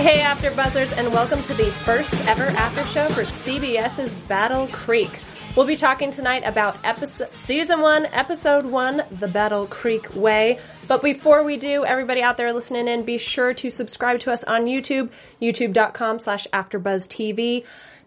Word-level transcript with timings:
Hey, 0.00 0.22
After 0.22 0.50
Buzzers, 0.52 0.90
and 0.94 1.12
welcome 1.12 1.42
to 1.42 1.52
the 1.52 1.70
first 1.84 2.10
ever 2.26 2.44
after 2.44 2.86
show 2.86 3.06
for 3.10 3.24
CBS's 3.24 4.10
Battle 4.26 4.66
Creek. 4.68 5.10
We'll 5.54 5.66
be 5.66 5.76
talking 5.76 6.10
tonight 6.10 6.42
about 6.46 6.78
episode, 6.84 7.28
season 7.44 7.82
one, 7.82 8.06
episode 8.06 8.64
one, 8.64 9.02
The 9.10 9.28
Battle 9.28 9.66
Creek 9.66 10.16
Way. 10.16 10.58
But 10.88 11.02
before 11.02 11.42
we 11.42 11.58
do, 11.58 11.84
everybody 11.84 12.22
out 12.22 12.38
there 12.38 12.50
listening 12.54 12.88
in, 12.88 13.04
be 13.04 13.18
sure 13.18 13.52
to 13.52 13.70
subscribe 13.70 14.20
to 14.20 14.32
us 14.32 14.42
on 14.42 14.64
YouTube, 14.64 15.10
youtube.com 15.42 16.18
slash 16.18 16.46
AfterBuzzTV. 16.50 17.66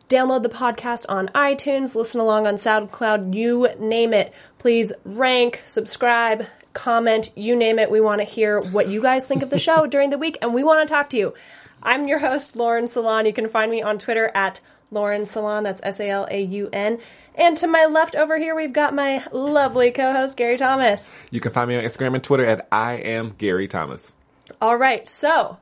Download 0.09 0.41
the 0.41 0.49
podcast 0.49 1.05
on 1.09 1.27
iTunes, 1.35 1.93
listen 1.93 2.19
along 2.19 2.47
on 2.47 2.55
SoundCloud, 2.55 3.35
you 3.35 3.69
name 3.77 4.15
it. 4.15 4.33
Please 4.57 4.91
rank, 5.05 5.61
subscribe, 5.63 6.47
comment, 6.73 7.31
you 7.35 7.55
name 7.55 7.77
it. 7.77 7.91
We 7.91 8.01
want 8.01 8.21
to 8.21 8.25
hear 8.25 8.59
what 8.59 8.87
you 8.87 8.99
guys 8.99 9.27
think 9.27 9.43
of 9.43 9.51
the 9.51 9.59
show 9.59 9.85
during 9.85 10.09
the 10.09 10.17
week, 10.17 10.39
and 10.41 10.55
we 10.55 10.63
want 10.63 10.87
to 10.87 10.91
talk 10.91 11.11
to 11.11 11.17
you. 11.17 11.35
I'm 11.83 12.07
your 12.07 12.19
host, 12.19 12.55
Lauren 12.55 12.87
Salaun. 12.87 13.25
You 13.25 13.33
can 13.33 13.49
find 13.49 13.69
me 13.69 13.81
on 13.81 13.99
Twitter 13.99 14.31
at 14.33 14.61
Lauren 14.89 15.23
Salaun. 15.23 15.63
That's 15.63 15.81
S 15.83 15.99
A 15.99 16.09
L 16.09 16.27
A 16.31 16.41
U 16.41 16.69
N. 16.71 16.99
And 17.35 17.57
to 17.57 17.67
my 17.67 17.85
left 17.85 18.15
over 18.15 18.37
here, 18.37 18.55
we've 18.55 18.71
got 18.71 18.95
my 18.95 19.23
lovely 19.31 19.91
co-host, 19.91 20.37
Gary 20.37 20.57
Thomas. 20.57 21.11
You 21.29 21.41
can 21.41 21.51
find 21.51 21.67
me 21.67 21.75
on 21.75 21.83
Instagram 21.83 22.15
and 22.15 22.23
Twitter 22.23 22.45
at 22.45 22.67
I 22.71 22.93
am 22.93 23.33
Gary 23.37 23.67
Thomas. 23.67 24.13
All 24.61 24.77
right, 24.77 25.07
so 25.09 25.57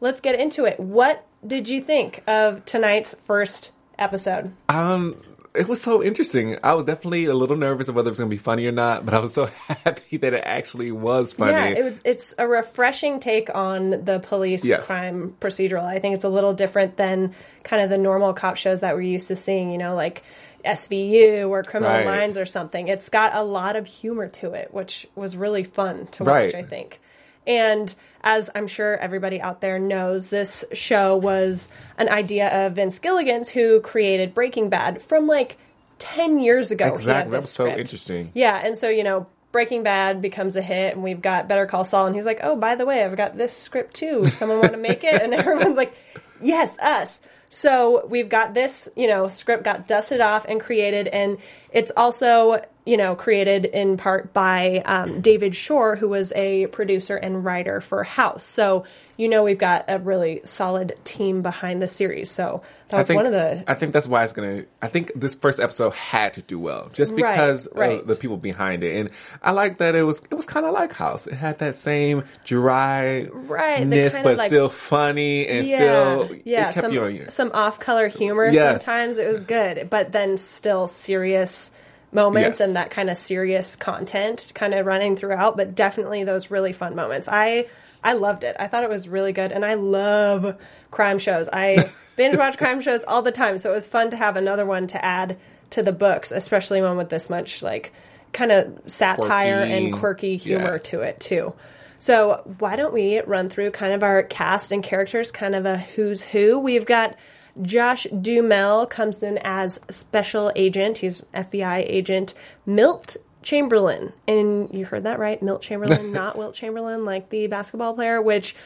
let's 0.00 0.20
get 0.20 0.40
into 0.40 0.64
it. 0.64 0.80
What 0.80 1.26
did 1.46 1.68
you 1.68 1.82
think 1.82 2.22
of 2.26 2.64
tonight's 2.64 3.14
first 3.26 3.72
episode? 3.98 4.52
Um, 4.68 5.20
it 5.56 5.68
was 5.68 5.80
so 5.80 6.02
interesting. 6.02 6.56
I 6.62 6.74
was 6.74 6.84
definitely 6.84 7.24
a 7.26 7.34
little 7.34 7.56
nervous 7.56 7.88
of 7.88 7.94
whether 7.94 8.08
it 8.08 8.12
was 8.12 8.18
going 8.18 8.30
to 8.30 8.34
be 8.34 8.38
funny 8.42 8.66
or 8.66 8.72
not, 8.72 9.04
but 9.04 9.14
I 9.14 9.18
was 9.18 9.32
so 9.34 9.46
happy 9.84 10.16
that 10.18 10.34
it 10.34 10.42
actually 10.44 10.92
was 10.92 11.32
funny. 11.32 11.52
Yeah, 11.52 11.66
it 11.68 11.84
was, 11.84 12.00
it's 12.04 12.34
a 12.38 12.46
refreshing 12.46 13.20
take 13.20 13.54
on 13.54 13.90
the 14.04 14.18
police 14.20 14.64
Yes. 14.64 14.86
crime 14.86 15.34
procedural. 15.40 15.84
I 15.84 15.98
think 15.98 16.14
it's 16.14 16.24
a 16.24 16.28
little 16.28 16.52
different 16.54 16.96
than 16.96 17.34
kind 17.64 17.82
of 17.82 17.90
the 17.90 17.98
normal 17.98 18.32
cop 18.34 18.56
shows 18.56 18.80
that 18.80 18.94
we're 18.94 19.02
used 19.02 19.28
to 19.28 19.36
seeing, 19.36 19.70
you 19.70 19.78
know, 19.78 19.94
like 19.94 20.22
SVU 20.64 21.48
or 21.48 21.62
Criminal 21.62 21.94
Right. 21.94 22.04
Minds 22.06 22.36
or 22.38 22.46
something. 22.46 22.88
It's 22.88 23.08
got 23.08 23.34
a 23.34 23.42
lot 23.42 23.76
of 23.76 23.86
humor 23.86 24.28
to 24.28 24.52
it, 24.52 24.72
which 24.74 25.06
was 25.14 25.36
really 25.36 25.64
fun 25.64 26.06
to 26.12 26.24
watch, 26.24 26.32
Right. 26.32 26.54
I 26.54 26.62
think. 26.62 27.00
And 27.46 27.94
as 28.26 28.50
I'm 28.56 28.66
sure 28.66 28.96
everybody 28.96 29.40
out 29.40 29.60
there 29.60 29.78
knows, 29.78 30.26
this 30.26 30.64
show 30.72 31.16
was 31.16 31.68
an 31.96 32.08
idea 32.08 32.66
of 32.66 32.74
Vince 32.74 32.98
Gilligan's 32.98 33.48
who 33.48 33.80
created 33.80 34.34
Breaking 34.34 34.68
Bad 34.68 35.00
from 35.00 35.28
like 35.28 35.58
10 36.00 36.40
years 36.40 36.72
ago. 36.72 36.88
Exactly. 36.88 37.30
That 37.30 37.42
was 37.42 37.50
so 37.50 37.66
script. 37.66 37.78
interesting. 37.78 38.32
Yeah, 38.34 38.60
and 38.62 38.76
so 38.76 38.88
you 38.88 39.04
know, 39.04 39.28
Breaking 39.52 39.84
Bad 39.84 40.20
becomes 40.20 40.56
a 40.56 40.60
hit, 40.60 40.94
and 40.94 41.04
we've 41.04 41.22
got 41.22 41.46
Better 41.46 41.66
Call 41.66 41.84
Saul, 41.84 42.06
and 42.06 42.16
he's 42.16 42.26
like, 42.26 42.40
"Oh, 42.42 42.56
by 42.56 42.74
the 42.74 42.84
way, 42.84 43.04
I've 43.04 43.16
got 43.16 43.38
this 43.38 43.56
script 43.56 43.94
too. 43.94 44.28
Someone 44.30 44.58
want 44.58 44.72
to 44.72 44.78
make 44.78 45.04
it?" 45.04 45.22
And 45.22 45.32
everyone's 45.34 45.76
like, 45.76 45.94
"Yes, 46.42 46.76
us." 46.80 47.20
So 47.48 48.06
we've 48.08 48.28
got 48.28 48.54
this, 48.54 48.88
you 48.96 49.06
know, 49.06 49.28
script 49.28 49.62
got 49.62 49.86
dusted 49.86 50.20
off 50.20 50.46
and 50.46 50.60
created, 50.60 51.06
and 51.06 51.38
it's 51.76 51.92
also, 51.94 52.64
you 52.86 52.96
know, 52.96 53.14
created 53.14 53.66
in 53.66 53.98
part 53.98 54.32
by 54.32 54.82
um, 54.86 55.20
David 55.20 55.54
Shore, 55.54 55.94
who 55.94 56.08
was 56.08 56.32
a 56.32 56.68
producer 56.68 57.16
and 57.16 57.44
writer 57.44 57.82
for 57.82 58.02
House. 58.02 58.44
So 58.44 58.86
you 59.16 59.28
know, 59.28 59.42
we've 59.42 59.58
got 59.58 59.86
a 59.88 59.98
really 59.98 60.42
solid 60.44 60.94
team 61.04 61.42
behind 61.42 61.80
the 61.80 61.88
series. 61.88 62.30
So 62.30 62.62
that 62.88 62.98
was 62.98 63.06
think, 63.06 63.16
one 63.16 63.26
of 63.26 63.32
the 63.32 63.64
I 63.66 63.74
think 63.74 63.92
that's 63.92 64.06
why 64.06 64.24
it's 64.24 64.32
gonna. 64.32 64.64
I 64.82 64.88
think 64.88 65.12
this 65.14 65.34
first 65.34 65.58
episode 65.58 65.94
had 65.94 66.34
to 66.34 66.42
do 66.42 66.58
well, 66.58 66.90
just 66.92 67.16
because 67.16 67.66
right. 67.74 68.00
of 68.00 68.06
the 68.06 68.14
people 68.14 68.36
behind 68.36 68.84
it, 68.84 68.96
and 68.96 69.10
I 69.42 69.52
like 69.52 69.78
that 69.78 69.94
it 69.94 70.02
was. 70.02 70.20
It 70.30 70.34
was 70.34 70.44
kind 70.44 70.66
of 70.66 70.74
like 70.74 70.92
House. 70.92 71.26
It 71.26 71.34
had 71.34 71.58
that 71.60 71.74
same 71.74 72.24
dry, 72.44 73.24
Right, 73.32 73.80
the 73.80 73.86
ness, 73.86 74.18
but 74.18 74.36
like- 74.36 74.48
still 74.48 74.68
funny 74.68 75.46
and 75.46 75.66
yeah, 75.66 75.78
still. 75.78 76.36
yeah, 76.44 76.70
it 76.70 76.74
kept 76.74 76.84
some, 76.84 76.92
you 76.92 77.04
on 77.04 77.14
your. 77.14 77.30
some 77.30 77.50
off-color 77.54 78.08
humor. 78.08 78.48
Yes. 78.48 78.84
Sometimes 78.84 79.18
it 79.18 79.28
was 79.28 79.42
good, 79.42 79.88
but 79.88 80.12
then 80.12 80.36
still 80.36 80.88
serious 80.88 81.65
moments 82.12 82.60
Yes. 82.60 82.68
and 82.68 82.76
that 82.76 82.90
kind 82.90 83.10
of 83.10 83.16
serious 83.16 83.76
content 83.76 84.52
kind 84.54 84.72
of 84.74 84.86
running 84.86 85.16
throughout. 85.16 85.56
But 85.56 85.74
definitely 85.74 86.24
those 86.24 86.50
really 86.50 86.72
fun 86.72 86.94
moments. 86.94 87.28
I 87.28 87.66
I 88.04 88.12
loved 88.12 88.44
it. 88.44 88.54
I 88.58 88.68
thought 88.68 88.84
it 88.84 88.90
was 88.90 89.08
really 89.08 89.32
good, 89.32 89.50
and 89.52 89.64
I 89.64 89.74
love 89.74 90.56
crime 90.90 91.18
shows. 91.18 91.48
I 91.52 91.90
binge 92.16 92.36
watch 92.36 92.56
crime 92.58 92.80
shows 92.80 93.02
all 93.06 93.22
the 93.22 93.32
time, 93.32 93.58
so 93.58 93.70
it 93.72 93.74
was 93.74 93.86
fun 93.86 94.10
to 94.10 94.16
have 94.16 94.36
another 94.36 94.64
one 94.64 94.86
to 94.88 95.04
add 95.04 95.38
to 95.70 95.82
the 95.82 95.92
books, 95.92 96.30
especially 96.30 96.80
one 96.80 96.96
with 96.96 97.08
this 97.08 97.28
much 97.28 97.62
like 97.62 97.92
kind 98.32 98.52
of 98.52 98.80
satire 98.86 99.66
Quirky. 99.66 99.72
and 99.72 99.92
quirky 99.98 100.36
humor 100.36 100.72
Yeah. 100.74 100.90
to 100.90 101.00
it 101.00 101.18
too. 101.20 101.54
So 101.98 102.42
why 102.58 102.76
don't 102.76 102.92
we 102.92 103.20
run 103.22 103.48
through 103.48 103.70
kind 103.72 103.92
of 103.94 104.02
our 104.02 104.22
cast 104.22 104.70
and 104.70 104.84
characters, 104.84 105.32
kind 105.32 105.54
of 105.56 105.64
a 105.66 105.78
who's 105.78 106.22
who? 106.22 106.58
We've 106.58 106.84
got 106.86 107.16
Josh 107.62 108.06
Duhamel 108.20 108.86
comes 108.86 109.22
in 109.22 109.38
as 109.38 109.80
special 109.90 110.52
agent. 110.56 110.98
He's 110.98 111.22
FBI 111.34 111.84
agent 111.88 112.34
Milt 112.64 113.16
Chamberlain. 113.42 114.12
And 114.26 114.72
you 114.74 114.84
heard 114.84 115.04
that 115.04 115.18
right, 115.18 115.42
Milt 115.42 115.62
Chamberlain, 115.62 116.12
not 116.12 116.36
Wilt 116.36 116.54
Chamberlain, 116.54 117.04
like 117.04 117.30
the 117.30 117.46
basketball 117.46 117.94
player, 117.94 118.20
which 118.20 118.56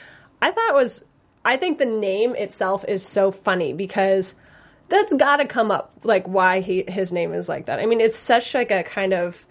I 0.41 0.51
thought 0.51 0.75
was 0.75 1.05
I 1.45 1.57
think 1.57 1.79
the 1.79 1.87
name 1.87 2.35
itself 2.35 2.85
is 2.87 3.07
so 3.07 3.31
funny 3.31 3.73
because 3.73 4.35
that's 4.89 5.13
got 5.13 5.37
to 5.37 5.47
come 5.47 5.71
up 5.71 5.93
like 6.03 6.27
why 6.27 6.61
he 6.61 6.85
his 6.87 7.13
name 7.13 7.33
is 7.33 7.49
like 7.49 7.67
that. 7.67 7.79
I 7.79 7.87
mean, 7.87 8.01
it's 8.01 8.19
such 8.19 8.55
like 8.55 8.71
a 8.71 8.83
kind 8.83 9.15
of 9.15 9.47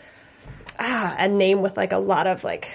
ah, 0.77 1.15
a 1.17 1.27
name 1.27 1.61
with 1.61 1.77
like 1.77 1.91
a 1.91 1.97
lot 1.97 2.27
of 2.27 2.43
like 2.43 2.69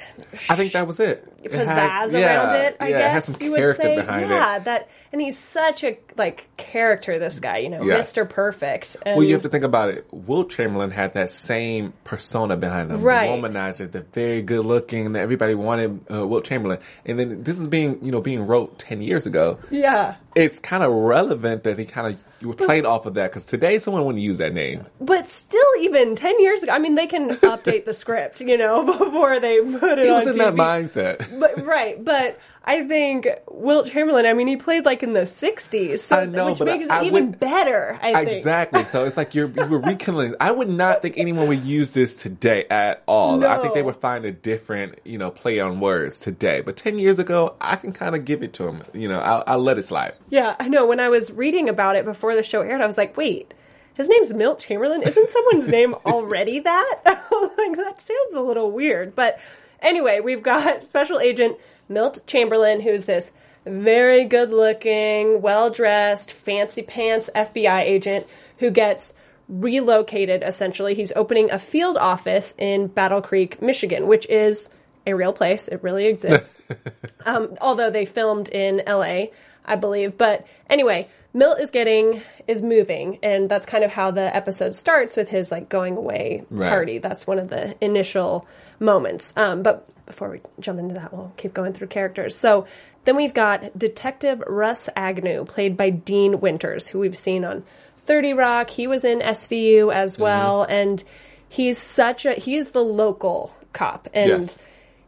I 0.48 0.56
think 0.56 0.72
that 0.72 0.86
was 0.86 0.98
it. 1.00 1.30
It 1.44 1.52
pizzazz 1.52 1.66
has- 1.66 2.14
around 2.14 2.56
it. 2.56 2.76
I 2.80 2.88
yeah, 2.88 2.98
guess 2.98 3.08
it 3.08 3.12
has 3.12 3.24
some 3.26 3.36
you 3.42 3.50
would 3.52 3.76
say, 3.76 3.96
behind 3.96 4.30
yeah, 4.30 4.56
it. 4.56 4.64
that, 4.64 4.88
and 5.12 5.20
he's 5.20 5.38
such 5.38 5.84
a 5.84 5.98
like 6.16 6.48
character. 6.56 7.18
This 7.18 7.40
guy, 7.40 7.58
you 7.58 7.68
know, 7.70 7.82
Yes. 7.82 7.98
Mister 7.98 8.24
Perfect. 8.24 8.96
And, 9.04 9.16
Well, 9.16 9.26
you 9.26 9.32
have 9.34 9.42
to 9.42 9.48
think 9.48 9.64
about 9.64 9.88
it. 9.90 10.06
Wilt 10.10 10.50
Chamberlain 10.50 10.90
had 10.90 11.14
that 11.14 11.32
same 11.32 11.92
persona 12.04 12.56
behind 12.56 12.90
him. 12.90 13.02
Right. 13.02 13.40
The 13.40 13.48
womanizer, 13.48 13.90
the 13.90 14.00
very 14.02 14.42
good 14.42 14.64
looking, 14.64 15.06
and 15.06 15.16
everybody 15.16 15.54
wanted 15.54 16.00
uh, 16.12 16.26
Wilt 16.26 16.44
Chamberlain. 16.44 16.78
And 17.04 17.18
then 17.18 17.42
this 17.44 17.58
is 17.58 17.66
being, 17.66 18.04
you 18.04 18.10
know, 18.12 18.20
being 18.20 18.46
wrote 18.46 18.78
10 18.78 19.02
years 19.02 19.26
ago. 19.26 19.58
yeah, 19.70 20.16
It's 20.34 20.58
kind 20.58 20.82
of 20.82 20.92
relevant 20.92 21.64
that 21.64 21.78
he 21.78 21.84
kind 21.84 22.14
of 22.14 22.20
you 22.40 22.48
were 22.48 22.54
played 22.54 22.84
off 22.84 23.06
of 23.06 23.14
that 23.14 23.30
because 23.30 23.44
today 23.44 23.78
someone 23.78 24.04
wouldn't 24.04 24.22
use 24.22 24.36
that 24.38 24.52
name. 24.52 24.84
but 25.00 25.28
still, 25.30 25.64
even 25.80 26.14
ten 26.14 26.38
years 26.40 26.62
ago, 26.62 26.72
I 26.72 26.78
mean, 26.78 26.94
they 26.94 27.06
can 27.06 27.30
update 27.36 27.86
the 27.86 27.94
script, 27.94 28.40
you 28.42 28.58
know, 28.58 28.84
before 28.98 29.40
they 29.40 29.60
put 29.60 29.98
it 29.98 30.04
He 30.04 30.10
on 30.10 30.14
was 30.16 30.26
in 30.26 30.34
TV. 30.34 30.38
that 30.38 30.54
mindset. 30.54 31.33
But 31.38 31.64
right, 31.64 32.02
but 32.02 32.38
I 32.64 32.86
think 32.86 33.26
Wilt 33.50 33.88
Chamberlain. 33.88 34.26
I 34.26 34.32
mean, 34.32 34.46
he 34.46 34.56
played 34.56 34.84
like 34.84 35.02
in 35.02 35.12
the 35.12 35.22
'60s, 35.22 36.00
so, 36.00 36.16
I 36.20 36.24
know, 36.26 36.50
which 36.50 36.60
makes 36.60 36.88
I 36.88 37.02
it 37.02 37.06
even 37.06 37.30
would- 37.30 37.40
better. 37.40 37.98
I 38.02 38.24
think 38.24 38.36
Exactly. 38.38 38.84
So 38.84 39.04
it's 39.04 39.16
like 39.16 39.34
you're 39.34 39.48
you 39.48 39.66
were 39.66 39.78
rekindling. 39.78 40.34
I 40.40 40.50
would 40.50 40.68
not 40.68 41.02
think 41.02 41.18
anyone 41.18 41.48
would 41.48 41.64
use 41.64 41.92
this 41.92 42.14
today 42.14 42.66
at 42.70 43.02
all. 43.06 43.44
I 43.44 43.58
think 43.58 43.74
they 43.74 43.82
would 43.82 43.96
find 43.96 44.24
a 44.24 44.32
different, 44.32 44.98
you 45.04 45.18
know, 45.18 45.30
play 45.30 45.60
on 45.60 45.80
words 45.80 46.18
today. 46.18 46.60
But 46.60 46.76
ten 46.76 46.98
years 46.98 47.18
ago, 47.18 47.54
I 47.60 47.76
can 47.76 47.92
kind 47.92 48.14
of 48.14 48.24
give 48.24 48.42
it 48.42 48.52
to 48.54 48.68
him. 48.68 48.82
You 48.92 49.08
know, 49.08 49.18
I'll, 49.20 49.44
I'll 49.46 49.58
let 49.62 49.78
it 49.78 49.84
slide. 49.84 50.14
Yeah, 50.30 50.56
I 50.58 50.68
know. 50.68 50.86
When 50.86 51.00
I 51.00 51.08
was 51.08 51.32
reading 51.32 51.68
about 51.68 51.96
it 51.96 52.04
before 52.04 52.34
the 52.34 52.42
show 52.42 52.60
aired, 52.62 52.80
I 52.80 52.86
was 52.86 52.96
like, 52.96 53.16
wait, 53.16 53.52
his 53.94 54.08
name's 54.08 54.32
Milt 54.32 54.58
Chamberlain? 54.60 55.02
Isn't 55.02 55.30
someone's 55.30 55.68
name 55.68 55.94
already 56.06 56.58
that? 56.60 57.00
like, 57.04 57.76
that 57.76 58.00
sounds 58.00 58.34
a 58.34 58.40
little 58.40 58.70
weird. 58.70 59.14
But 59.14 59.38
anyway, 59.84 60.20
we've 60.20 60.42
got 60.42 60.84
Special 60.84 61.20
Agent 61.20 61.58
Milt 61.88 62.26
Chamberlain, 62.26 62.80
who's 62.80 63.04
this 63.04 63.30
very 63.66 64.24
good 64.24 64.50
looking, 64.50 65.40
well 65.40 65.70
dressed, 65.70 66.32
fancy 66.32 66.82
pants 66.82 67.30
FBI 67.34 67.80
agent 67.82 68.26
who 68.58 68.70
gets 68.70 69.14
relocated 69.48 70.42
essentially. 70.42 70.94
He's 70.94 71.12
opening 71.12 71.50
a 71.50 71.58
field 71.58 71.96
office 71.96 72.54
in 72.58 72.88
Battle 72.88 73.22
Creek, 73.22 73.60
Michigan, 73.62 74.06
which 74.06 74.26
is 74.28 74.70
a 75.06 75.14
real 75.14 75.32
place. 75.32 75.68
It 75.68 75.82
really 75.82 76.06
exists. 76.06 76.58
um, 77.26 77.56
although 77.60 77.90
they 77.90 78.06
filmed 78.06 78.48
in 78.48 78.82
LA, 78.86 79.26
I 79.64 79.76
believe. 79.76 80.16
But 80.16 80.46
anyway, 80.68 81.08
Milt 81.34 81.58
is 81.58 81.70
getting 81.70 82.22
is 82.46 82.62
moving, 82.62 83.18
and 83.22 83.48
that's 83.50 83.66
kind 83.66 83.82
of 83.84 83.90
how 83.92 84.10
the 84.12 84.34
episode 84.34 84.74
starts 84.74 85.16
with 85.16 85.28
his 85.28 85.50
like 85.50 85.68
going 85.68 85.96
away 85.96 86.44
Right. 86.48 86.68
party. 86.70 86.98
That's 86.98 87.26
one 87.26 87.38
of 87.40 87.48
the 87.50 87.74
initial 87.84 88.46
moments. 88.80 89.32
Um, 89.36 89.62
but 89.62 89.86
before 90.06 90.30
we 90.30 90.40
jump 90.60 90.78
into 90.78 90.94
that, 90.94 91.12
we'll 91.12 91.32
keep 91.36 91.52
going 91.52 91.72
through 91.72 91.88
characters. 91.88 92.36
So 92.36 92.66
then 93.04 93.16
we've 93.16 93.34
got 93.34 93.76
Detective 93.78 94.42
Russ 94.46 94.88
Agnew, 94.96 95.44
played 95.44 95.76
by 95.76 95.90
Dean 95.90 96.40
Winters, 96.40 96.88
who 96.88 97.00
we've 97.00 97.16
seen 97.18 97.44
on 97.44 97.64
30 98.06 98.32
Rock. 98.34 98.70
He 98.70 98.86
was 98.86 99.02
in 99.04 99.20
SVU 99.20 99.92
as 99.92 100.18
well, 100.18 100.62
and 100.62 101.02
he's 101.48 101.78
such 101.78 102.24
a 102.26 102.32
he's 102.34 102.70
the 102.70 102.84
local 102.84 103.52
cop, 103.72 104.08
and 104.14 104.42
Yes. 104.42 104.58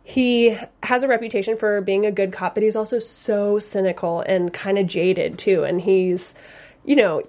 He 0.08 0.56
has 0.84 1.02
a 1.02 1.08
reputation 1.08 1.56
for 1.56 1.80
being 1.80 2.06
a 2.06 2.12
good 2.12 2.32
cop, 2.32 2.54
but 2.54 2.62
he's 2.62 2.76
also 2.76 3.00
so 3.00 3.58
cynical 3.58 4.20
and 4.20 4.54
kind 4.54 4.78
of 4.78 4.86
jaded 4.86 5.36
too. 5.36 5.64
And 5.64 5.80
he's, 5.80 6.32
you 6.84 6.94
know, 6.94 7.24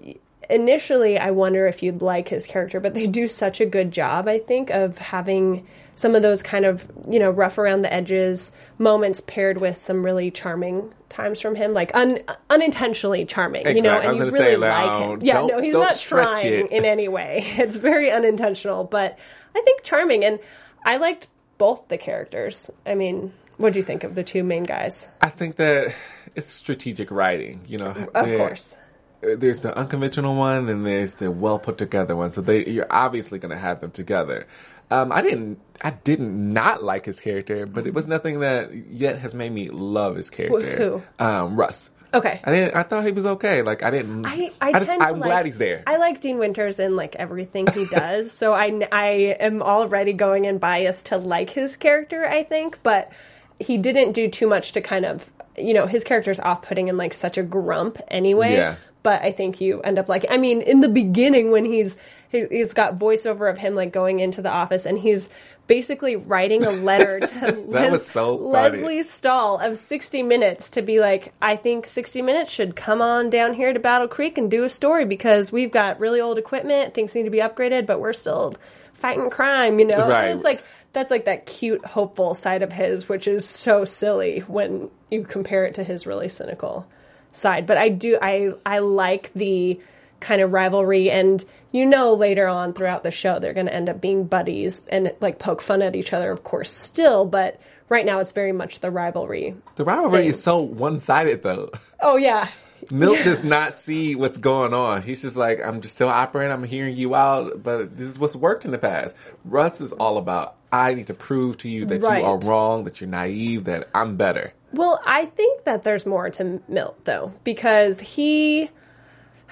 initially 0.47 1.18
I 1.18 1.31
wonder 1.31 1.65
if 1.65 1.81
you'd 1.81 2.03
like 2.03 2.29
his 2.29 2.45
character, 2.45 2.79
but 2.79 2.94
they 2.94 3.07
do 3.07 3.27
such 3.27 3.59
a 3.62 3.65
good 3.65 3.91
job, 3.91 4.27
I 4.27 4.38
think, 4.38 4.69
of 4.69 5.00
having 5.00 5.65
some 5.95 6.13
of 6.13 6.21
those 6.21 6.44
kind 6.44 6.65
of, 6.65 6.88
you 7.09 7.18
know, 7.18 7.31
rough 7.31 7.57
around 7.57 7.81
the 7.81 7.91
edges 7.91 8.51
moments 8.77 9.21
paired 9.25 9.57
with 9.57 9.75
some 9.75 10.06
really 10.06 10.29
charming 10.29 10.94
times 11.09 11.41
from 11.41 11.56
him, 11.56 11.74
like 11.74 11.89
un- 11.95 12.19
unintentionally 12.51 13.25
charming, 13.25 13.65
you 13.65 13.81
know, 13.81 13.97
Exactly. 13.97 14.07
I 14.07 14.12
and 14.12 14.19
was 14.24 14.33
you 14.33 14.39
really 14.39 14.51
say, 14.53 14.57
like 14.57 14.85
now, 14.85 15.13
him. 15.13 15.21
Yeah, 15.24 15.41
no, 15.47 15.59
he's 15.59 15.74
don't 15.74 16.00
trying 16.00 16.45
it. 16.45 16.69
in 16.69 16.85
any 16.85 17.07
way. 17.07 17.44
It's 17.57 17.75
very 17.75 18.12
unintentional, 18.12 18.83
but 18.83 19.18
I 19.56 19.62
think 19.63 19.81
charming. 19.81 20.24
And 20.24 20.38
I 20.85 20.97
liked 20.97 21.27
both 21.57 21.88
the 21.88 21.98
characters. 21.98 22.69
I 22.86 22.95
mean, 22.95 23.33
what 23.57 23.74
do 23.74 23.80
you 23.80 23.83
think 23.83 24.04
of 24.04 24.15
the 24.15 24.24
two 24.24 24.44
main 24.44 24.63
guys? 24.63 25.07
I 25.21 25.30
think 25.30 25.56
that 25.57 25.94
it's 26.36 26.48
strategic 26.50 27.12
writing. 27.12 27.62
You 27.68 27.80
know, 27.80 27.88
Of 28.13 28.25
There- 28.25 28.38
course. 28.38 28.75
There's 29.19 29.62
the 29.62 29.75
unconventional 29.75 30.36
one, 30.36 30.69
and 30.69 30.86
there's 30.86 31.15
the 31.15 31.31
well 31.31 31.57
put 31.57 31.80
together 31.80 32.15
one. 32.15 32.31
So 32.31 32.42
they, 32.42 32.65
you're 32.68 32.86
obviously 32.92 33.39
going 33.39 33.50
to 33.50 33.57
have 33.57 33.81
them 33.81 33.89
together. 33.89 34.45
Um, 34.92 35.12
I 35.12 35.24
didn't, 35.24 35.59
I 35.81 35.89
didn't 35.89 36.54
not 36.54 36.83
like 36.83 37.06
his 37.06 37.19
character, 37.19 37.65
but 37.65 37.88
it 37.88 37.95
was 37.95 38.06
nothing 38.06 38.42
that 38.42 38.71
yet 38.92 39.18
has 39.18 39.33
made 39.33 39.51
me 39.51 39.69
love 39.69 40.15
his 40.18 40.30
character. 40.30 40.77
who? 41.19 41.25
Um, 41.25 41.56
Russ. 41.56 41.89
Okay. 42.13 42.42
I 42.44 42.51
didn't. 42.51 42.75
I 42.75 42.83
thought 42.83 43.06
he 43.06 43.12
was 43.12 43.25
okay. 43.25 43.62
Like 43.62 43.83
I 43.83 43.92
didn't. 43.92 44.25
I, 44.25 44.51
I, 44.62 44.74
just, 44.74 44.86
tend 44.86 45.01
to 45.01 45.07
I'm 45.07 45.19
like- 45.19 45.27
glad 45.27 45.45
he's 45.45 45.57
there. 45.57 45.83
I 45.86 45.98
like 45.98 46.21
Dean 46.21 46.38
Winters 46.38 46.80
in 46.80 46.95
like 46.95 47.15
everything 47.15 47.68
he 47.74 47.86
does, 47.86 48.31
so 48.31 48.54
I, 48.54 48.88
I 48.92 49.07
am 49.39 49.62
already 49.62 50.13
going 50.13 50.45
in 50.45 50.57
biased 50.57 51.07
to 51.07 51.18
like 51.18 51.50
his 51.50 51.75
character. 51.75 52.25
I 52.25 52.44
think, 52.44 52.80
but 52.83 53.12
he 53.59 53.77
didn't 53.77 54.13
do 54.13 54.30
too 54.30 54.48
much 54.48 54.71
to 54.74 54.81
kind 54.81 55.06
of 55.06 55.31
you 55.57 55.74
know 55.74 55.88
his 55.88 56.04
character's 56.04 56.39
off 56.39 56.62
putting 56.62 56.89
and 56.89 56.98
like 56.98 57.13
such 57.13 57.38
a 57.38 57.44
grump 57.44 58.00
anyway. 58.07 58.53
Yeah. 58.53 58.75
But 59.03 59.21
I 59.21 59.31
think 59.31 59.62
you 59.62 59.81
end 59.81 60.00
up 60.00 60.10
like 60.10 60.25
I 60.30 60.38
mean 60.38 60.62
in 60.62 60.81
the 60.81 60.89
beginning 60.89 61.51
when 61.51 61.65
he's 61.65 61.98
he, 62.30 62.45
he's 62.50 62.74
got 62.74 63.00
voiceover 63.00 63.50
of 63.50 63.57
him 63.57 63.75
like 63.75 63.92
going 63.92 64.19
into 64.19 64.42
the 64.42 64.51
office 64.51 64.86
and 64.86 65.00
he's 65.00 65.30
basically 65.68 66.16
writing 66.16 66.64
a 66.64 66.72
letter 66.72 67.19
to 67.28 67.52
Les- 67.68 68.08
so. 68.08 68.36
Lesley 68.36 69.04
Stahl 69.04 69.60
of 69.60 69.78
60 69.78 70.24
Minutes 70.24 70.72
to 70.72 70.81
be 70.81 71.00
like, 71.00 71.34
I 71.42 71.56
think 71.56 71.86
60 71.86 72.22
Minutes 72.22 72.52
should 72.52 72.75
come 72.75 73.02
on 73.02 73.30
down 73.30 73.54
here 73.54 73.74
to 73.74 73.80
Battle 73.80 74.08
Creek 74.08 74.38
and 74.38 74.50
do 74.50 74.64
a 74.64 74.69
story 74.69 75.06
because 75.06 75.52
we've 75.52 75.72
got 75.72 76.00
really 76.00 76.22
old 76.22 76.38
equipment, 76.38 76.94
things 76.94 77.14
need 77.14 77.24
to 77.24 77.30
be 77.30 77.40
upgraded, 77.40 77.86
but 77.86 78.00
we're 78.00 78.14
still 78.14 78.56
fighting 78.96 79.30
crime, 79.30 79.80
you 79.80 79.86
know? 79.86 80.08
Right. 80.08 80.31
So 80.31 80.38
it's 80.38 80.44
like, 80.44 80.64
that's 80.94 81.12
like 81.12 81.25
that 81.25 81.46
cute, 81.46 81.86
hopeful 81.86 82.34
side 82.34 82.63
of 82.63 82.72
his, 82.72 83.08
which 83.08 83.28
is 83.28 83.46
so 83.48 83.86
silly 83.86 84.40
when 84.40 84.90
you 85.12 85.24
compare 85.24 85.66
it 85.66 85.75
to 85.75 85.84
his 85.84 86.08
really 86.08 86.30
cynical 86.30 86.88
side. 87.31 87.68
But 87.68 87.78
I 87.78 87.90
do, 87.90 88.18
I, 88.22 88.54
I 88.66 88.80
like 88.80 89.31
the 89.36 89.80
kind 90.20 90.42
of 90.42 90.52
rivalry 90.52 91.12
and 91.12 91.44
you 91.72 91.86
know 91.86 92.14
later 92.14 92.48
on 92.48 92.74
throughout 92.74 93.04
the 93.04 93.12
show 93.12 93.40
they're 93.40 93.54
going 93.54 93.66
to 93.66 93.74
end 93.74 93.90
up 93.90 94.00
being 94.02 94.25
buddies 94.25 94.81
and 94.90 95.12
like 95.22 95.40
poke 95.40 95.62
fun 95.62 95.81
at 95.81 95.96
each 95.96 96.14
other 96.14 96.31
of 96.31 96.44
course 96.44 96.75
still 96.75 97.25
but 97.25 97.60
right 97.90 98.06
now 98.06 98.19
it's 98.19 98.31
very 98.31 98.52
much 98.52 98.80
the 98.80 98.92
rivalry 98.92 99.56
the 99.75 99.86
rivalry 99.86 100.22
thing. 100.22 100.30
is 100.30 100.42
so 100.42 100.60
one 100.62 101.00
sided 101.00 101.44
though. 101.44 101.69
oh 102.02 102.18
yeah 102.18 102.50
Milt 102.92 103.18
does 103.24 103.44
not 103.44 103.78
see 103.78 104.16
what's 104.16 104.38
going 104.38 104.74
on. 104.74 105.02
He's 105.02 105.24
just 105.24 105.36
like, 105.36 105.60
I'm 105.66 105.81
just 105.81 105.96
still 105.96 106.10
operating. 106.10 106.54
I'm 106.54 106.64
hearing 106.64 106.96
you 106.96 107.16
out, 107.16 107.64
but 107.64 107.98
this 107.98 108.08
is 108.08 108.20
what's 108.20 108.36
worked 108.36 108.66
in 108.66 108.72
the 108.72 108.78
past. 108.78 109.16
Russ 109.44 109.81
is 109.81 109.92
all 109.94 110.18
about, 110.18 110.56
I 110.72 110.94
need 110.94 111.08
to 111.08 111.13
prove 111.16 111.58
to 111.60 111.70
you 111.70 111.86
that 111.88 112.02
Right. 112.04 112.20
you 112.22 112.25
are 112.25 112.38
wrong, 112.38 112.84
that 112.84 113.02
you're 113.02 113.10
naive, 113.10 113.63
that 113.66 113.90
I'm 113.96 114.16
better. 114.16 114.54
Well, 114.72 115.02
I 115.06 115.25
think 115.25 115.63
that 115.63 115.84
there's 115.84 116.06
more 116.06 116.30
to 116.30 116.62
Milt 116.68 117.04
though, 117.06 117.34
because 117.44 118.00
he, 118.00 118.70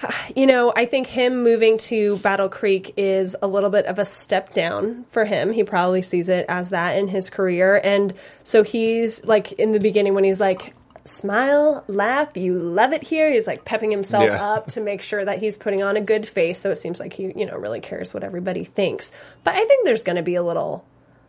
you 0.36 0.46
know, 0.46 0.72
I 0.74 0.84
think 0.86 1.06
him 1.06 1.42
moving 1.42 1.78
to 1.78 2.18
Battle 2.18 2.48
Creek 2.48 2.94
is 2.96 3.34
a 3.40 3.46
little 3.46 3.70
bit 3.70 3.86
of 3.86 3.98
a 3.98 4.04
step 4.04 4.54
down 4.54 5.04
for 5.10 5.24
him. 5.24 5.52
He 5.52 5.64
probably 5.64 6.02
sees 6.02 6.28
it 6.28 6.46
as 6.48 6.70
that 6.70 6.98
in 6.98 7.08
his 7.08 7.30
career. 7.30 7.80
And 7.82 8.14
so 8.44 8.62
he's 8.62 9.24
like 9.24 9.52
in 9.52 9.72
the 9.72 9.80
beginning 9.80 10.14
when 10.14 10.24
he's 10.24 10.40
like, 10.40 10.74
smile, 11.04 11.84
laugh, 11.86 12.36
you 12.36 12.54
love 12.58 12.92
it 12.92 13.02
here. 13.04 13.32
He's 13.32 13.46
like 13.46 13.64
pepping 13.64 13.90
himself 13.90 14.24
Yeah. 14.24 14.44
up 14.54 14.68
to 14.72 14.80
make 14.80 15.02
sure 15.02 15.24
that 15.24 15.38
he's 15.38 15.56
putting 15.56 15.82
on 15.82 15.96
a 15.96 16.00
good 16.00 16.28
face. 16.28 16.58
So 16.60 16.70
it 16.70 16.76
seems 16.78 16.98
like 17.00 17.12
he, 17.12 17.32
you 17.36 17.46
know, 17.46 17.56
really 17.56 17.80
cares 17.80 18.12
what 18.12 18.24
everybody 18.24 18.64
thinks. 18.64 19.12
But 19.44 19.54
I 19.54 19.64
think 19.64 19.84
there's 19.84 20.02
going 20.02 20.16
to 20.16 20.22
be 20.22 20.34
a 20.34 20.42
little. 20.42 20.84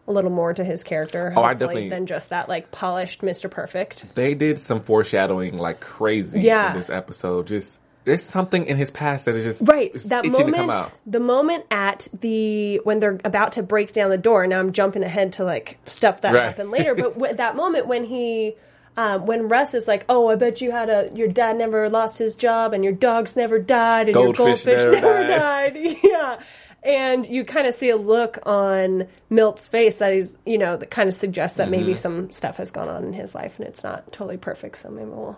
A 0.09 0.13
little 0.13 0.31
more 0.31 0.53
to 0.53 0.63
his 0.63 0.83
character, 0.85 1.33
Oh, 1.35 1.43
I 1.43 1.53
definitely- 1.53 1.89
than 1.89 2.05
just 2.05 2.29
that 2.29 2.47
like 2.47 2.71
polished 2.71 3.19
Mr. 3.23 3.51
Perfect. 3.51 4.05
They 4.15 4.35
did 4.35 4.57
some 4.57 4.79
foreshadowing 4.79 5.57
like 5.57 5.81
crazy 5.81 6.39
Yeah. 6.39 6.71
in 6.71 6.77
this 6.77 6.89
episode. 6.89 7.47
Just, 7.47 7.81
there's 8.07 8.23
something 8.23 8.65
in 8.65 8.77
his 8.77 8.89
past 8.89 9.25
that 9.25 9.35
is 9.35 9.43
just 9.43 9.67
Right, 9.69 9.93
that 10.05 10.25
itching 10.25 10.47
to 10.47 10.51
come 10.53 10.67
moment, 10.67 10.91
the 11.05 11.19
moment 11.19 11.65
at 11.69 12.07
the 12.21 12.77
when 12.83 12.99
they're 12.99 13.19
about 13.23 13.51
to 13.53 13.63
break 13.63 13.93
down 13.93 14.09
the 14.09 14.17
door. 14.17 14.47
Now 14.47 14.59
I'm 14.59 14.71
jumping 14.71 15.03
ahead 15.03 15.33
to 15.33 15.43
like 15.43 15.77
stuff 15.85 16.21
that 16.21 16.33
Right. 16.33 16.43
happened 16.45 16.71
later, 16.71 16.95
but 16.95 17.13
w- 17.19 17.35
that 17.35 17.55
moment 17.55 17.85
when 17.85 18.05
he, 18.05 18.55
um, 18.95 19.25
when 19.27 19.47
Russ 19.49 19.73
is 19.75 19.87
like, 19.87 20.05
"Oh, 20.09 20.29
I 20.29 20.35
bet 20.35 20.61
you 20.61 20.71
had 20.71 20.89
a 20.89 21.11
your 21.13 21.27
dad 21.27 21.57
never 21.57 21.89
lost 21.89 22.17
his 22.17 22.33
job 22.33 22.73
and 22.73 22.83
your 22.83 22.93
dogs 22.93 23.35
never 23.35 23.59
died 23.59 24.07
and 24.07 24.13
Goldfish 24.15 24.65
your 24.65 24.75
goldfish 24.75 25.01
never 25.01 25.01
never, 25.01 25.27
died." 25.27 25.77
yeah. 26.03 26.39
And 26.83 27.25
you 27.27 27.43
kind 27.43 27.67
of 27.67 27.75
see 27.75 27.89
a 27.89 27.97
look 27.97 28.39
on 28.45 29.07
Milt's 29.29 29.67
face 29.67 29.97
that 29.97 30.13
he's, 30.13 30.37
you 30.45 30.57
know, 30.57 30.77
that 30.77 30.89
kind 30.89 31.09
of 31.09 31.15
suggests 31.15 31.57
that 31.57 31.63
Mm-hmm. 31.63 31.71
maybe 31.71 31.93
some 31.95 32.29
stuff 32.31 32.55
has 32.57 32.71
gone 32.71 32.87
on 32.87 33.03
in 33.03 33.13
his 33.13 33.35
life 33.35 33.59
and 33.59 33.67
it's 33.67 33.83
not 33.83 34.11
totally 34.13 34.37
perfect. 34.37 34.77
So 34.77 34.89
maybe 34.89 35.09
we'll 35.09 35.37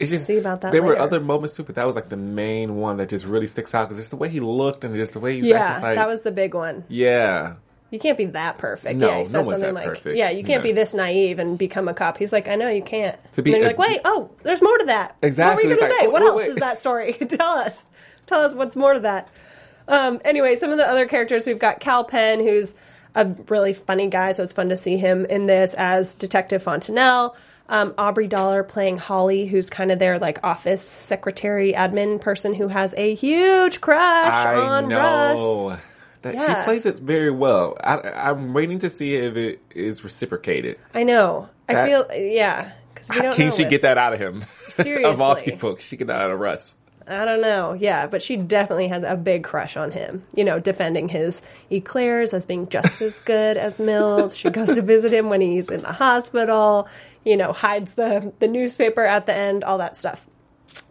It's 0.00 0.10
just, 0.10 0.26
see 0.26 0.38
about 0.38 0.62
that 0.62 0.72
There 0.72 0.82
were 0.82 0.98
other 0.98 1.20
moments 1.20 1.54
too, 1.54 1.62
but 1.62 1.74
that 1.76 1.86
was 1.86 1.94
like 1.94 2.08
the 2.08 2.16
main 2.16 2.76
one 2.76 2.96
that 2.96 3.08
just 3.10 3.24
really 3.24 3.46
sticks 3.46 3.74
out 3.74 3.88
because 3.88 3.98
just 3.98 4.10
the 4.10 4.16
way 4.16 4.28
he 4.28 4.40
looked 4.40 4.82
and 4.84 4.94
just 4.96 5.12
the 5.12 5.20
way 5.20 5.34
he 5.36 5.42
was 5.42 5.50
acting. 5.50 5.82
yeah, 5.82 5.88
like, 5.88 5.96
that 5.96 6.08
was 6.08 6.22
the 6.22 6.32
big 6.32 6.54
one. 6.54 6.84
yeah. 6.88 7.54
You 7.92 7.98
can't 7.98 8.16
be 8.16 8.26
that 8.26 8.56
perfect. 8.56 9.00
No, 9.00 9.08
yeah, 9.08 9.24
he 9.24 9.32
no 9.32 9.40
one's 9.42 9.48
something 9.48 9.60
that 9.62 9.74
like, 9.74 9.88
perfect. 9.88 10.16
"Yeah, 10.16 10.30
you 10.30 10.44
can't 10.44 10.62
No. 10.62 10.68
be 10.68 10.72
this 10.72 10.94
naive 10.94 11.40
and 11.40 11.58
become 11.58 11.88
a 11.88 11.92
cop." 11.94 12.18
He's 12.18 12.32
like, 12.32 12.46
"I 12.46 12.54
know 12.54 12.68
you 12.68 12.82
can't." 12.82 13.18
To 13.32 13.42
be 13.42 13.50
and 13.50 13.54
then 13.54 13.60
you're 13.62 13.76
a- 13.76 13.80
like, 13.80 13.90
"Wait, 13.90 14.00
oh, 14.04 14.30
there's 14.44 14.62
more 14.62 14.78
to 14.78 14.84
that." 14.84 15.16
Exactly, 15.22 15.64
What 15.64 15.64
were 15.64 15.68
you 15.70 15.72
it's 15.72 15.80
gonna 15.82 16.00
say? 16.00 16.06
oh, 16.06 16.10
what 16.10 16.22
else 16.22 16.36
wait. 16.36 16.50
is 16.50 16.56
that 16.58 16.78
story? 16.78 17.12
Tell 17.28 17.58
us. 17.58 17.86
Tell 18.28 18.42
us 18.44 18.54
what's 18.54 18.76
more 18.76 18.94
to 18.94 19.00
that. 19.00 19.26
Um, 19.88 20.20
anyway, 20.24 20.54
some 20.54 20.70
of 20.70 20.76
the 20.78 20.86
other 20.88 21.06
characters 21.06 21.48
we've 21.48 21.58
got 21.58 21.80
Kal 21.80 22.04
Penn, 22.04 22.38
who's 22.38 22.76
a 23.16 23.26
really 23.48 23.72
funny 23.72 24.06
guy, 24.08 24.30
so 24.32 24.44
it's 24.44 24.52
fun 24.52 24.68
to 24.68 24.76
see 24.76 24.96
him 24.96 25.24
in 25.24 25.46
this 25.46 25.74
as 25.76 26.14
Detective 26.14 26.62
Fontanelle. 26.62 27.34
Um, 27.70 27.94
Aubrey 27.96 28.26
Dollar 28.26 28.64
playing 28.64 28.98
Holly, 28.98 29.46
who's 29.46 29.70
kind 29.70 29.92
of 29.92 29.98
their 29.98 30.18
like 30.18 30.40
office 30.42 30.82
secretary, 30.82 31.72
admin 31.72 32.20
person 32.20 32.52
who 32.52 32.66
has 32.68 32.92
a 32.96 33.14
huge 33.14 33.80
crush 33.80 34.34
I 34.34 34.54
on 34.56 34.88
know 34.88 35.68
Russ. 35.70 35.80
that 36.22 36.34
Yeah. 36.34 36.62
she 36.62 36.64
plays 36.64 36.84
it 36.86 36.96
very 36.96 37.30
well. 37.30 37.76
I, 37.82 38.00
I'm 38.28 38.52
waiting 38.54 38.80
to 38.80 38.90
see 38.90 39.14
if 39.14 39.36
it 39.36 39.62
is 39.74 40.02
reciprocated. 40.04 40.78
I 40.94 41.04
know. 41.04 41.48
I 41.68 41.86
feel 41.86 42.06
yeah. 42.12 42.72
Because 42.92 43.08
we 43.08 43.20
don't 43.22 43.34
Can 43.36 43.52
she 43.52 43.64
get 43.64 43.82
that 43.82 43.96
out 43.98 44.12
of 44.14 44.18
him? 44.18 44.38
of 44.66 44.80
all 44.82 44.84
Seriously. 44.84 45.42
people, 45.44 45.76
she 45.76 45.96
get 45.96 46.08
that 46.08 46.20
out 46.20 46.32
of 46.32 46.40
Russ. 46.40 46.74
I 47.06 47.24
don't 47.24 47.40
know. 47.40 47.72
Yeah, 47.72 48.06
but 48.06 48.22
she 48.22 48.36
definitely 48.36 48.86
has 48.88 49.02
a 49.02 49.16
big 49.16 49.42
crush 49.42 49.76
on 49.76 49.90
him. 49.90 50.22
You 50.34 50.44
know, 50.44 50.60
defending 50.60 51.08
his 51.08 51.42
eclairs 51.70 52.32
as 52.34 52.44
being 52.46 52.68
just 52.68 53.00
as 53.02 53.18
good 53.20 53.56
as 53.56 53.78
Mills. 53.80 54.36
She 54.36 54.48
goes 54.50 54.74
to 54.74 54.82
visit 54.82 55.12
him 55.12 55.28
when 55.28 55.40
he's 55.40 55.68
in 55.70 55.82
the 55.82 55.92
hospital. 55.92 56.86
You 57.24 57.36
know, 57.36 57.52
hides 57.52 57.92
the 57.94 58.32
the 58.38 58.48
newspaper 58.48 59.04
at 59.04 59.26
the 59.26 59.34
end. 59.34 59.64
All 59.64 59.78
that 59.78 59.96
stuff. 59.96 60.26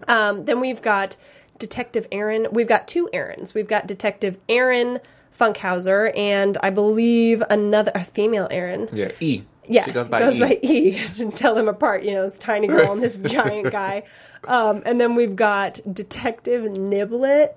Um, 0.07 0.45
then 0.45 0.59
we've 0.59 0.81
got 0.81 1.17
Detective 1.57 2.07
Aaron. 2.11 2.47
We've 2.51 2.67
got 2.67 2.87
two 2.87 3.09
Aarons. 3.13 3.53
We've 3.53 3.67
got 3.67 3.87
Detective 3.87 4.37
Aaron 4.47 4.99
Funkhauser 5.39 6.15
and 6.17 6.57
I 6.61 6.69
believe 6.69 7.43
another 7.49 7.91
a 7.95 8.03
female 8.03 8.47
Aaron. 8.51 8.89
Yeah, 8.91 9.11
E. 9.19 9.43
Yeah, 9.67 9.85
she 9.85 9.91
goes 9.91 10.07
by 10.07 10.19
goes 10.19 10.37
E. 10.37 10.39
by 10.39 10.59
E 10.63 11.07
to 11.15 11.31
tell 11.31 11.53
them 11.53 11.67
apart. 11.67 12.03
You 12.03 12.13
know, 12.13 12.23
this 12.27 12.37
tiny 12.37 12.67
girl 12.67 12.91
and 12.91 13.03
this 13.03 13.17
giant 13.23 13.71
guy. 13.71 14.03
Um, 14.45 14.81
and 14.85 14.99
then 14.99 15.15
we've 15.15 15.35
got 15.35 15.79
Detective 15.91 16.63
Niblet, 16.63 17.53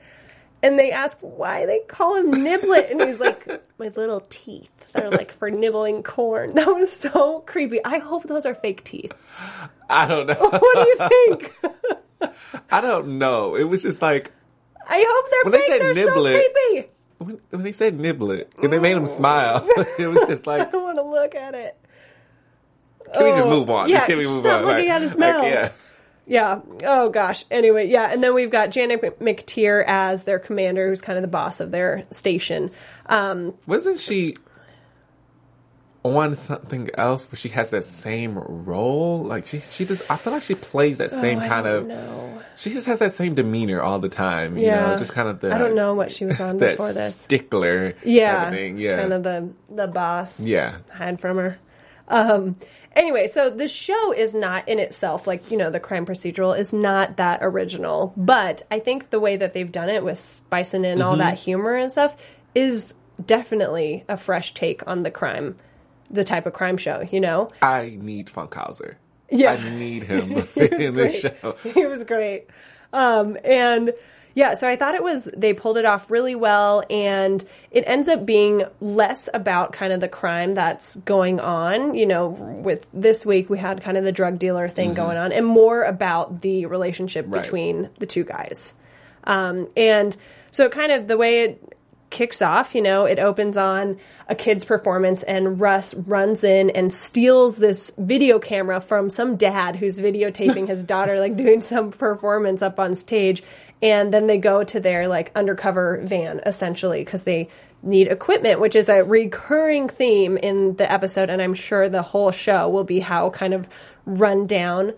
and 0.62 0.78
they 0.78 0.90
ask 0.92 1.18
why 1.20 1.66
they 1.66 1.80
call 1.88 2.14
him 2.16 2.30
Niblet, 2.32 2.90
and 2.90 3.00
he's 3.02 3.18
like, 3.20 3.46
"My 3.78 3.88
little 3.88 4.20
teeth. 4.30 4.70
They're 4.92 5.10
like 5.10 5.32
for 5.32 5.50
nibbling 5.50 6.02
corn." 6.02 6.54
That 6.54 6.66
was 6.68 6.92
so 6.92 7.40
creepy. 7.40 7.84
I 7.84 7.98
hope 7.98 8.24
those 8.24 8.46
are 8.46 8.54
fake 8.54 8.84
teeth. 8.84 9.12
I 9.90 10.06
don't 10.06 10.26
know. 10.26 10.34
What 10.38 10.74
do 10.74 10.88
you 10.88 11.08
think? 11.08 12.34
I 12.70 12.80
don't 12.80 13.18
know. 13.18 13.54
It 13.56 13.64
was 13.64 13.82
just 13.82 14.00
like 14.02 14.30
I 14.88 15.04
hope 15.08 15.30
they're 15.30 15.42
When 15.44 15.52
they 15.52 15.58
fake. 15.66 15.82
said 15.82 15.96
They're 15.96 16.06
so 16.06 16.16
Niblet- 16.16 16.50
creepy. 16.54 16.88
when, 17.18 17.40
when 17.50 17.62
they 17.62 17.72
said 17.72 17.98
niblet 17.98 18.46
and 18.62 18.72
they 18.72 18.78
made 18.78 18.96
him 18.96 19.04
mm. 19.04 19.08
smile. 19.08 19.66
it 19.98 20.06
was 20.06 20.24
just 20.28 20.46
like 20.46 20.68
I 20.68 20.70
don't 20.70 20.82
want 20.82 20.98
to 20.98 21.02
look 21.02 21.34
at 21.34 21.54
it. 21.54 21.76
can 23.14 23.24
we 23.24 23.30
just 23.30 23.46
Oh, 23.46 23.50
move 23.50 23.70
on? 23.70 23.88
yeah, 23.88 24.06
can 24.06 24.18
we 24.18 24.24
move 24.26 24.40
stop 24.40 24.60
on? 24.60 24.66
looking 24.66 24.86
Like- 24.88 24.94
at 24.96 25.02
his 25.02 25.14
like, 25.16 25.18
mouth. 25.34 25.44
yeah. 25.44 25.68
Yeah. 26.26 26.60
Oh 26.84 27.10
gosh. 27.10 27.44
Anyway, 27.50 27.88
yeah, 27.88 28.10
and 28.12 28.22
then 28.22 28.32
we've 28.34 28.50
got 28.50 28.70
Janet 28.70 29.00
McTeer 29.20 29.84
as 29.86 30.22
their 30.22 30.38
commander, 30.38 30.88
who's 30.88 31.00
kind 31.02 31.16
of 31.18 31.22
the 31.22 31.28
boss 31.28 31.60
of 31.60 31.70
their 31.72 32.04
station. 32.10 32.70
Um, 33.06 33.54
Wasn't 33.66 33.98
she 33.98 34.36
on 36.04 36.34
something 36.34 36.90
else 36.94 37.22
where 37.30 37.36
she 37.38 37.48
has 37.50 37.70
that 37.70 37.84
same 37.84 38.36
role? 38.38 39.22
Like 39.24 39.46
she, 39.46 39.60
she 39.60 39.84
just. 39.84 40.08
I 40.10 40.16
feel 40.16 40.32
like 40.32 40.42
she 40.42 40.54
plays 40.54 40.98
that 40.98 41.10
same 41.10 41.38
oh, 41.38 41.42
I 41.42 41.48
kind 41.48 41.64
don't 41.64 41.76
of. 41.82 41.86
know. 41.88 42.42
She 42.56 42.70
just 42.70 42.86
has 42.86 42.98
that 43.00 43.12
same 43.12 43.34
demeanor 43.34 43.80
all 43.80 43.98
the 43.98 44.08
time. 44.08 44.56
You 44.56 44.66
Yeah. 44.66 44.86
know, 44.92 44.98
just 44.98 45.12
kind 45.12 45.28
of 45.28 45.40
the. 45.40 45.52
I 45.54 45.58
don't 45.58 45.74
know 45.74 45.94
what 45.94 46.12
she 46.12 46.24
was 46.24 46.40
on 46.40 46.58
before 46.58 46.92
this. 46.92 47.16
stickler. 47.16 47.94
Yeah. 48.04 48.48
Of 48.48 48.54
thing. 48.54 48.78
Yeah. 48.78 49.00
Kind 49.00 49.12
of 49.12 49.22
the 49.22 49.48
the 49.70 49.86
boss. 49.88 50.40
yeah. 50.40 50.76
hide 50.92 51.20
from 51.20 51.36
her. 51.38 51.58
Um, 52.12 52.56
anyway, 52.94 53.26
so 53.26 53.50
the 53.50 53.66
show 53.68 54.12
is 54.12 54.34
not 54.34 54.68
in 54.68 54.78
itself 54.78 55.26
like 55.26 55.50
you 55.50 55.56
know 55.56 55.70
the 55.70 55.80
crime 55.80 56.06
procedural 56.06 56.56
is 56.58 56.72
not 56.72 57.16
that 57.16 57.40
original, 57.42 58.12
but 58.16 58.62
I 58.70 58.78
think 58.78 59.10
the 59.10 59.18
way 59.20 59.36
that 59.36 59.54
they've 59.54 59.72
done 59.72 59.88
it 59.88 60.04
with 60.04 60.18
spicing 60.18 60.84
in 60.84 60.98
Mm-hmm. 60.98 61.08
all 61.08 61.16
that 61.16 61.38
humor 61.38 61.74
and 61.74 61.90
stuff 61.90 62.16
is 62.54 62.94
definitely 63.24 64.04
a 64.08 64.16
fresh 64.16 64.52
take 64.54 64.86
on 64.86 65.02
the 65.02 65.10
crime, 65.10 65.56
the 66.10 66.24
type 66.24 66.46
of 66.46 66.52
crime 66.52 66.76
show. 66.76 67.02
You 67.10 67.20
know, 67.20 67.50
I 67.62 67.96
need 68.00 68.26
Funkhauser. 68.28 68.96
Yeah. 69.30 69.52
I 69.52 69.70
need 69.70 70.04
him 70.04 70.46
in 70.56 70.94
this 70.94 71.20
show. 71.20 71.56
He 71.72 71.86
was 71.86 72.04
great. 72.04 72.48
Um, 72.92 73.38
and 73.44 73.92
yeah, 74.34 74.54
so 74.54 74.68
I 74.68 74.76
thought 74.76 74.94
it 74.94 75.02
was, 75.02 75.28
they 75.36 75.52
pulled 75.54 75.76
it 75.76 75.84
off 75.84 76.10
really 76.10 76.34
well. 76.34 76.82
And 76.90 77.44
it 77.70 77.84
ends 77.86 78.08
up 78.08 78.24
being 78.24 78.64
less 78.80 79.28
about 79.34 79.72
kind 79.72 79.92
of 79.92 80.00
the 80.00 80.08
crime 80.08 80.54
that's 80.54 80.96
going 80.96 81.40
on. 81.40 81.94
You 81.94 82.06
know, 82.06 82.28
with 82.28 82.86
this 82.92 83.24
week, 83.26 83.50
we 83.50 83.58
had 83.58 83.82
kind 83.82 83.96
of 83.96 84.04
the 84.04 84.12
drug 84.12 84.38
dealer 84.38 84.68
thing 84.68 84.94
going 84.94 85.16
on 85.16 85.32
and 85.32 85.46
more 85.46 85.82
about 85.84 86.40
the 86.42 86.66
relationship 86.66 87.26
Right. 87.28 87.42
between 87.42 87.90
the 87.98 88.06
two 88.06 88.24
guys. 88.24 88.74
Um, 89.24 89.68
and 89.76 90.16
so 90.50 90.68
kind 90.68 90.92
of 90.92 91.08
the 91.08 91.16
way 91.16 91.42
it 91.42 91.76
kicks 92.10 92.42
off, 92.42 92.74
you 92.74 92.82
know, 92.82 93.06
it 93.06 93.18
opens 93.18 93.56
on 93.56 93.96
a 94.28 94.34
kid's 94.34 94.64
performance 94.66 95.22
and 95.22 95.58
Russ 95.60 95.94
runs 95.94 96.44
in 96.44 96.68
and 96.70 96.92
steals 96.92 97.56
this 97.56 97.90
video 97.96 98.38
camera 98.38 98.80
from 98.82 99.08
some 99.08 99.36
dad 99.36 99.76
who's 99.76 99.98
videotaping 99.98 100.68
his 100.68 100.84
daughter 100.94 101.18
like 101.20 101.36
doing 101.36 101.60
some 101.62 101.90
performance 101.90 102.60
up 102.60 102.78
on 102.78 102.94
stage 102.96 103.42
and 103.82 104.14
then 104.14 104.26
they 104.26 104.38
go 104.38 104.62
to 104.64 104.80
their 104.80 105.08
like 105.08 105.32
undercover 105.34 106.00
van 106.04 106.40
essentially 106.46 107.04
because 107.04 107.24
they 107.24 107.48
need 107.82 108.06
equipment 108.06 108.60
which 108.60 108.76
is 108.76 108.88
a 108.88 109.02
recurring 109.02 109.88
theme 109.88 110.36
in 110.36 110.76
the 110.76 110.90
episode 110.90 111.28
and 111.28 111.42
I'm 111.42 111.54
sure 111.54 111.88
the 111.88 112.02
whole 112.02 112.30
show 112.30 112.68
will 112.68 112.84
be 112.84 113.00
how 113.00 113.30
kind 113.30 113.52
of 113.52 113.66
run 114.06 114.46
down 114.46 114.92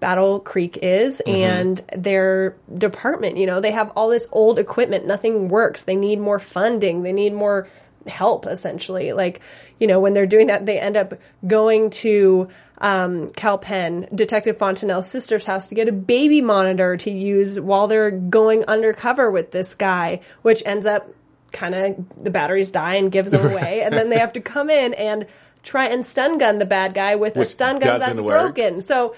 Battle 0.00 0.40
Creek 0.40 0.78
is 0.80 1.20
mm-hmm. 1.24 1.34
and 1.34 1.76
their 1.96 2.56
department. 2.76 3.36
You 3.36 3.46
know, 3.46 3.60
they 3.60 3.72
have 3.72 3.90
all 3.96 4.08
this 4.08 4.28
old 4.30 4.58
equipment. 4.58 5.06
Nothing 5.06 5.48
works. 5.48 5.82
They 5.82 5.96
need 5.96 6.20
more 6.20 6.38
funding. 6.38 7.02
They 7.02 7.12
need 7.12 7.32
more 7.32 7.68
help, 8.06 8.46
essentially. 8.46 9.12
Like, 9.12 9.40
you 9.78 9.86
know, 9.86 10.00
when 10.00 10.14
they're 10.14 10.26
doing 10.26 10.48
that, 10.48 10.66
they 10.66 10.78
end 10.78 10.96
up 10.96 11.14
going 11.46 11.90
to 11.90 12.48
um, 12.78 13.30
Kal 13.30 13.58
Penn, 13.58 14.08
Detective 14.14 14.58
Fontanelle's 14.58 15.10
sister's 15.10 15.44
house 15.44 15.68
to 15.68 15.74
get 15.74 15.88
a 15.88 15.92
baby 15.92 16.40
monitor 16.40 16.96
to 16.96 17.10
use 17.10 17.58
while 17.60 17.86
they're 17.86 18.10
going 18.10 18.64
undercover 18.66 19.30
with 19.30 19.50
this 19.50 19.74
guy, 19.74 20.20
which 20.42 20.62
ends 20.64 20.86
up 20.86 21.08
kind 21.52 21.74
of 21.74 22.22
the 22.22 22.30
batteries 22.30 22.70
die 22.70 22.94
and 22.94 23.10
gives 23.10 23.32
them 23.32 23.46
away. 23.46 23.82
and 23.82 23.94
then 23.94 24.10
they 24.10 24.18
have 24.18 24.32
to 24.34 24.40
come 24.40 24.70
in 24.70 24.94
and 24.94 25.26
try 25.62 25.86
and 25.86 26.04
stun 26.04 26.38
gun 26.38 26.58
the 26.58 26.66
bad 26.66 26.94
guy 26.94 27.14
with 27.14 27.36
a 27.36 27.44
stun 27.44 27.78
gun 27.78 28.00
that's 28.00 28.20
work. 28.20 28.54
broken. 28.54 28.80
So 28.82 29.14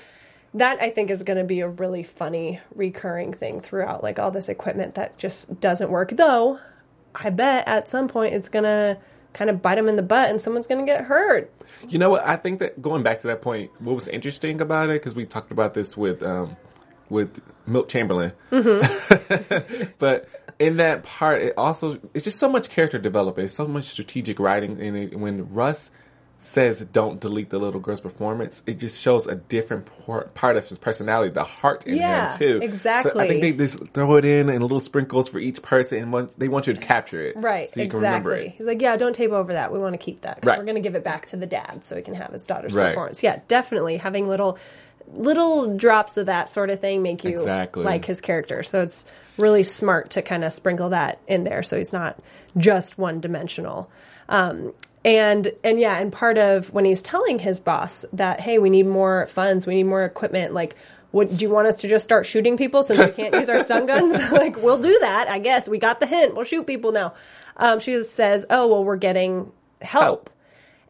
that 0.55 0.81
I 0.81 0.90
think 0.90 1.11
is 1.11 1.23
going 1.23 1.38
to 1.38 1.45
be 1.45 1.61
a 1.61 1.69
really 1.69 2.02
funny 2.02 2.61
recurring 2.75 3.33
thing 3.33 3.61
throughout, 3.61 4.02
like 4.02 4.19
all 4.19 4.31
this 4.31 4.49
equipment 4.49 4.95
that 4.97 5.17
just 5.17 5.61
doesn't 5.61 5.90
work. 5.90 6.11
Though, 6.11 6.59
I 7.14 7.31
bet 7.31 7.69
at 7.69 7.88
some 7.88 8.09
point 8.09 8.35
it's 8.35 8.49
going 8.49 8.64
to 8.64 8.99
kind 9.32 9.50
of 9.50 9.62
bite 9.62 9.76
them 9.76 9.88
in 9.88 9.96
the 9.96 10.02
butt 10.02 10.30
and 10.30 10.40
someone's 10.40 10.66
going 10.66 10.84
to 10.84 10.90
get 10.90 11.04
hurt. 11.04 11.52
You 11.88 11.99
know 11.99 12.10
what? 12.10 12.26
I 12.26 12.37
think 12.37 12.58
that 12.60 12.80
going 12.82 13.02
back 13.02 13.20
to 13.20 13.28
that 13.28 13.42
point, 13.42 13.70
what 13.80 13.94
was 13.94 14.08
interesting 14.08 14.60
about 14.60 14.90
it 14.90 14.94
because 14.94 15.14
we 15.14 15.25
talked 15.25 15.50
about 15.52 15.75
this 15.75 15.96
with 15.96 16.22
um, 16.22 16.56
with 17.08 17.40
Milt 17.66 17.88
Chamberlain, 17.88 18.32
Mm-hmm. 18.50 19.84
but 19.99 20.28
in 20.58 20.76
that 20.76 21.02
part, 21.02 21.42
it 21.42 21.54
also 21.56 21.99
it's 22.14 22.25
just 22.25 22.38
so 22.38 22.49
much 22.49 22.68
character 22.70 22.99
development, 22.99 23.46
it's 23.46 23.54
so 23.54 23.66
much 23.66 23.84
strategic 23.84 24.38
writing, 24.38 24.80
and 24.80 24.96
it, 24.96 25.18
when 25.18 25.52
Russ 25.52 25.90
says 26.42 26.80
don't 26.92 27.20
delete 27.20 27.50
the 27.50 27.59
little 27.59 27.80
girl's 27.80 28.00
performance, 28.00 28.62
it 28.66 28.78
just 28.78 29.00
shows 29.00 29.26
a 29.26 29.35
different 29.35 29.87
por- 29.87 30.25
part 30.35 30.56
of 30.56 30.66
his 30.68 30.78
personality, 30.78 31.32
the 31.32 31.44
heart 31.44 31.87
in 31.87 31.97
Yeah, 31.97 32.32
him 32.37 32.61
too. 32.61 32.75
So 32.78 32.90
I 32.90 33.28
think 33.28 33.40
they 33.42 33.52
just 33.52 33.87
throw 33.88 34.16
it 34.16 34.25
in 34.25 34.49
and 34.49 34.62
little 34.62 34.80
sprinkles 34.80 35.28
for 35.28 35.38
each 35.38 35.61
person, 35.62 35.99
and 35.99 36.12
want, 36.12 36.38
they 36.38 36.49
want 36.49 36.66
you 36.66 36.73
to 36.73 36.80
capture 36.80 37.20
it, 37.26 37.37
Right, 37.37 37.68
So 37.68 37.80
you 37.82 37.88
can 37.88 37.99
remember 38.00 38.32
exactly. 38.32 38.49
it. 38.49 38.54
He's 38.59 38.66
like, 38.66 38.80
yeah, 38.82 38.97
don't 38.97 39.14
tape 39.14 39.32
over 39.32 39.52
that. 39.52 39.70
We 39.73 39.78
want 39.78 39.92
to 39.94 39.99
keep 39.99 40.23
that. 40.23 40.40
Right. 40.42 40.59
We're 40.59 40.64
going 40.64 40.76
to 40.76 40.80
give 40.80 40.94
it 40.94 41.04
back 41.04 41.26
to 41.26 41.37
the 41.37 41.47
dad 41.47 41.85
so 41.85 41.94
he 41.97 42.02
can 42.02 42.14
have 42.14 42.32
his 42.32 42.47
daughter's 42.47 42.73
Right. 42.73 42.88
performance. 42.88 43.23
Yeah, 43.23 43.40
definitely 43.49 43.99
having 43.99 44.26
little 44.28 44.59
little 45.12 45.76
drops 45.76 46.16
of 46.16 46.26
that 46.26 46.49
sort 46.50 46.70
of 46.70 46.80
thing 46.80 47.02
make 47.02 47.25
you 47.25 47.32
Exactly. 47.32 47.82
like 47.85 48.04
his 48.04 48.20
character. 48.20 48.62
So 48.62 48.82
it's 48.82 49.04
really 49.38 49.62
smart 49.64 50.11
to 50.11 50.23
kind 50.23 50.44
of 50.44 50.52
sprinkle 50.52 50.90
that 50.90 51.18
in 51.26 51.42
there 51.44 51.62
so 51.64 51.76
he's 51.76 51.92
not 51.92 52.18
just 52.56 52.97
one 52.97 53.20
dimensional. 53.20 53.90
Um, 54.28 54.73
and 55.04 55.52
and 55.64 55.80
yeah, 55.80 55.99
and 55.99 56.12
part 56.12 56.38
of 56.38 56.73
when 56.73 56.85
he's 56.85 57.02
telling 57.02 57.38
his 57.38 57.59
boss 57.61 58.04
that 58.12 58.40
hey, 58.40 58.59
we 58.59 58.71
need 58.71 58.87
more 58.87 59.26
funds, 59.28 59.66
we 59.66 59.75
need 59.75 59.85
more 59.85 60.04
equipment, 60.04 60.52
like 60.54 60.76
what 61.11 61.37
do 61.37 61.45
you 61.45 61.50
want 61.50 61.66
us 61.66 61.76
to 61.76 61.88
just 61.88 62.04
start 62.04 62.25
shooting 62.25 62.57
people 62.57 62.83
since 62.83 63.00
we 63.00 63.11
can't 63.23 63.35
use 63.35 63.49
our 63.49 63.64
stun 63.64 63.87
guns? 63.87 64.16
like 64.33 64.57
we'll 64.57 64.78
do 64.78 64.97
that, 65.00 65.28
I 65.28 65.38
guess. 65.38 65.69
We 65.69 65.78
got 65.78 66.00
the 66.00 66.07
hint. 66.07 66.35
We'll 66.35 66.45
shoot 66.45 66.66
people 66.66 66.92
now. 66.92 67.14
Um, 67.57 67.80
she 67.80 68.02
says, 68.04 68.47
"Oh 68.50 68.66
well, 68.69 68.85
we're 68.85 68.97
getting 68.97 69.52
help." 69.80 70.02
Help. 70.02 70.30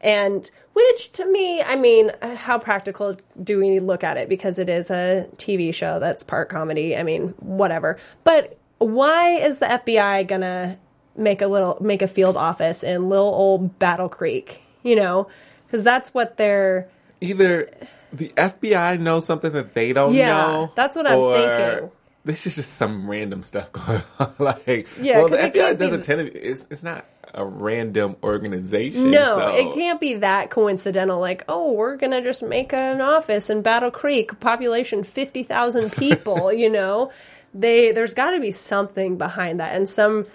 And 0.03 0.51
which 0.73 1.13
to 1.13 1.31
me, 1.31 1.63
I 1.63 1.77
mean, 1.77 2.11
how 2.23 2.59
practical 2.59 3.17
do 3.43 3.59
we 3.59 3.81
look 3.81 4.03
at 4.03 4.17
it? 4.17 4.29
Because 4.29 4.59
it 4.59 4.69
is 4.69 4.91
a 4.91 5.29
TV 5.37 5.75
show 5.75 5.99
that's 5.99 6.23
part 6.23 6.49
comedy. 6.49 6.97
I 6.97 7.03
mean, 7.03 7.35
whatever. 7.39 7.99
But 8.25 8.59
why 8.79 9.33
is 9.33 9.59
the 9.59 9.67
FBI 9.67 10.27
gonna 10.27 10.79
make 11.21 11.43
a 11.43 11.47
little, 11.47 11.77
make 11.81 12.03
a 12.03 12.09
field 12.09 12.37
office 12.37 12.83
in 12.83 13.09
little 13.09 13.27
old 13.33 13.79
Battle 13.79 14.09
Creek? 14.09 14.63
You 14.83 14.97
know, 14.97 15.29
because 15.67 15.83
that's 15.83 16.13
what 16.15 16.37
they're. 16.37 16.89
either 17.21 17.71
the 18.13 18.29
FBI 18.37 18.99
knows 18.99 19.25
something 19.27 19.53
that 19.53 19.75
they 19.75 19.93
don't 19.93 20.15
Yeah, 20.15 20.29
know. 20.37 20.73
that's 20.75 20.97
what 20.97 21.07
I'm 21.09 21.33
thinking. 21.33 21.91
This 22.25 22.47
is 22.47 22.57
just 22.57 22.75
some 22.75 23.09
random 23.09 23.43
stuff 23.43 23.71
going 23.73 24.03
on. 24.19 24.35
like, 24.39 24.89
Yeah, 25.01 25.19
well, 25.19 25.29
the 25.29 25.37
FBI 25.39 25.73
be- 25.73 25.77
doesn't 25.85 26.03
tend 26.03 26.21
to. 26.33 26.33
It's, 26.51 26.67
it's 26.71 26.83
not 26.83 27.07
a 27.33 27.45
random 27.45 28.17
organization. 28.23 29.11
No, 29.11 29.37
so- 29.37 29.55
it 29.55 29.75
can't 29.75 30.01
be 30.01 30.15
that 30.15 30.51
coincidental. 30.51 31.21
Like, 31.21 31.45
oh, 31.49 31.73
we're 31.73 31.97
gonna 31.97 32.23
just 32.23 32.43
make 32.43 32.73
an 32.73 33.01
office 33.01 33.49
in 33.51 33.63
Battle 33.63 33.91
Creek, 33.91 34.39
population 34.41 35.05
fifty 35.05 35.43
thousand 35.43 35.93
people. 35.93 36.53
you 36.53 36.69
know, 36.71 37.13
they 37.55 37.93
there's 37.93 38.15
got 38.15 38.31
to 38.33 38.41
be 38.41 38.51
something 38.51 39.17
behind 39.17 39.61
that, 39.61 39.75
and 39.77 39.89
some 39.89 40.27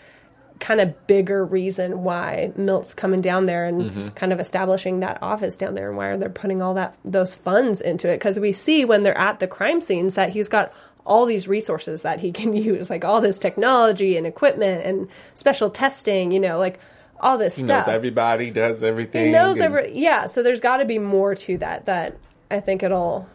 kind 0.59 0.79
of 0.81 1.07
bigger 1.07 1.43
reason 1.43 2.03
why 2.03 2.51
Milt's 2.55 2.93
coming 2.93 3.21
down 3.21 3.45
there 3.45 3.65
and 3.65 3.81
Mm-hmm. 3.81 4.07
kind 4.09 4.31
of 4.33 4.39
establishing 4.39 5.01
that 5.01 5.19
office 5.21 5.55
down 5.55 5.74
there, 5.75 5.88
and 5.89 5.97
why 5.97 6.07
are 6.07 6.17
they're 6.17 6.29
putting 6.29 6.62
all 6.62 6.74
that 6.75 6.95
those 7.03 7.35
funds 7.35 7.81
into 7.81 8.09
it. 8.09 8.15
Because 8.17 8.39
we 8.39 8.51
see 8.51 8.85
when 8.85 9.03
they're 9.03 9.17
at 9.17 9.39
the 9.39 9.47
crime 9.47 9.81
scenes 9.81 10.15
that 10.15 10.29
he's 10.29 10.47
got 10.47 10.71
all 11.05 11.25
these 11.25 11.47
resources 11.47 12.01
that 12.03 12.19
he 12.19 12.31
can 12.39 12.53
use, 12.55 12.89
like 12.89 13.03
all 13.05 13.21
this 13.21 13.38
technology 13.38 14.17
and 14.17 14.25
equipment 14.25 14.83
and 14.85 15.07
special 15.33 15.69
testing. 15.69 16.31
You 16.31 16.39
know, 16.39 16.57
like 16.57 16.79
all 17.19 17.38
this 17.38 17.55
He 17.55 17.63
stuff. 17.63 17.88
knows 17.88 17.93
everybody, 17.93 18.50
does 18.51 18.81
everything. 18.83 19.25
He 19.27 19.31
knows 19.31 19.57
every 19.57 19.97
yeah. 19.97 20.25
So 20.25 20.41
there's 20.43 20.62
got 20.62 20.77
to 20.77 20.85
be 20.85 21.00
more 21.00 21.35
to 21.35 21.57
that. 21.59 21.85
That 21.85 22.17
I 22.50 22.59
think 22.59 22.81
it'll 22.83 23.27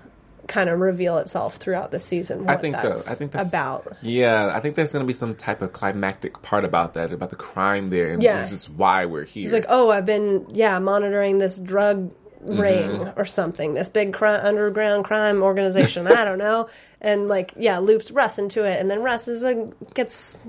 kind 0.50 0.69
of 0.69 0.78
reveal 0.78 1.16
itself 1.19 1.57
throughout 1.57 1.90
the 1.92 1.99
season. 1.99 2.47
I 2.49 2.57
think 2.57 2.76
so. 2.76 2.90
I 2.90 3.14
think 3.14 3.33
that's 3.33 3.49
about. 3.49 3.97
Yeah, 4.02 4.50
I 4.54 4.61
think 4.61 4.75
there's 4.75 4.92
going 4.92 5.02
to 5.02 5.07
be 5.07 5.14
some 5.14 5.35
type 5.35 5.62
of 5.62 5.73
climactic 5.73 6.42
part 6.42 6.66
about 6.66 6.92
that, 6.95 7.12
about 7.12 7.30
the 7.30 7.37
crime 7.37 7.88
there, 7.88 8.12
and 8.12 8.23
Yeah. 8.23 8.40
this 8.42 8.52
is 8.52 8.69
why 8.69 9.07
we're 9.07 9.25
here. 9.25 9.42
He's 9.42 9.52
like, 9.52 9.66
oh, 9.69 9.90
I've 9.90 10.04
been 10.07 10.47
yeah 10.50 10.78
monitoring 10.78 11.38
this 11.38 11.57
drug 11.57 12.12
ring 12.42 12.90
Mm-hmm. 12.90 13.21
or 13.21 13.25
something, 13.25 13.75
this 13.75 13.88
big 13.88 14.12
cri- 14.12 14.28
underground 14.30 15.04
crime 15.04 15.42
organization. 15.42 16.07
I 16.07 16.25
don't 16.25 16.38
know. 16.38 16.69
And 17.02 17.28
like 17.28 17.54
yeah, 17.57 17.78
loops 17.78 18.11
Russ 18.11 18.38
into 18.38 18.64
it, 18.64 18.78
and 18.78 18.90
then 18.90 19.02
Russ 19.02 19.26
is 19.26 19.42
a, 19.42 19.71
gets 19.95 20.42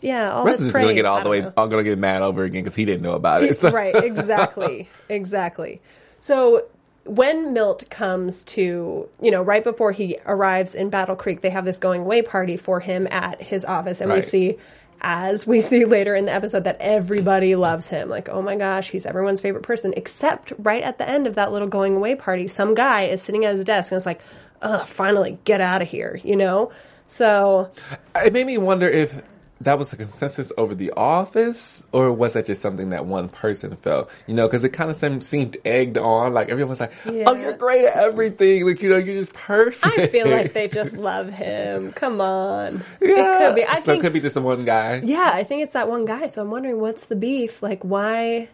yeah, 0.00 0.32
all 0.32 0.46
Russ 0.46 0.58
is 0.58 0.72
gonna 0.72 0.94
get 0.94 1.04
all 1.04 1.22
the 1.22 1.28
way, 1.28 1.42
know. 1.42 1.52
all 1.54 1.68
gonna 1.68 1.82
get 1.84 1.98
mad 1.98 2.22
over 2.22 2.44
again 2.44 2.62
because 2.62 2.74
he 2.74 2.86
didn't 2.86 3.02
know 3.02 3.12
about 3.12 3.42
it. 3.44 3.60
So. 3.60 3.70
right, 3.70 3.94
exactly. 3.94 4.88
exactly. 5.10 5.82
So 6.18 6.64
when 7.08 7.54
Milt 7.54 7.88
comes 7.88 8.42
to, 8.44 9.08
you 9.20 9.30
know, 9.30 9.42
right 9.42 9.64
before 9.64 9.92
he 9.92 10.18
arrives 10.26 10.74
in 10.74 10.90
Battle 10.90 11.16
Creek, 11.16 11.40
they 11.40 11.50
have 11.50 11.64
this 11.64 11.78
going 11.78 12.02
away 12.02 12.22
party 12.22 12.56
for 12.56 12.80
him 12.80 13.08
at 13.10 13.42
his 13.42 13.64
office. 13.64 14.00
And 14.00 14.12
we 14.12 14.20
see, 14.20 14.58
as 15.00 15.46
we 15.46 15.60
see 15.62 15.84
later 15.86 16.14
in 16.14 16.26
the 16.26 16.32
episode, 16.32 16.64
that 16.64 16.76
everybody 16.80 17.56
loves 17.56 17.88
him. 17.88 18.08
Like, 18.08 18.28
oh 18.28 18.42
my 18.42 18.56
gosh, 18.56 18.90
he's 18.90 19.06
everyone's 19.06 19.40
favorite 19.40 19.64
person. 19.64 19.94
Except 19.96 20.52
right 20.58 20.82
at 20.82 20.98
the 20.98 21.08
end 21.08 21.26
of 21.26 21.36
that 21.36 21.50
little 21.50 21.68
going 21.68 21.96
away 21.96 22.14
party, 22.14 22.46
some 22.46 22.74
guy 22.74 23.04
is 23.04 23.22
sitting 23.22 23.44
at 23.44 23.54
his 23.54 23.64
desk 23.64 23.90
and 23.90 23.96
it's 23.96 24.06
like, 24.06 24.20
ugh, 24.60 24.86
finally, 24.86 25.38
get 25.44 25.60
out 25.60 25.80
of 25.80 25.88
here, 25.88 26.20
you 26.22 26.36
know? 26.36 26.72
So 27.06 27.70
It 28.14 28.34
made 28.34 28.46
me 28.46 28.58
wonder 28.58 28.86
if 28.86 29.22
that 29.60 29.76
was 29.78 29.92
a 29.92 29.96
consensus 29.96 30.52
over 30.56 30.74
the 30.74 30.92
office, 30.92 31.84
or 31.92 32.12
was 32.12 32.34
that 32.34 32.46
just 32.46 32.62
something 32.62 32.90
that 32.90 33.06
one 33.06 33.28
person 33.28 33.74
felt? 33.76 34.08
You 34.26 34.34
know, 34.34 34.46
because 34.46 34.62
it 34.62 34.68
kind 34.70 34.90
of 34.90 34.96
seemed, 34.96 35.24
seemed 35.24 35.56
egged 35.64 35.98
on. 35.98 36.32
Like 36.32 36.48
everyone 36.48 36.70
was 36.70 36.80
like, 36.80 36.92
"Oh, 37.04 37.34
you're 37.34 37.54
great 37.54 37.84
at 37.84 37.96
everything. 37.96 38.64
Like 38.66 38.80
you 38.82 38.88
know, 38.90 38.98
you're 38.98 39.18
just 39.18 39.34
perfect." 39.34 39.84
I 39.98 40.06
feel 40.06 40.28
like 40.28 40.52
they 40.52 40.68
just 40.68 40.92
love 40.96 41.30
him. 41.30 41.92
Come 41.92 42.20
on. 42.20 42.84
yeah. 43.00 43.08
It 43.10 43.46
could 43.48 43.54
be. 43.56 43.64
I 43.64 43.74
so 43.76 43.80
think 43.82 43.98
it 43.98 44.02
could 44.06 44.12
be 44.12 44.20
just 44.20 44.36
one 44.36 44.64
guy. 44.64 45.00
Yeah, 45.04 45.30
I 45.34 45.42
think 45.44 45.62
it's 45.62 45.72
that 45.72 45.88
one 45.88 46.04
guy. 46.04 46.28
So 46.28 46.40
I'm 46.42 46.50
wondering 46.50 46.80
what's 46.80 47.06
the 47.06 47.16
beef? 47.16 47.60
Like 47.62 47.82
why 47.82 48.48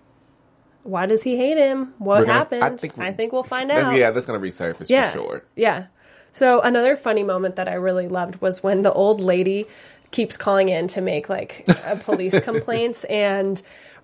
why 0.84 1.06
does 1.06 1.23
he 1.23 1.37
hate 1.37 1.56
him? 1.58 1.94
What 1.99 2.20
gonna- 2.20 2.32
happened? 2.32 2.62
I 2.64 2.66
I 2.68 2.76
think- 2.76 2.94
think, 3.16 3.32
we'll 3.32 3.42
find 3.42 3.70
out. 3.70 3.94
yeah, 3.96 4.11
that's 4.11 4.26
gonna 4.26 4.38
resurface 4.40 4.88
yeah. 4.90 5.11
for 5.11 5.18
sure. 5.18 5.44
Yeah. 5.56 5.87
So 6.32 6.61
another 6.61 6.96
funny 6.96 7.23
moment 7.23 7.56
that 7.56 7.68
I 7.68 7.75
really 7.75 8.08
loved 8.08 8.40
was 8.40 8.62
when 8.62 8.82
the 8.82 8.92
old 8.92 9.20
lady 9.20 9.66
keeps 10.14 10.37
calling 10.37 10.68
in 10.68 10.87
to 10.87 11.00
make 11.00 11.28
like 11.28 11.66
a 11.85 11.97
police 11.97 12.38
complaints 12.42 13.02
and 13.04 13.61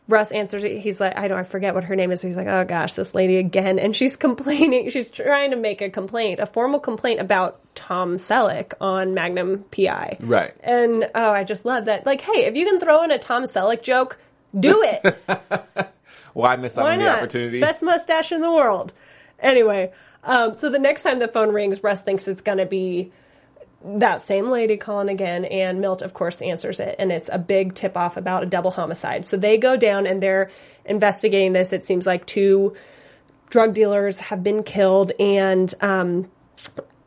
Russ 0.09 0.33
answers 0.33 0.65
it. 0.65 0.79
He's 0.79 1.01
like, 1.01 1.17
I 1.17 1.29
don't, 1.29 1.39
I 1.39 1.45
forget 1.45 1.73
what 1.73 1.85
her 1.85 1.95
name 1.95 2.11
is. 2.11 2.21
He's 2.21 2.37
like, 2.37 2.49
oh 2.49 2.65
gosh, 2.65 2.95
this 2.95 3.15
lady 3.15 3.37
again. 3.37 3.79
And 3.79 3.95
she's 3.95 4.17
complaining. 4.27 4.91
She's 4.91 5.09
trying 5.09 5.53
to 5.53 5.57
make 5.57 5.81
a 5.81 5.89
complaint, 5.89 6.41
a 6.41 6.47
formal 6.47 6.81
complaint 6.81 7.21
about 7.21 7.61
Tom 7.77 8.17
Selleck 8.17 8.73
on 8.81 9.15
Magnum 9.15 9.65
PI. 9.71 10.17
Right. 10.19 10.53
And 10.65 11.09
oh, 11.15 11.31
I 11.31 11.45
just 11.45 11.65
love 11.65 11.85
that. 11.85 12.05
Like, 12.07 12.23
hey, 12.23 12.47
if 12.47 12.57
you 12.57 12.67
can 12.67 12.81
throw 12.81 13.05
in 13.05 13.13
a 13.13 13.19
Tom 13.19 13.45
Selleck 13.45 13.83
joke, 13.83 14.19
do 14.59 14.83
it. 14.83 15.17
Why 16.33 16.57
miss 16.57 16.77
out 16.77 16.89
on 16.89 16.99
the 16.99 17.09
opportunity? 17.09 17.61
Best 17.61 17.85
mustache 17.85 18.33
in 18.33 18.41
the 18.41 18.51
world. 18.51 18.93
Anyway, 19.39 19.93
um, 20.25 20.57
so 20.57 20.71
the 20.71 20.79
next 20.81 21.05
time 21.05 21.21
the 21.21 21.29
phone 21.29 21.53
rings, 21.53 21.85
Russ 21.85 22.03
thinks 22.03 22.27
it's 22.27 22.43
going 22.43 22.59
to 22.59 22.67
be 22.67 23.13
that 23.83 24.21
same 24.21 24.51
lady 24.51 24.77
calling 24.77 25.09
again, 25.09 25.45
and 25.45 25.81
Milt, 25.81 26.03
of 26.03 26.13
course, 26.13 26.43
answers 26.43 26.81
it, 26.81 26.97
and 26.99 27.11
it's 27.11 27.31
a 27.33 27.39
big 27.39 27.75
tip 27.75 27.97
off 27.97 28.17
about 28.17 28.43
a 28.43 28.47
double 28.47 28.71
homicide. 28.71 29.27
So 29.27 29.37
they 29.37 29.57
go 29.57 29.77
down 29.77 30.07
and 30.07 30.23
they're 30.23 30.51
investigating 30.85 31.53
this. 31.53 31.73
It 31.73 31.85
seems 31.85 32.07
like 32.07 32.27
two 32.27 32.77
drug 33.49 33.75
dealers 33.75 34.19
have 34.19 34.43
been 34.43 34.63
killed, 34.63 35.13
and 35.19 35.73
um, 35.81 36.31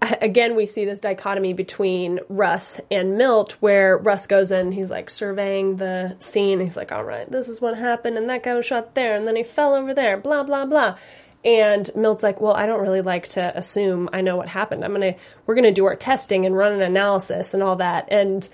again, 0.01 0.55
we 0.55 0.65
see 0.65 0.85
this 0.85 0.99
dichotomy 0.99 1.53
between 1.53 2.19
Russ 2.27 2.81
and 2.91 3.17
Milt, 3.17 3.53
where 3.59 3.97
Russ 3.97 4.27
goes 4.27 4.51
in, 4.51 4.71
he's 4.71 4.89
like 4.89 5.09
surveying 5.09 5.77
the 5.77 6.15
scene. 6.19 6.59
He's 6.59 6.75
like, 6.75 6.91
all 6.91 7.03
right, 7.03 7.29
this 7.31 7.47
is 7.47 7.61
what 7.61 7.77
happened, 7.77 8.17
and 8.17 8.29
that 8.29 8.43
guy 8.43 8.55
was 8.55 8.65
shot 8.65 8.95
there, 8.95 9.15
and 9.15 9.27
then 9.27 9.35
he 9.35 9.43
fell 9.43 9.73
over 9.75 9.93
there, 9.93 10.17
blah, 10.17 10.43
blah, 10.43 10.65
blah. 10.65 10.97
And 11.45 11.89
Milt's 11.95 12.23
like, 12.23 12.39
well, 12.39 12.53
I 12.53 12.65
don't 12.65 12.81
really 12.81 13.01
like 13.01 13.29
to 13.29 13.57
assume 13.57 14.09
I 14.13 14.21
know 14.21 14.37
what 14.37 14.47
happened. 14.47 14.85
I'm 14.85 14.93
gonna, 14.93 15.15
we're 15.45 15.55
gonna 15.55 15.71
do 15.73 15.85
our 15.85 15.95
testing 15.95 16.45
and 16.45 16.55
run 16.55 16.71
an 16.71 16.81
analysis 16.81 17.53
and 17.53 17.61
all 17.61 17.75
that. 17.77 18.07
And 18.11 18.47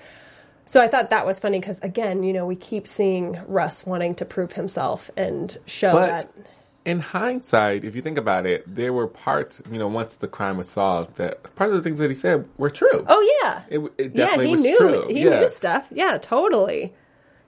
so 0.66 0.80
I 0.80 0.88
thought 0.88 1.10
that 1.10 1.26
was 1.26 1.38
funny 1.40 1.60
because, 1.60 1.78
again, 1.80 2.22
you 2.22 2.32
know, 2.32 2.46
we 2.46 2.56
keep 2.56 2.86
seeing 2.88 3.40
Russ 3.46 3.86
wanting 3.86 4.14
to 4.16 4.24
prove 4.24 4.52
himself 4.52 5.10
and 5.16 5.56
show 5.66 5.92
But 5.92 6.06
that. 6.06 6.32
in 6.84 7.00
hindsight, 7.00 7.84
if 7.84 7.94
you 7.96 8.02
think 8.02 8.18
about 8.18 8.46
it, 8.46 8.64
there 8.72 8.92
were 8.92 9.06
parts, 9.06 9.60
you 9.70 9.78
know, 9.78 9.88
once 9.88 10.16
the 10.16 10.28
crime 10.28 10.56
was 10.56 10.68
solved, 10.68 11.16
that 11.16 11.54
part 11.56 11.70
of 11.70 11.76
the 11.76 11.82
things 11.82 11.98
that 12.00 12.10
he 12.10 12.16
said 12.16 12.48
were 12.56 12.70
true. 12.70 13.04
Oh 13.08 13.38
yeah, 13.42 13.62
It- 13.68 13.92
it 13.98 14.12
yeah. 14.16 14.36
He 14.40 14.50
was 14.50 14.60
knew 14.60 14.78
true. 14.78 15.06
he 15.08 15.24
Yeah. 15.24 15.40
knew 15.40 15.48
stuff. 15.48 15.86
Yeah, 15.92 16.18
totally. 16.20 16.92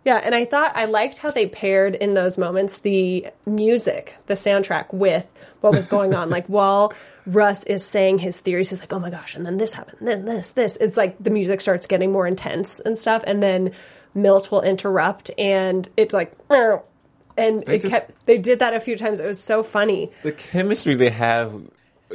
Yeah, 0.04 0.16
and 0.16 0.34
I 0.34 0.44
thought 0.44 0.72
I 0.76 0.86
liked 0.86 1.18
how 1.18 1.30
they 1.30 1.46
paired 1.46 1.94
in 1.94 2.14
those 2.14 2.36
moments 2.36 2.78
the 2.78 3.28
music, 3.46 4.16
the 4.26 4.34
soundtrack 4.34 4.92
with 4.92 5.28
what 5.62 5.72
was 5.74 5.86
going 5.86 6.14
on. 6.14 6.28
like 6.28 6.46
while 6.46 6.92
Russ 7.26 7.62
is 7.64 7.84
saying 7.84 8.18
his 8.18 8.38
theories, 8.40 8.70
he's 8.70 8.80
like, 8.80 8.92
"Oh 8.92 8.98
my 8.98 9.10
gosh!" 9.10 9.34
And 9.36 9.46
then 9.46 9.56
this 9.56 9.72
happened, 9.72 9.98
and 10.00 10.08
then 10.08 10.24
this, 10.24 10.48
this. 10.50 10.76
It's 10.80 10.96
like 10.96 11.16
the 11.22 11.30
music 11.30 11.60
starts 11.60 11.86
getting 11.86 12.10
more 12.12 12.26
intense 12.26 12.80
and 12.80 12.98
stuff, 12.98 13.22
and 13.26 13.42
then 13.42 13.72
Milt 14.14 14.50
will 14.50 14.62
interrupt, 14.62 15.30
and 15.38 15.88
it's 15.96 16.12
like, 16.12 16.36
"Meow." 16.50 16.82
and 17.38 17.62
They 17.64 17.76
it 17.76 17.82
just- 17.82 17.94
kept. 17.94 18.26
They 18.26 18.38
did 18.38 18.58
that 18.58 18.74
a 18.74 18.80
few 18.80 18.96
times. 18.96 19.20
It 19.20 19.26
was 19.26 19.40
so 19.40 19.62
funny. 19.62 20.10
the 20.22 20.32
chemistry 20.32 20.94
they 20.96 21.10
have 21.10 21.52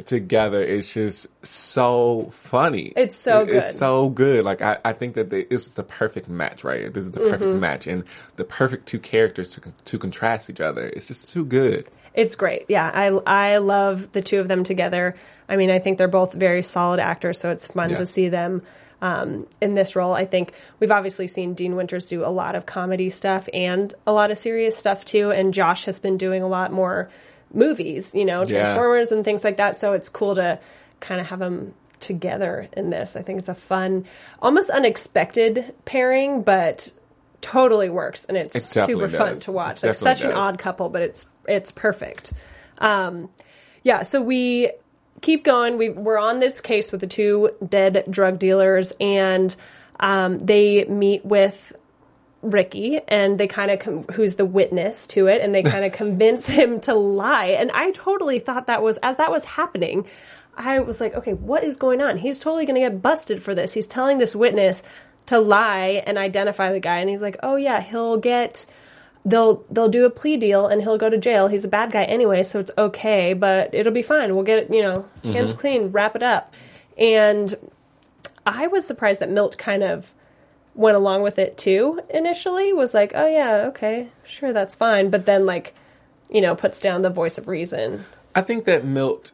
together 0.05 0.61
is 0.63 0.93
just 0.93 1.25
so 1.43 2.29
funny. 2.33 2.93
It's 2.95 3.15
so 3.17 3.41
It- 3.41 3.49
It's 3.51 3.77
so 3.77 4.09
good. 4.09 4.45
Like 4.45 4.61
I, 4.61 4.77
I 4.85 4.93
think 4.93 5.15
that 5.15 5.29
they, 5.29 5.45
this 5.45 5.65
is 5.65 5.73
the 5.73 5.83
perfect 5.83 6.29
match, 6.29 6.63
right? 6.63 6.93
This 6.93 7.05
is 7.05 7.11
the 7.13 7.19
perfect 7.21 7.43
Mm-hmm. 7.51 7.59
match, 7.59 7.87
and 7.87 8.03
the 8.35 8.43
perfect 8.43 8.85
two 8.87 8.99
characters 8.99 9.49
to 9.51 9.61
to 9.85 9.97
contrast 9.97 10.49
each 10.49 10.61
other. 10.61 10.85
It's 10.87 11.07
just 11.07 11.31
too 11.31 11.45
good. 11.45 11.87
It's 12.17 12.35
great. 12.35 12.65
Yeah, 12.67 12.91
I 12.93 13.05
I 13.53 13.57
love 13.59 14.11
the 14.11 14.21
two 14.21 14.39
of 14.41 14.49
them 14.49 14.63
together. 14.65 15.15
I 15.47 15.55
mean, 15.55 15.69
I 15.71 15.79
think 15.79 15.97
they're 15.97 16.09
both 16.09 16.33
very 16.33 16.63
solid 16.63 16.99
actors, 16.99 17.39
so 17.39 17.51
it's 17.51 17.67
fun 17.67 17.91
Yeah. 17.91 17.97
to 17.97 18.05
see 18.05 18.27
them 18.27 18.63
um, 19.01 19.45
in 19.61 19.75
this 19.75 19.95
role. 19.95 20.13
I 20.13 20.25
think 20.25 20.51
we've 20.79 20.89
obviously 20.91 21.27
seen 21.27 21.53
Dean 21.53 21.75
Winters 21.75 22.09
do 22.09 22.25
a 22.25 22.33
lot 22.33 22.55
of 22.55 22.65
comedy 22.65 23.11
stuff 23.11 23.47
and 23.53 23.93
a 24.07 24.11
lot 24.11 24.31
of 24.31 24.37
serious 24.39 24.75
stuff 24.75 25.05
too, 25.05 25.31
and 25.31 25.53
Josh 25.53 25.85
has 25.85 25.99
been 25.99 26.17
doing 26.17 26.41
a 26.41 26.47
lot 26.47 26.73
more 26.73 27.09
movies, 27.53 28.13
you 28.15 28.25
know, 28.25 28.41
Yeah. 28.41 28.63
Transformers 28.63 29.11
and 29.11 29.23
things 29.23 29.43
like 29.43 29.57
that. 29.57 29.75
So 29.77 29.93
it's 29.93 30.09
cool 30.09 30.33
to 30.35 30.59
kind 30.99 31.21
of 31.21 31.27
have 31.27 31.37
them 31.39 31.75
together 31.99 32.67
in 32.73 32.89
this. 32.89 33.15
I 33.15 33.21
think 33.21 33.37
it's 33.39 33.49
a 33.49 33.53
fun, 33.55 34.05
almost 34.41 34.69
unexpected 34.71 35.73
pairing, 35.85 36.41
but 36.41 36.91
totally 37.41 37.89
works 37.89 38.25
and 38.25 38.37
it's 38.37 38.55
It 38.55 38.61
super 38.61 39.07
fun 39.09 39.39
to 39.41 39.51
watch. 39.51 39.81
They're 39.81 39.93
such 39.93 40.21
an 40.21 40.31
odd 40.31 40.59
couple, 40.59 40.89
but 40.89 41.01
it's 41.01 41.27
it's 41.47 41.71
perfect. 41.71 42.33
Um, 42.77 43.29
yeah, 43.83 44.03
so 44.03 44.21
we 44.21 44.71
keep 45.21 45.43
going. 45.43 45.77
We 45.77 45.89
we're 45.89 46.17
on 46.17 46.39
this 46.39 46.61
case 46.61 46.91
with 46.91 47.01
the 47.01 47.07
two 47.07 47.51
dead 47.67 48.05
drug 48.09 48.39
dealers, 48.39 48.93
and 48.99 49.55
um, 49.99 50.39
they 50.39 50.85
meet 50.85 51.25
with 51.25 51.73
Ricky, 52.41 52.99
and 53.07 53.39
they 53.39 53.47
kind 53.47 53.71
of 53.71 53.79
com- 53.79 54.03
who's 54.03 54.35
the 54.35 54.45
witness 54.45 55.07
to 55.07 55.27
it, 55.27 55.41
and 55.41 55.53
they 55.53 55.63
kind 55.73 55.85
of 55.85 55.91
convince 55.93 56.45
him 56.45 56.79
to 56.81 56.93
lie. 56.93 57.47
And 57.59 57.71
I 57.71 57.91
totally 57.91 58.39
thought 58.39 58.67
that 58.67 58.81
was 58.81 58.97
as 59.03 59.17
that 59.17 59.31
was 59.31 59.45
happening. 59.45 60.05
I 60.59 60.79
was 60.79 60.99
like, 60.99 61.13
okay, 61.13 61.33
what 61.33 61.63
is 61.63 61.77
going 61.77 62.01
on? 62.01 62.17
He's 62.17 62.39
totally 62.39 62.65
going 62.65 62.81
to 62.81 62.81
get 62.81 62.99
busted 62.99 63.43
for 63.43 63.53
this. 63.53 63.73
He's 63.73 63.85
telling 63.85 64.17
this 64.17 64.35
witness 64.35 64.81
to 65.27 65.39
lie 65.39 66.03
and 66.05 66.17
identify 66.17 66.71
the 66.71 66.79
guy, 66.79 66.99
and 66.99 67.09
he's 67.09 67.21
like, 67.21 67.37
oh 67.43 67.55
yeah, 67.55 67.81
he'll 67.81 68.17
get 68.17 68.65
they'll 69.27 69.63
they'll 69.69 69.89
do 69.89 70.05
a 70.05 70.09
plea 70.09 70.37
deal 70.37 70.67
and 70.67 70.81
he'll 70.81 70.97
go 70.97 71.09
to 71.09 71.17
jail. 71.17 71.47
He's 71.47 71.65
a 71.65 71.67
bad 71.67 71.91
guy 71.91 72.03
anyway, 72.03 72.43
so 72.43 72.59
it's 72.59 72.71
okay, 72.77 73.33
but 73.33 73.73
it'll 73.73 73.93
be 73.93 74.01
fine. 74.01 74.33
We'll 74.33 74.45
get 74.45 74.59
it, 74.59 74.73
you 74.73 74.81
know, 74.81 75.07
hands 75.23 75.51
mm-hmm. 75.51 75.59
clean, 75.59 75.91
wrap 75.91 76.15
it 76.15 76.23
up. 76.23 76.53
And 76.97 77.53
I 78.45 78.67
was 78.67 78.87
surprised 78.87 79.19
that 79.19 79.29
Milt 79.29 79.57
kind 79.57 79.83
of 79.83 80.13
went 80.73 80.95
along 80.95 81.23
with 81.23 81.37
it 81.37 81.57
too 81.57 81.99
initially. 82.09 82.71
Was 82.71 82.93
like, 82.93 83.11
"Oh 83.13 83.27
yeah, 83.27 83.67
okay. 83.67 84.09
Sure, 84.23 84.53
that's 84.53 84.75
fine." 84.75 85.09
But 85.09 85.25
then 85.25 85.45
like, 85.45 85.75
you 86.29 86.41
know, 86.41 86.55
puts 86.55 86.79
down 86.79 87.01
the 87.01 87.09
voice 87.09 87.37
of 87.37 87.47
reason. 87.47 88.05
I 88.33 88.41
think 88.41 88.65
that 88.65 88.85
Milt, 88.85 89.31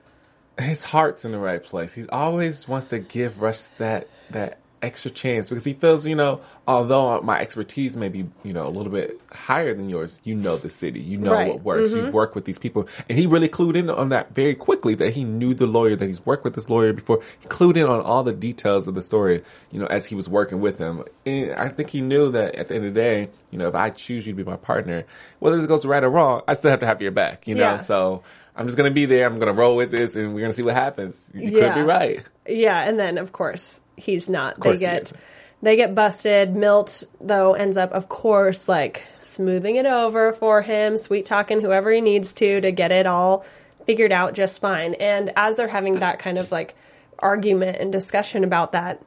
his 0.60 0.86
heart's 0.86 1.24
in 1.24 1.32
the 1.32 1.38
right 1.38 1.64
place. 1.64 1.94
He 1.94 2.08
always 2.10 2.68
wants 2.68 2.88
to 2.88 3.00
give 3.00 3.42
Russ 3.42 3.72
that 3.78 4.08
that 4.32 4.58
extra 4.84 5.10
chance 5.10 5.50
because 5.50 5.64
he 5.64 5.74
feels, 5.74 6.06
you 6.06 6.14
know, 6.16 6.42
although 6.68 7.20
my 7.22 7.40
expertise 7.40 7.96
may 7.96 8.10
be, 8.10 8.28
you 8.44 8.54
know, 8.54 8.68
a 8.68 8.70
little 8.70 8.92
bit 8.92 9.20
higher 9.32 9.74
than 9.74 9.90
yours, 9.90 10.20
you 10.24 10.36
know 10.36 10.58
the 10.58 10.70
city, 10.70 11.00
you 11.00 11.18
know 11.18 11.32
Right. 11.32 11.48
what 11.48 11.64
works, 11.64 11.92
you've 11.94 12.06
mm-hmm. 12.06 12.12
worked 12.12 12.36
with 12.36 12.46
these 12.46 12.60
people, 12.60 12.88
and 13.10 13.18
he 13.18 13.26
really 13.26 13.50
clued 13.50 13.76
in 13.76 13.90
on 13.90 14.10
that 14.10 14.36
very 14.36 14.54
quickly. 14.54 14.94
That 14.94 15.14
he 15.14 15.24
knew 15.24 15.54
the 15.54 15.66
lawyer, 15.66 15.96
that 15.96 16.06
he's 16.06 16.26
worked 16.26 16.44
with 16.44 16.54
this 16.54 16.70
lawyer 16.70 16.94
before. 16.94 17.22
He 17.40 17.48
clued 17.48 17.78
in 17.78 17.86
on 17.86 18.02
all 18.02 18.24
the 18.24 18.34
details 18.34 18.88
of 18.88 18.94
the 18.94 19.02
story, 19.02 19.42
you 19.72 19.80
know, 19.80 19.88
as 19.88 20.06
he 20.06 20.16
was 20.16 20.28
working 20.28 20.60
with 20.60 20.78
him. 20.78 21.04
And 21.26 21.54
I 21.54 21.70
think 21.70 21.90
he 21.90 22.02
knew 22.02 22.30
that 22.32 22.56
at 22.56 22.68
the 22.68 22.76
end 22.76 22.86
of 22.86 22.94
the 22.94 23.00
day, 23.00 23.30
you 23.52 23.58
know, 23.58 23.68
if 23.70 23.76
I 23.76 23.90
choose 23.90 24.28
you 24.28 24.34
to 24.34 24.38
be 24.38 24.44
my 24.44 24.58
partner, 24.58 25.06
whether 25.40 25.58
this 25.58 25.66
goes 25.66 25.86
right 25.86 26.04
or 26.04 26.10
wrong, 26.10 26.42
I 26.48 26.56
still 26.56 26.72
have 26.72 26.82
to 26.82 26.86
have 26.86 27.02
your 27.02 27.12
back, 27.12 27.48
you 27.48 27.56
know. 27.56 27.62
Yeah. 27.62 27.78
So 27.78 28.24
I'm 28.56 28.68
just 28.68 28.78
gonna 28.78 28.92
be 28.92 29.06
there. 29.06 29.26
I'm 29.26 29.40
gonna 29.40 29.54
roll 29.54 29.76
with 29.76 29.92
this, 29.92 30.16
and 30.16 30.34
we're 30.34 30.42
gonna 30.42 30.54
see 30.54 30.64
what 30.64 30.76
happens. 30.76 31.26
You 31.34 31.52
could 31.52 31.76
be 31.76 31.82
right. 31.82 32.24
Yeah, 32.48 32.82
and 32.82 33.00
then 33.00 33.18
of 33.18 33.32
course 33.32 33.80
he's 33.96 34.30
not. 34.30 34.60
course 34.60 34.80
they 34.80 34.86
he 34.86 34.92
get 34.92 35.14
they 35.62 35.76
get 35.76 35.96
busted. 35.96 36.56
Milt 36.56 37.04
though 37.20 37.54
ends 37.54 37.78
up, 37.78 37.92
of 37.92 38.10
course, 38.10 38.68
like 38.68 39.04
smoothing 39.20 39.78
it 39.78 39.86
over 39.86 40.34
for 40.34 40.62
him, 40.62 40.98
sweet 40.98 41.26
talking 41.26 41.62
whoever 41.62 41.92
he 41.92 42.02
needs 42.02 42.32
to 42.34 42.62
to 42.62 42.72
get 42.72 42.92
it 42.92 43.08
all 43.08 43.46
figured 43.86 44.12
out 44.12 44.34
just 44.34 44.62
fine. 44.62 44.94
And 44.96 45.32
as 45.36 45.56
they're 45.56 45.68
having 45.68 46.00
that 46.00 46.20
kind 46.20 46.38
of 46.38 46.52
like 46.52 46.76
argument 47.20 47.78
and 47.78 47.92
discussion 47.92 48.44
about 48.44 48.74
that, 48.74 49.02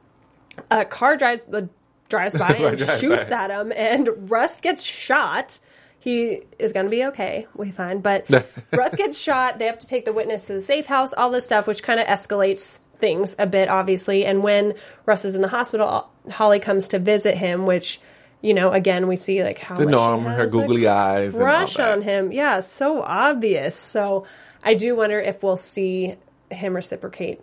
a 0.71 0.85
car 0.85 1.15
drives 1.17 1.41
the 1.47 1.69
drives 2.09 2.37
by 2.37 2.49
and 2.49 2.79
shoots 2.79 3.29
by. 3.29 3.35
at 3.35 3.51
him, 3.51 3.71
and 3.75 4.29
Russ 4.29 4.59
gets 4.59 4.83
shot. 4.83 5.59
He 6.07 6.41
is 6.57 6.71
going 6.71 6.85
to 6.85 6.89
be 6.89 7.03
okay, 7.07 7.47
we 7.53 7.71
find. 7.71 8.01
But 8.01 8.25
Russ 8.71 8.95
gets 8.95 9.17
shot. 9.17 9.59
They 9.59 9.65
have 9.65 9.79
to 9.79 9.87
take 9.87 10.05
the 10.05 10.13
witness 10.13 10.47
to 10.47 10.53
the 10.53 10.61
safe 10.61 10.85
house, 10.85 11.11
all 11.11 11.31
this 11.31 11.43
stuff, 11.43 11.67
which 11.67 11.83
kind 11.83 11.99
of 11.99 12.07
escalates 12.07 12.79
things 12.97 13.35
a 13.37 13.45
bit, 13.45 13.67
obviously. 13.67 14.23
And 14.25 14.41
when 14.41 14.75
Russ 15.05 15.25
is 15.25 15.35
in 15.35 15.41
the 15.41 15.49
hospital, 15.49 16.09
Holly 16.31 16.59
comes 16.61 16.87
to 16.89 16.99
visit 16.99 17.35
him, 17.35 17.65
which, 17.65 17.99
you 18.41 18.53
know, 18.53 18.71
again, 18.71 19.07
we 19.07 19.17
see 19.17 19.43
like 19.43 19.59
how 19.59 19.75
The 19.75 19.85
norm, 19.85 20.23
her 20.23 20.47
googly 20.47 20.87
eyes. 20.87 21.33
and 21.33 21.43
all 21.43 21.49
crush 21.49 21.75
that. 21.75 21.91
on 21.97 22.01
him. 22.03 22.31
Yeah, 22.31 22.61
so 22.61 23.01
obvious. 23.01 23.75
So 23.77 24.25
I 24.63 24.75
do 24.75 24.95
wonder 24.95 25.19
if 25.19 25.43
we'll 25.43 25.57
see 25.57 26.15
him 26.49 26.73
reciprocate 26.73 27.41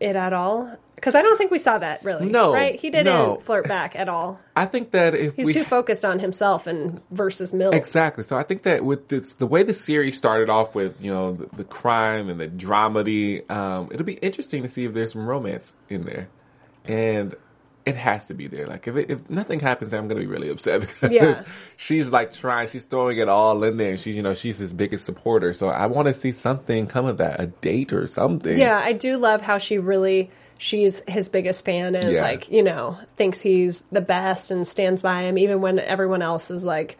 it 0.00 0.16
at 0.16 0.32
all. 0.32 0.76
Because 0.94 1.14
I 1.14 1.22
don't 1.22 1.38
think 1.38 1.52
we 1.52 1.60
saw 1.60 1.78
that 1.78 2.02
really. 2.02 2.28
No, 2.28 2.52
right? 2.52 2.74
He 2.74 2.90
didn't 2.90 3.04
no. 3.04 3.36
flirt 3.44 3.68
back 3.68 3.94
at 3.94 4.08
all. 4.08 4.40
I 4.56 4.64
think 4.64 4.90
that 4.90 5.14
if 5.14 5.36
He's 5.36 5.46
we 5.46 5.52
too 5.52 5.62
focused 5.62 6.04
on 6.04 6.18
himself 6.18 6.66
and 6.66 7.00
versus 7.12 7.52
Milt. 7.52 7.72
Exactly. 7.72 8.24
So 8.24 8.36
I 8.36 8.42
think 8.42 8.64
that 8.64 8.84
with 8.84 9.06
this, 9.06 9.34
the 9.34 9.46
way 9.46 9.62
the 9.62 9.74
series 9.74 10.18
started 10.18 10.50
off 10.50 10.74
with, 10.74 11.00
you 11.00 11.12
know, 11.12 11.34
the, 11.34 11.48
the 11.56 11.64
crime 11.64 12.28
and 12.28 12.40
the 12.40 12.48
dramedy, 12.48 13.48
um, 13.48 13.90
it'll 13.92 14.04
be 14.04 14.14
interesting 14.14 14.64
to 14.64 14.68
see 14.68 14.86
if 14.86 14.94
there's 14.94 15.12
some 15.12 15.28
romance 15.28 15.72
in 15.88 16.02
there, 16.02 16.28
and 16.84 17.36
it 17.88 17.96
has 17.96 18.24
to 18.26 18.34
be 18.34 18.46
there. 18.46 18.66
Like 18.66 18.86
if 18.88 18.96
it, 18.96 19.10
if 19.10 19.28
nothing 19.30 19.60
happens, 19.60 19.92
I'm 19.92 20.08
gonna 20.08 20.20
be 20.20 20.26
really 20.26 20.48
upset 20.48 20.80
because 21.00 21.10
Yeah. 21.12 21.42
she's 21.76 22.12
like 22.12 22.32
trying, 22.32 22.68
she's 22.68 22.84
throwing 22.84 23.18
it 23.18 23.28
all 23.28 23.62
in 23.64 23.76
there, 23.76 23.90
and 23.90 24.00
she's, 24.00 24.14
you 24.16 24.22
know, 24.22 24.34
she's 24.34 24.58
his 24.58 24.72
biggest 24.72 25.04
supporter. 25.04 25.52
So 25.54 25.68
I 25.68 25.86
want 25.86 26.08
to 26.08 26.14
see 26.14 26.32
something 26.32 26.86
come 26.86 27.06
of 27.06 27.18
that, 27.18 27.40
a 27.40 27.46
date 27.46 27.92
or 27.92 28.06
something. 28.06 28.58
Yeah, 28.58 28.78
I 28.78 28.92
do 28.92 29.16
love 29.16 29.40
how 29.42 29.58
she 29.58 29.78
really 29.78 30.30
she's 30.60 31.02
his 31.06 31.28
biggest 31.28 31.64
fan 31.64 31.94
and 31.94 32.10
Yeah. 32.12 32.22
like, 32.22 32.50
you 32.50 32.62
know, 32.64 32.98
thinks 33.16 33.40
he's 33.40 33.82
the 33.92 34.00
best 34.00 34.50
and 34.50 34.66
stands 34.66 35.02
by 35.02 35.22
him 35.22 35.38
even 35.38 35.60
when 35.60 35.78
everyone 35.78 36.20
else 36.22 36.50
is 36.50 36.64
like, 36.64 36.98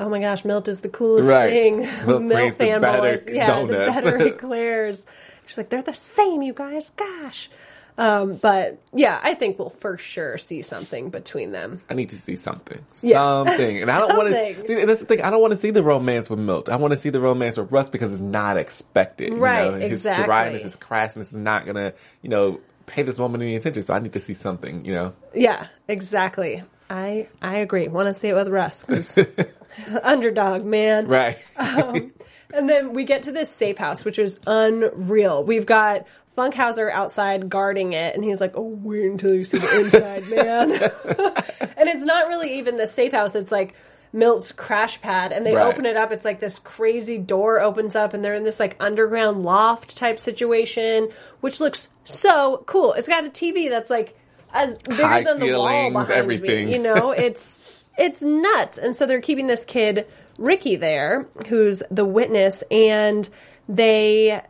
Oh 0.00 0.08
my 0.08 0.20
gosh, 0.20 0.44
Milt 0.44 0.68
is 0.68 0.78
the 0.80 0.88
coolest 0.88 1.28
Right. 1.28 1.50
thing. 1.50 1.80
Milt 2.06 2.22
Milt 2.22 2.56
the 2.58 2.64
fanboys. 2.64 3.26
Yeah, 3.34 3.62
the 3.64 3.72
donuts. 3.72 3.94
better 3.94 4.16
eclairs. 4.28 5.04
She's 5.46 5.56
like, 5.58 5.70
They're 5.70 5.82
the 5.82 5.94
same, 5.94 6.42
you 6.42 6.52
guys. 6.52 6.92
Gosh. 6.96 7.50
Um, 7.98 8.36
but 8.36 8.80
yeah, 8.94 9.18
I 9.22 9.34
think 9.34 9.58
we'll 9.58 9.70
for 9.70 9.98
sure 9.98 10.38
see 10.38 10.62
something 10.62 11.10
between 11.10 11.50
them. 11.50 11.82
I 11.90 11.94
need 11.94 12.10
to 12.10 12.16
see 12.16 12.36
something, 12.36 12.80
Yeah. 13.02 13.18
something, 13.18 13.82
and 13.82 13.90
I 13.90 13.98
don't 13.98 14.16
want 14.16 14.28
to 14.30 14.54
see. 14.64 14.72
And 14.80 14.88
that's 14.88 15.00
the 15.00 15.06
thing. 15.06 15.20
I 15.20 15.30
don't 15.30 15.40
want 15.40 15.50
to 15.52 15.56
see 15.58 15.70
the 15.70 15.82
romance 15.82 16.30
with 16.30 16.38
Milt. 16.38 16.68
I 16.68 16.76
want 16.76 16.92
to 16.92 16.96
see 16.96 17.10
the 17.10 17.20
romance 17.20 17.56
with 17.58 17.72
Russ 17.72 17.90
because 17.90 18.12
it's 18.12 18.22
not 18.22 18.56
expected. 18.56 19.30
you 19.34 19.40
Right, 19.40 19.68
know? 19.72 19.78
His 19.78 20.06
exactly. 20.06 20.24
dryness, 20.26 20.62
his 20.62 20.76
crassness 20.76 21.18
is 21.30 21.36
not 21.36 21.66
gonna, 21.66 21.92
you 22.22 22.30
know, 22.30 22.60
pay 22.86 23.02
this 23.02 23.18
woman 23.18 23.42
any 23.42 23.56
attention. 23.56 23.82
So 23.82 23.92
I 23.94 23.98
need 23.98 24.12
to 24.12 24.20
see 24.20 24.34
something. 24.34 24.84
You 24.84 24.92
know, 24.94 25.12
Yeah, 25.34 25.66
exactly. 25.88 26.62
I 26.88 27.26
I 27.42 27.56
agree. 27.56 27.88
Want 27.88 28.06
to 28.08 28.14
see 28.14 28.28
it 28.28 28.34
with 28.36 28.48
Russ 28.48 28.84
'cause 28.84 29.18
underdog 30.02 30.64
man. 30.64 31.08
right? 31.08 31.36
And 31.56 32.66
then 32.68 32.94
we 32.94 33.04
get 33.04 33.24
to 33.24 33.32
this 33.32 33.50
safe 33.50 33.76
house, 33.76 34.04
which 34.06 34.18
is 34.18 34.38
unreal. 34.46 35.44
We've 35.44 35.66
got 35.66 36.06
Funkhauser 36.38 36.90
outside 36.92 37.48
guarding 37.50 37.92
it, 37.94 38.14
and 38.14 38.22
he's 38.24 38.40
like, 38.40 38.52
"Oh, 38.56 38.78
wait 38.82 39.04
until 39.06 39.34
you 39.34 39.44
see 39.44 39.58
the 39.58 39.80
inside, 39.80 40.28
man." 40.30 40.70
and 41.76 41.88
it's 41.88 42.04
not 42.04 42.28
really 42.28 42.58
even 42.58 42.76
the 42.76 42.86
safe 42.86 43.12
house; 43.12 43.34
it's 43.34 43.50
like 43.50 43.74
Milt's 44.12 44.52
crash 44.52 45.00
pad. 45.00 45.32
And 45.32 45.44
they 45.44 45.54
Right. 45.54 45.66
open 45.66 45.84
it 45.84 45.96
up; 45.96 46.12
it's 46.12 46.24
like 46.24 46.38
this 46.40 46.58
crazy 46.60 47.18
door 47.18 47.60
opens 47.60 47.96
up, 47.96 48.14
and 48.14 48.24
they're 48.24 48.34
in 48.36 48.44
this 48.44 48.60
like 48.60 48.76
underground 48.78 49.42
loft 49.42 49.96
type 49.96 50.18
situation, 50.18 51.08
which 51.40 51.58
looks 51.60 51.88
so 52.04 52.62
cool. 52.66 52.92
It's 52.92 53.08
got 53.08 53.26
a 53.26 53.30
TV 53.30 53.68
that's 53.68 53.90
like 53.90 54.16
as 54.54 54.76
bigger 54.76 55.06
High 55.06 55.24
than 55.24 55.40
the 55.40 55.46
wall 55.58 55.68
ceilings, 55.68 55.92
behind 55.94 56.10
everything. 56.12 56.66
me. 56.66 56.72
You 56.74 56.78
know, 56.78 57.10
it's 57.26 57.58
it's 57.98 58.22
nuts. 58.22 58.78
And 58.78 58.94
so 58.94 59.06
they're 59.06 59.20
keeping 59.20 59.48
this 59.48 59.64
kid 59.64 60.06
Ricky 60.38 60.76
there, 60.76 61.26
who's 61.48 61.82
the 61.90 62.04
witness, 62.04 62.62
and 62.70 63.28
they 63.68 64.40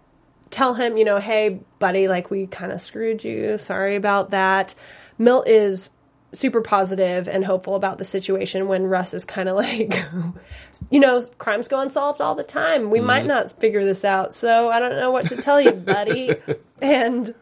tell 0.50 0.74
him, 0.74 0.96
you 0.96 1.04
know, 1.04 1.18
hey, 1.18 1.60
buddy, 1.78 2.08
like 2.08 2.30
we 2.30 2.46
kind 2.46 2.72
of 2.72 2.80
screwed 2.80 3.24
you. 3.24 3.58
Sorry 3.58 3.96
about 3.96 4.30
that. 4.30 4.74
Milt 5.18 5.48
is 5.48 5.90
super 6.32 6.60
positive 6.60 7.26
and 7.26 7.44
hopeful 7.44 7.74
about 7.74 7.98
the 7.98 8.04
situation 8.04 8.68
when 8.68 8.84
Russ 8.84 9.14
is 9.14 9.24
kind 9.24 9.48
of 9.48 9.56
like, 9.64 10.04
you 10.90 11.00
know, 11.00 11.22
crimes 11.38 11.68
go 11.68 11.80
unsolved 11.80 12.20
all 12.20 12.34
the 12.34 12.42
time. 12.42 12.90
We 12.90 13.00
might 13.00 13.20
mm-hmm. 13.20 13.28
not 13.28 13.52
figure 13.52 13.84
this 13.84 14.04
out. 14.04 14.34
So 14.34 14.68
I 14.70 14.78
don't 14.78 14.96
know 14.96 15.10
what 15.10 15.28
to 15.28 15.36
tell 15.36 15.60
you, 15.60 15.72
buddy. 15.72 16.34
and 16.82 17.34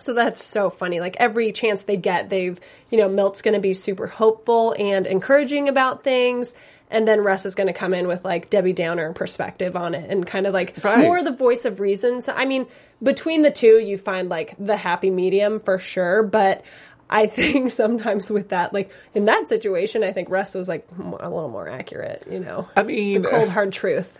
so 0.00 0.12
that's 0.12 0.44
so 0.44 0.70
funny. 0.70 1.00
Like 1.00 1.16
every 1.18 1.52
chance 1.52 1.82
they 1.82 1.96
get, 1.96 2.28
they've, 2.28 2.58
you 2.90 2.98
know, 2.98 3.08
Milt's 3.08 3.42
going 3.42 3.54
to 3.54 3.60
be 3.60 3.74
super 3.74 4.06
hopeful 4.06 4.74
and 4.78 5.06
encouraging 5.06 5.68
about 5.68 6.02
things. 6.02 6.54
And 6.94 7.08
then 7.08 7.20
Russ 7.20 7.44
is 7.44 7.54
going 7.56 7.66
to 7.66 7.72
come 7.72 7.92
in 7.92 8.06
with 8.06 8.24
like 8.24 8.50
Debbie 8.50 8.72
Downer 8.72 9.12
perspective 9.12 9.76
on 9.76 9.94
it 9.94 10.08
and 10.10 10.24
kind 10.26 10.46
of 10.46 10.54
like 10.54 10.82
Right. 10.84 10.98
more 11.00 11.22
the 11.22 11.32
voice 11.32 11.64
of 11.64 11.80
reason. 11.80 12.22
So, 12.22 12.32
I 12.32 12.44
mean, 12.44 12.66
between 13.02 13.42
the 13.42 13.50
two, 13.50 13.78
you 13.80 13.98
find 13.98 14.28
like 14.28 14.54
the 14.58 14.76
happy 14.76 15.10
medium 15.10 15.58
for 15.60 15.78
sure. 15.78 16.22
But 16.22 16.62
I 17.10 17.26
think 17.38 17.72
sometimes 17.72 18.30
with 18.30 18.50
that, 18.50 18.72
like 18.72 18.90
in 19.12 19.24
that 19.24 19.48
situation, 19.48 20.04
I 20.04 20.12
think 20.12 20.30
Russ 20.30 20.54
was 20.54 20.68
like 20.68 20.86
a 20.98 21.28
little 21.28 21.48
more 21.50 21.68
accurate, 21.68 22.24
you 22.30 22.38
know, 22.40 22.68
I 22.76 22.84
mean, 22.84 23.24
cold 23.24 23.48
hard 23.48 23.72
truth. 23.72 24.16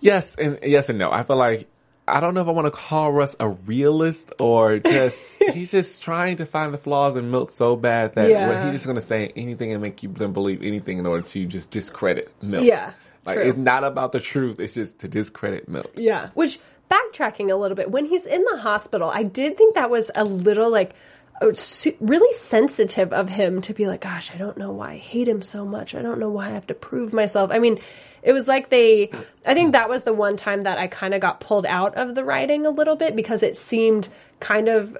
yes 0.00 0.34
and 0.36 0.58
yes 0.62 0.88
and 0.88 0.98
no. 0.98 1.10
I 1.10 1.24
feel 1.24 1.36
like 1.36 1.66
I 2.06 2.20
don't 2.20 2.34
know 2.34 2.42
if 2.42 2.48
I 2.48 2.50
want 2.50 2.66
to 2.66 2.70
call 2.70 3.12
Russ 3.12 3.34
a 3.40 3.48
realist 3.48 4.32
or 4.38 4.78
just 4.78 5.42
he's 5.52 5.70
just 5.70 6.02
trying 6.02 6.36
to 6.36 6.46
find 6.46 6.74
the 6.74 6.78
flaws 6.78 7.16
in 7.16 7.30
Milt 7.30 7.50
so 7.50 7.76
bad 7.76 8.14
that 8.14 8.28
Yeah. 8.28 8.64
he's 8.64 8.74
just 8.74 8.84
going 8.84 8.96
to 8.96 9.00
say 9.02 9.32
anything 9.36 9.72
and 9.72 9.80
make 9.80 10.02
you 10.02 10.10
them 10.10 10.32
believe 10.34 10.62
anything 10.62 10.98
in 10.98 11.06
order 11.06 11.22
to 11.28 11.46
just 11.46 11.70
discredit 11.70 12.30
Milt. 12.42 12.64
Yeah, 12.64 12.92
like 13.24 13.36
true. 13.38 13.46
it's 13.46 13.56
not 13.56 13.84
about 13.84 14.12
the 14.12 14.20
truth. 14.20 14.60
It's 14.60 14.74
just 14.74 14.98
to 15.00 15.08
discredit 15.08 15.66
Milt. 15.68 15.92
Yeah. 15.96 16.28
Which 16.34 16.58
backtracking 16.90 17.50
a 17.50 17.54
little 17.56 17.74
bit, 17.76 17.90
when 17.90 18.04
he's 18.04 18.26
in 18.26 18.44
the 18.44 18.58
hospital, 18.58 19.08
I 19.10 19.22
did 19.22 19.56
think 19.56 19.74
that 19.76 19.88
was 19.88 20.10
a 20.14 20.24
little 20.24 20.70
like 20.70 20.92
uh, 21.40 21.52
really 22.00 22.32
sensitive 22.34 23.12
of 23.14 23.28
him 23.30 23.60
to 23.62 23.72
be 23.74 23.86
like, 23.86 24.02
gosh, 24.02 24.30
I 24.32 24.36
don't 24.36 24.58
know 24.58 24.70
why 24.72 24.90
I 24.92 24.96
hate 24.98 25.26
him 25.26 25.40
so 25.42 25.64
much. 25.64 25.94
I 25.94 26.02
don't 26.02 26.20
know 26.20 26.28
why 26.28 26.48
I 26.48 26.50
have 26.50 26.66
to 26.68 26.74
prove 26.74 27.12
myself. 27.14 27.50
I 27.50 27.58
mean, 27.58 27.80
it 28.24 28.32
was 28.32 28.48
like 28.48 28.70
they, 28.70 29.10
I 29.46 29.54
think 29.54 29.72
that 29.72 29.88
was 29.88 30.02
the 30.02 30.12
one 30.12 30.36
time 30.36 30.62
that 30.62 30.78
I 30.78 30.86
kind 30.86 31.14
of 31.14 31.20
got 31.20 31.40
pulled 31.40 31.66
out 31.66 31.96
of 31.96 32.14
the 32.14 32.24
writing 32.24 32.66
a 32.66 32.70
little 32.70 32.96
bit 32.96 33.14
because 33.14 33.42
it 33.42 33.56
seemed 33.56 34.08
kind 34.40 34.68
of 34.68 34.96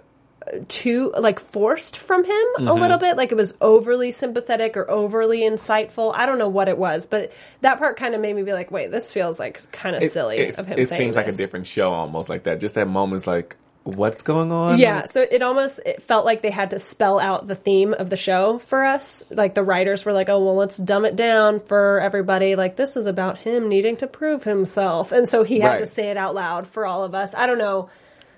uh, 0.47 0.59
too 0.69 1.13
like 1.19 1.41
forced 1.41 1.97
from 1.97 2.23
him 2.23 2.31
a 2.31 2.61
mm-hmm. 2.61 2.81
little 2.81 2.99
bit 2.99 3.17
like 3.17 3.33
it 3.33 3.35
was 3.35 3.55
overly 3.61 4.13
sympathetic 4.13 4.77
or 4.77 4.91
overly 4.91 5.41
insightful 5.41 6.13
i 6.15 6.27
don't 6.27 6.39
know 6.39 6.49
what 6.49 6.69
it 6.69 6.77
was 6.77 7.07
but 7.07 7.33
that 7.63 7.79
part 7.79 7.97
kind 7.97 8.15
of 8.15 8.21
made 8.21 8.37
me 8.37 8.43
be 8.43 8.53
like 8.53 8.71
wait 8.71 8.91
this 8.91 9.11
feels 9.11 9.39
like 9.39 9.71
kind 9.73 9.97
of 9.97 10.03
It- 10.03 10.13
silly 10.13 10.37
it's- 10.37 10.59
of 10.59 10.67
him 10.67 10.77
saying." 10.77 10.87
it 10.87 10.89
seems 10.89 11.17
like 11.17 11.29
a 11.29 11.33
different 11.33 11.67
show 11.67 11.93
almost 11.93 12.29
like 12.29 12.45
that. 12.45 12.61
Just 12.61 12.75
that 12.75 12.87
moment's 12.87 13.27
like, 13.27 13.57
what's 13.85 14.23
going 14.23 14.51
on? 14.51 14.79
yeah 14.79 15.05
so 15.05 15.20
it 15.31 15.42
almost 15.42 15.79
it 15.85 16.03
felt 16.03 16.25
like 16.25 16.40
they 16.42 16.51
had 16.51 16.70
to 16.70 16.79
spell 16.79 17.20
out 17.20 17.47
the 17.47 17.55
theme 17.55 17.92
of 17.94 18.09
the 18.11 18.16
show 18.16 18.59
for 18.59 18.85
us 18.85 19.23
like 19.31 19.55
the 19.55 19.62
writers 19.62 20.05
were 20.05 20.12
like 20.12 20.29
oh 20.29 20.42
well 20.42 20.57
let's 20.57 20.77
dumb 20.79 21.05
it 21.05 21.16
down 21.16 21.61
for 21.61 22.01
everybody 22.01 22.57
like 22.57 22.77
this 22.77 22.97
is 22.97 23.05
about 23.07 23.37
him 23.38 23.68
needing 23.68 23.97
to 23.97 24.07
prove 24.07 24.42
himself 24.44 25.12
and 25.12 25.29
so 25.29 25.44
he 25.44 25.61
had 25.61 25.73
Right. 25.73 25.79
to 25.81 25.87
say 25.87 26.11
it 26.11 26.16
out 26.16 26.35
loud 26.35 26.66
for 26.66 26.87
all 26.87 27.05
of 27.05 27.14
us 27.14 27.35
i 27.35 27.47
don't 27.47 27.59
know 27.59 27.90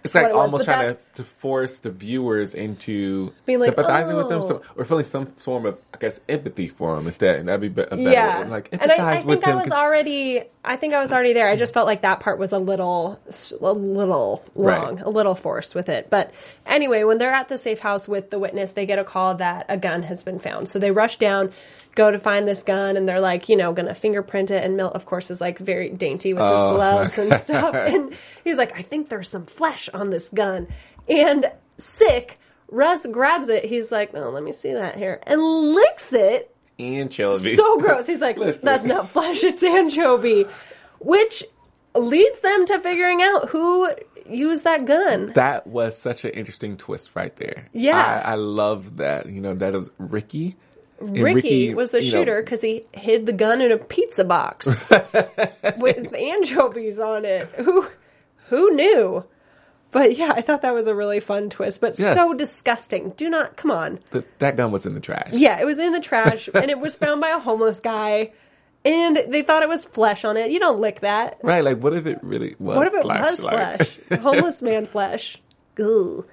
It's 0.02 0.14
like 0.14 0.26
it 0.26 0.34
was, 0.34 0.52
almost 0.52 0.66
but 0.66 0.72
trying 0.72 0.86
that- 0.88 1.14
to, 1.14 1.22
to 1.22 1.24
force 1.24 1.78
the 1.80 1.90
viewers 1.90 2.52
into 2.54 3.32
Being 3.44 3.60
like, 3.60 3.68
sympathizing 3.68 4.16
with 4.16 4.28
them, 4.28 4.40
"Oh." 4.42 4.46
some, 4.48 4.60
or 4.76 4.84
feeling 4.84 5.04
some 5.04 5.26
form 5.26 5.66
of, 5.66 5.78
I 5.94 5.98
guess, 5.98 6.20
empathy 6.28 6.68
for 6.68 6.96
him 6.96 7.06
instead. 7.06 7.36
And 7.36 7.48
that'd 7.48 7.60
be 7.60 7.66
a 7.68 7.70
better 7.70 7.96
yeah 7.96 8.42
way. 8.42 8.48
Like, 8.48 8.68
and 8.72 8.82
empathize 8.82 8.98
I, 9.00 9.12
I 9.20 9.22
with 9.24 9.40
think 9.42 9.46
i 9.48 9.54
was 9.56 9.72
already 9.72 10.42
i 10.66 10.76
think 10.76 10.92
i 10.94 11.00
was 11.00 11.12
already 11.12 11.32
there. 11.32 11.48
I 11.48 11.56
just 11.56 11.72
felt 11.72 11.86
like 11.86 12.02
that 12.02 12.20
part 12.20 12.38
was 12.38 12.52
a 12.52 12.58
little 12.58 13.18
a 13.60 13.72
little 13.72 14.44
long 14.54 14.96
Right. 14.96 15.00
a 15.04 15.08
little 15.10 15.34
forced 15.34 15.74
with 15.74 15.88
it. 15.88 16.10
But 16.10 16.32
anyway 16.66 17.04
when 17.04 17.18
they're 17.18 17.32
at 17.32 17.48
the 17.48 17.56
safe 17.58 17.78
house 17.80 18.06
with 18.08 18.30
the 18.30 18.38
witness 18.38 18.72
they 18.72 18.84
get 18.86 18.98
a 18.98 19.04
call 19.04 19.34
that 19.36 19.66
a 19.68 19.76
gun 19.76 20.02
has 20.02 20.22
been 20.22 20.38
found. 20.38 20.68
So 20.68 20.78
they 20.78 20.90
rush 20.90 21.16
down 21.18 21.52
go 21.94 22.10
to 22.10 22.18
find 22.18 22.46
this 22.46 22.62
gun 22.62 22.96
and 22.96 23.08
they're 23.08 23.20
like 23.20 23.48
you 23.48 23.56
know 23.56 23.72
gonna 23.72 23.94
fingerprint 23.94 24.50
it. 24.50 24.62
And 24.64 24.76
milt 24.76 24.94
of 24.94 25.06
course 25.06 25.30
is 25.30 25.40
like 25.40 25.58
very 25.58 25.90
dainty 25.90 26.32
with 26.34 26.42
his 26.42 26.50
Oh, 26.52 26.74
gloves 26.74 27.18
and 27.18 27.32
stuff. 27.40 27.74
And 27.74 28.14
he's 28.44 28.56
like 28.56 28.76
i 28.78 28.82
think 28.82 29.08
there's 29.08 29.28
some 29.30 29.46
flesh 29.46 29.88
on 29.94 30.10
this 30.10 30.28
gun. 30.28 30.68
And 31.08 31.50
sick 31.78 32.38
russ 32.68 33.06
grabs 33.06 33.48
it. 33.48 33.64
He's 33.66 33.92
like 33.92 34.10
oh 34.14 34.30
let 34.30 34.42
me 34.42 34.52
see 34.52 34.72
that 34.72 34.96
here 34.96 35.20
and 35.26 35.40
licks 35.40 36.12
it 36.12 36.52
anchovies. 36.78 37.56
so 37.56 37.78
gross. 37.78 38.06
He's 38.06 38.20
like, 38.20 38.38
Listen. 38.38 38.64
that's 38.64 38.84
not 38.84 39.10
flesh, 39.10 39.42
it's 39.44 39.62
anchovy. 39.62 40.46
Which 40.98 41.44
leads 41.94 42.38
them 42.40 42.66
to 42.66 42.80
figuring 42.80 43.22
out 43.22 43.48
who 43.48 43.90
used 44.28 44.64
that 44.64 44.84
gun. 44.84 45.32
That 45.34 45.66
was 45.66 45.96
such 45.96 46.24
an 46.24 46.30
interesting 46.32 46.76
twist 46.76 47.10
right 47.14 47.34
there. 47.36 47.68
Yeah. 47.72 48.22
I, 48.24 48.32
I 48.32 48.34
love 48.34 48.96
that. 48.98 49.26
You 49.26 49.40
know, 49.40 49.54
that 49.54 49.72
was 49.72 49.90
Ricky. 49.98 50.56
And 50.98 51.22
Ricky, 51.22 51.74
was 51.74 51.90
the 51.90 52.00
shooter 52.00 52.42
because 52.42 52.62
he 52.62 52.84
hid 52.92 53.26
the 53.26 53.32
gun 53.32 53.60
in 53.60 53.70
a 53.70 53.76
pizza 53.76 54.24
box 54.24 54.66
with 55.76 56.14
anchovies 56.14 56.98
on 56.98 57.26
it. 57.26 57.48
Who 57.56 57.86
who 58.48 58.74
knew? 58.74 59.24
But 59.96 60.16
yeah, 60.18 60.30
I 60.36 60.42
thought 60.42 60.60
that 60.60 60.74
was 60.74 60.86
a 60.88 60.94
really 60.94 61.20
fun 61.20 61.48
twist, 61.48 61.80
but 61.80 61.98
Yes. 61.98 62.14
so 62.14 62.34
disgusting. 62.34 63.14
Do 63.16 63.30
not 63.30 63.56
come 63.56 63.70
on. 63.70 63.98
Th- 64.12 64.26
that 64.40 64.54
gun 64.58 64.70
was 64.70 64.84
in 64.84 64.92
the 64.92 65.00
trash. 65.00 65.30
Yeah, 65.32 65.58
it 65.58 65.64
was 65.64 65.78
in 65.78 65.92
the 65.92 66.00
trash 66.00 66.50
and 66.54 66.70
it 66.70 66.78
was 66.78 66.94
found 66.94 67.22
by 67.22 67.30
a 67.30 67.38
homeless 67.38 67.80
guy 67.80 68.32
and 68.84 69.16
they 69.28 69.40
thought 69.40 69.62
it 69.62 69.70
was 69.70 69.86
flesh 69.86 70.26
on 70.26 70.36
it. 70.36 70.50
You 70.50 70.58
don't 70.60 70.80
lick 70.80 71.00
that. 71.00 71.38
Right, 71.42 71.64
like 71.64 71.78
what 71.78 71.94
if 71.94 72.04
it 72.06 72.18
really 72.22 72.54
was 72.58 72.76
What 72.76 72.86
if 72.88 72.92
it 72.94 73.00
flesh? 73.02 73.22
was 73.30 73.42
Like- 73.42 73.76
flesh? 74.08 74.20
Homeless 74.20 74.60
man 74.60 74.84
flesh. 74.86 75.38
Ugh. 75.80 76.26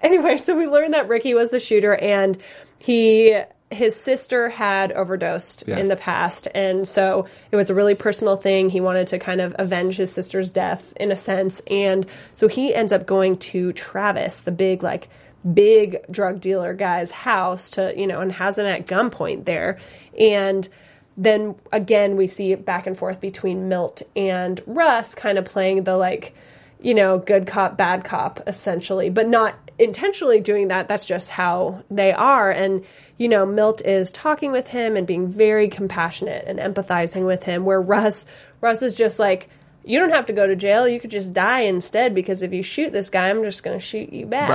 Anyway, 0.00 0.38
so 0.38 0.56
we 0.56 0.68
learned 0.68 0.94
that 0.94 1.08
Ricky 1.08 1.34
was 1.34 1.50
the 1.50 1.58
shooter 1.60 1.96
and 1.96 2.38
he 2.78 3.36
his 3.72 3.96
sister 3.96 4.48
had 4.48 4.92
overdosed 4.92 5.64
Yes. 5.66 5.78
in 5.78 5.88
the 5.88 5.96
past 5.96 6.48
and 6.54 6.86
so 6.86 7.26
it 7.50 7.56
was 7.56 7.70
a 7.70 7.74
really 7.74 7.94
personal 7.94 8.36
thing. 8.36 8.70
He 8.70 8.80
wanted 8.80 9.08
to 9.08 9.18
kind 9.18 9.40
of 9.40 9.54
avenge 9.58 9.96
his 9.96 10.12
sister's 10.12 10.50
death 10.50 10.92
in 10.96 11.10
a 11.10 11.16
sense 11.16 11.60
and 11.70 12.06
so 12.34 12.48
he 12.48 12.74
ends 12.74 12.92
up 12.92 13.06
going 13.06 13.38
to 13.38 13.72
Travis, 13.72 14.36
the 14.38 14.52
big 14.52 14.82
like 14.82 15.08
big 15.54 15.98
drug 16.10 16.40
dealer 16.40 16.72
guy's 16.74 17.10
house 17.10 17.70
to, 17.70 17.92
you 17.96 18.06
know, 18.06 18.20
and 18.20 18.30
has 18.32 18.58
him 18.58 18.66
at 18.66 18.86
gunpoint 18.86 19.44
there. 19.44 19.78
And 20.18 20.68
then 21.16 21.54
again 21.72 22.16
we 22.16 22.26
see 22.26 22.54
back 22.54 22.86
and 22.86 22.96
forth 22.96 23.20
between 23.20 23.68
Milt 23.68 24.02
and 24.14 24.60
Russ 24.66 25.14
kind 25.14 25.38
of 25.38 25.44
playing 25.44 25.84
the 25.84 25.96
like 25.96 26.34
you 26.80 26.94
know, 26.94 27.16
good 27.16 27.46
cop, 27.46 27.76
bad 27.76 28.02
cop, 28.02 28.40
essentially, 28.48 29.08
but 29.08 29.28
not 29.28 29.54
intentionally 29.78 30.40
doing 30.40 30.68
that. 30.68 30.88
That's 30.88 31.04
just 31.04 31.30
how 31.30 31.82
they 31.90 32.12
are. 32.12 32.50
And, 32.50 32.84
you 33.18 33.28
know, 33.28 33.46
Milt 33.46 33.84
is 33.84 34.10
talking 34.10 34.52
with 34.52 34.68
him 34.68 34.96
and 34.96 35.06
being 35.06 35.28
very 35.28 35.68
compassionate 35.68 36.44
and 36.46 36.58
empathizing 36.58 37.26
with 37.26 37.42
him, 37.44 37.64
where 37.64 37.80
Russ, 37.80 38.26
Russ 38.60 38.82
is 38.82 38.94
just 38.94 39.18
like, 39.18 39.48
you 39.84 39.98
don't 39.98 40.10
have 40.10 40.26
to 40.26 40.32
go 40.32 40.46
to 40.46 40.54
jail. 40.54 40.86
You 40.86 41.00
could 41.00 41.10
just 41.10 41.32
die 41.32 41.60
instead 41.62 42.14
because 42.14 42.42
if 42.42 42.52
you 42.52 42.62
shoot 42.62 42.92
this 42.92 43.10
guy, 43.10 43.30
I'm 43.30 43.42
just 43.42 43.62
going 43.62 43.78
to 43.78 43.84
shoot 43.84 44.12
you 44.12 44.26
back. 44.26 44.48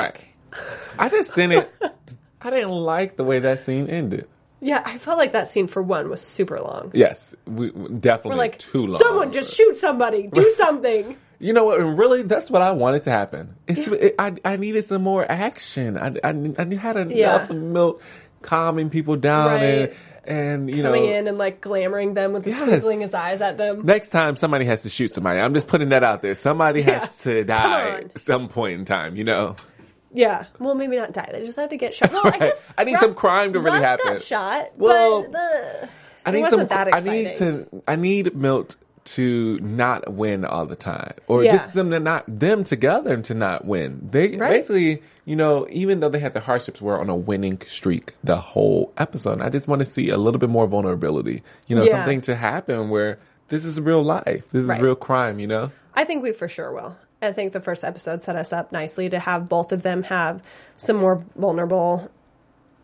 Right. 0.53 0.63
I 0.97 1.09
just 1.09 1.35
didn't. 1.35 1.69
I 2.41 2.49
didn't 2.49 2.69
like 2.69 3.17
the 3.17 3.23
way 3.23 3.39
that 3.39 3.59
scene 3.59 3.89
ended. 3.89 4.27
Yeah, 4.59 4.81
I 4.85 4.97
felt 4.97 5.17
like 5.17 5.33
that 5.33 5.47
scene 5.47 5.67
for 5.67 5.81
one 5.81 6.09
was 6.09 6.21
super 6.21 6.59
long. 6.59 6.91
Yes, 6.93 7.35
we, 7.45 7.69
definitely 7.71 8.29
We're 8.31 8.35
like, 8.37 8.57
too 8.57 8.87
long. 8.87 9.01
someone 9.01 9.31
just 9.31 9.53
shoot 9.53 9.77
somebody, 9.77 10.27
do 10.27 10.51
something. 10.57 11.15
You 11.39 11.53
know 11.53 11.65
what? 11.65 11.79
and 11.79 11.97
Really, 11.97 12.23
that's 12.23 12.49
what 12.49 12.61
I 12.61 12.71
wanted 12.71 13.03
to 13.03 13.11
happen. 13.11 13.55
It's, 13.67 13.87
it, 13.87 14.15
I, 14.17 14.35
I 14.43 14.55
needed 14.57 14.85
some 14.85 15.03
more 15.03 15.29
action. 15.29 15.97
I, 15.97 16.07
I, 16.23 16.29
I 16.57 16.73
had 16.75 16.97
enough 16.97 17.11
Yeah. 17.15 17.43
of 17.43 17.51
Milt 17.55 18.01
calming 18.41 18.89
people 18.89 19.15
down 19.17 19.47
Right. 19.47 19.61
and, 19.63 19.91
and 20.25 20.69
you 20.69 20.83
Coming 20.83 21.03
know. 21.03 21.11
in 21.13 21.27
and 21.27 21.37
like 21.37 21.61
glamoring 21.61 22.15
them 22.15 22.33
with 22.33 22.47
Yes. 22.47 22.63
twinkling 22.63 23.01
his 23.01 23.13
eyes 23.13 23.39
at 23.41 23.57
them. 23.57 23.85
Next 23.85 24.09
time, 24.09 24.35
somebody 24.35 24.65
has 24.65 24.81
to 24.81 24.89
shoot 24.89 25.13
somebody. 25.13 25.39
I'm 25.39 25.53
just 25.53 25.67
putting 25.67 25.89
that 25.89 26.03
out 26.03 26.21
there. 26.21 26.35
Somebody 26.35 26.81
Yeah. 26.81 26.99
has 27.05 27.17
to 27.19 27.43
die 27.43 27.89
at 28.01 28.17
some 28.19 28.49
point 28.49 28.79
in 28.79 28.85
time. 28.85 29.15
You 29.15 29.23
know. 29.23 29.55
Yeah. 30.13 30.45
Well, 30.59 30.73
maybe 30.73 30.95
not 30.97 31.11
die. 31.13 31.29
They 31.31 31.45
just 31.45 31.57
have 31.59 31.69
to 31.69 31.77
get 31.77 31.93
shot. 31.93 32.11
Well, 32.11 32.25
I 32.27 32.37
guess 32.39 32.65
I 32.77 32.83
need 32.83 32.93
Russ- 32.93 33.01
some 33.03 33.13
crime 33.13 33.53
to 33.53 33.59
really 33.59 33.79
Russ 33.79 33.83
happen. 33.85 34.13
Got 34.13 34.21
shot. 34.23 34.71
Well, 34.77 35.23
but 35.23 35.31
the, 35.33 35.89
I 36.25 36.31
need 36.31 36.41
wasn't 36.41 36.71
some. 36.71 36.87
I 36.93 36.99
need 36.99 37.35
to. 37.35 37.83
I 37.87 37.95
need 37.95 38.35
Milt 38.35 38.75
to 39.07 39.59
not 39.61 40.13
win 40.13 40.43
all 40.45 40.65
the 40.65 40.75
time, 40.75 41.13
or 41.27 41.43
Yeah. 41.43 41.53
just 41.53 41.73
them 41.73 41.91
to 41.91 41.99
not 41.99 42.23
them 42.27 42.63
together 42.63 43.17
to 43.17 43.33
not 43.33 43.65
win. 43.65 44.07
They 44.11 44.29
Right. 44.37 44.49
basically, 44.51 45.01
you 45.25 45.35
know, 45.35 45.65
even 45.69 45.99
though 46.01 46.09
they 46.09 46.19
had 46.19 46.33
the 46.33 46.41
hardships, 46.41 46.81
were 46.81 46.99
on 46.99 47.09
a 47.09 47.15
winning 47.15 47.61
streak 47.65 48.15
the 48.23 48.37
whole 48.37 48.91
episode. 48.97 49.41
I 49.41 49.49
just 49.49 49.67
want 49.67 49.79
to 49.79 49.85
see 49.85 50.09
a 50.09 50.17
little 50.17 50.39
bit 50.39 50.49
more 50.49 50.67
vulnerability. 50.67 51.41
You 51.67 51.75
know, 51.77 51.83
Yeah. 51.83 51.91
something 51.91 52.21
to 52.21 52.35
happen 52.35 52.89
where 52.89 53.17
this 53.49 53.63
is 53.65 53.79
real 53.79 54.03
life. 54.03 54.43
This 54.51 54.63
is 54.63 54.67
Right. 54.67 54.81
real 54.81 54.95
crime. 54.95 55.39
You 55.39 55.47
know. 55.47 55.71
I 55.95 56.03
think 56.03 56.21
we 56.23 56.31
for 56.31 56.47
sure 56.47 56.71
will. 56.71 56.95
I 57.21 57.31
think 57.31 57.53
the 57.53 57.59
first 57.61 57.83
episode 57.83 58.21
set 58.21 58.35
us 58.35 58.53
up 58.53 58.71
nicely 58.71 59.09
to 59.09 59.17
have 59.19 59.49
both 59.49 59.71
of 59.71 59.81
them 59.81 60.03
have 60.03 60.41
some 60.75 60.97
more 60.97 61.23
vulnerable 61.35 62.09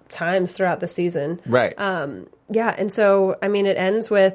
times 0.09 0.53
throughout 0.53 0.79
the 0.79 0.87
season. 0.87 1.39
Right. 1.45 1.73
Um, 1.77 2.27
yeah, 2.49 2.73
and 2.77 2.91
so 2.91 3.35
I 3.41 3.47
mean, 3.47 3.65
it 3.65 3.77
ends 3.77 4.09
with 4.09 4.33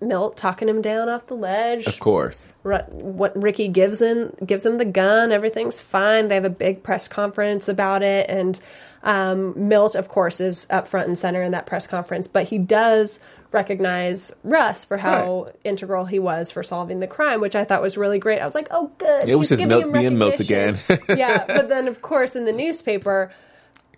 Milt 0.00 0.36
talking 0.36 0.68
him 0.68 0.80
down 0.82 1.08
off 1.08 1.26
the 1.26 1.34
ledge. 1.34 1.86
of 1.86 1.98
course. 1.98 2.52
Ru- 2.62 2.78
what 2.90 3.40
Ricky 3.40 3.68
gives 3.68 4.00
him 4.00 4.32
gives 4.44 4.64
him 4.64 4.78
the 4.78 4.84
gun. 4.84 5.32
Everything's 5.32 5.80
fine. 5.80 6.28
They 6.28 6.34
have 6.36 6.44
a 6.44 6.50
big 6.50 6.82
press 6.82 7.08
conference 7.08 7.68
about 7.68 8.02
it, 8.02 8.28
and 8.30 8.60
um, 9.02 9.68
Milt, 9.68 9.94
of 9.94 10.08
course, 10.08 10.40
is 10.40 10.66
up 10.70 10.86
front 10.88 11.08
and 11.08 11.18
center 11.18 11.42
in 11.42 11.52
that 11.52 11.66
press 11.66 11.86
conference. 11.86 12.28
But 12.28 12.44
he 12.48 12.58
does 12.58 13.18
recognize 13.50 14.32
Russ 14.44 14.84
for 14.84 14.98
how 14.98 15.44
Right. 15.44 15.54
integral 15.64 16.04
he 16.04 16.18
was 16.18 16.50
for 16.50 16.62
solving 16.62 17.00
the 17.00 17.06
crime, 17.06 17.40
which 17.40 17.56
I 17.56 17.64
thought 17.64 17.80
was 17.82 17.96
really 17.96 18.18
great. 18.18 18.40
I 18.40 18.44
was 18.44 18.54
like, 18.54 18.68
oh, 18.70 18.90
good. 18.98 19.28
It 19.28 19.36
was 19.36 19.48
just 19.48 19.64
Milt 19.64 19.90
being 19.92 20.18
Milt 20.18 20.38
again. 20.38 20.78
yeah, 21.08 21.44
but 21.46 21.68
then 21.68 21.88
of 21.88 22.02
course 22.02 22.36
in 22.36 22.44
the 22.44 22.52
newspaper. 22.52 23.32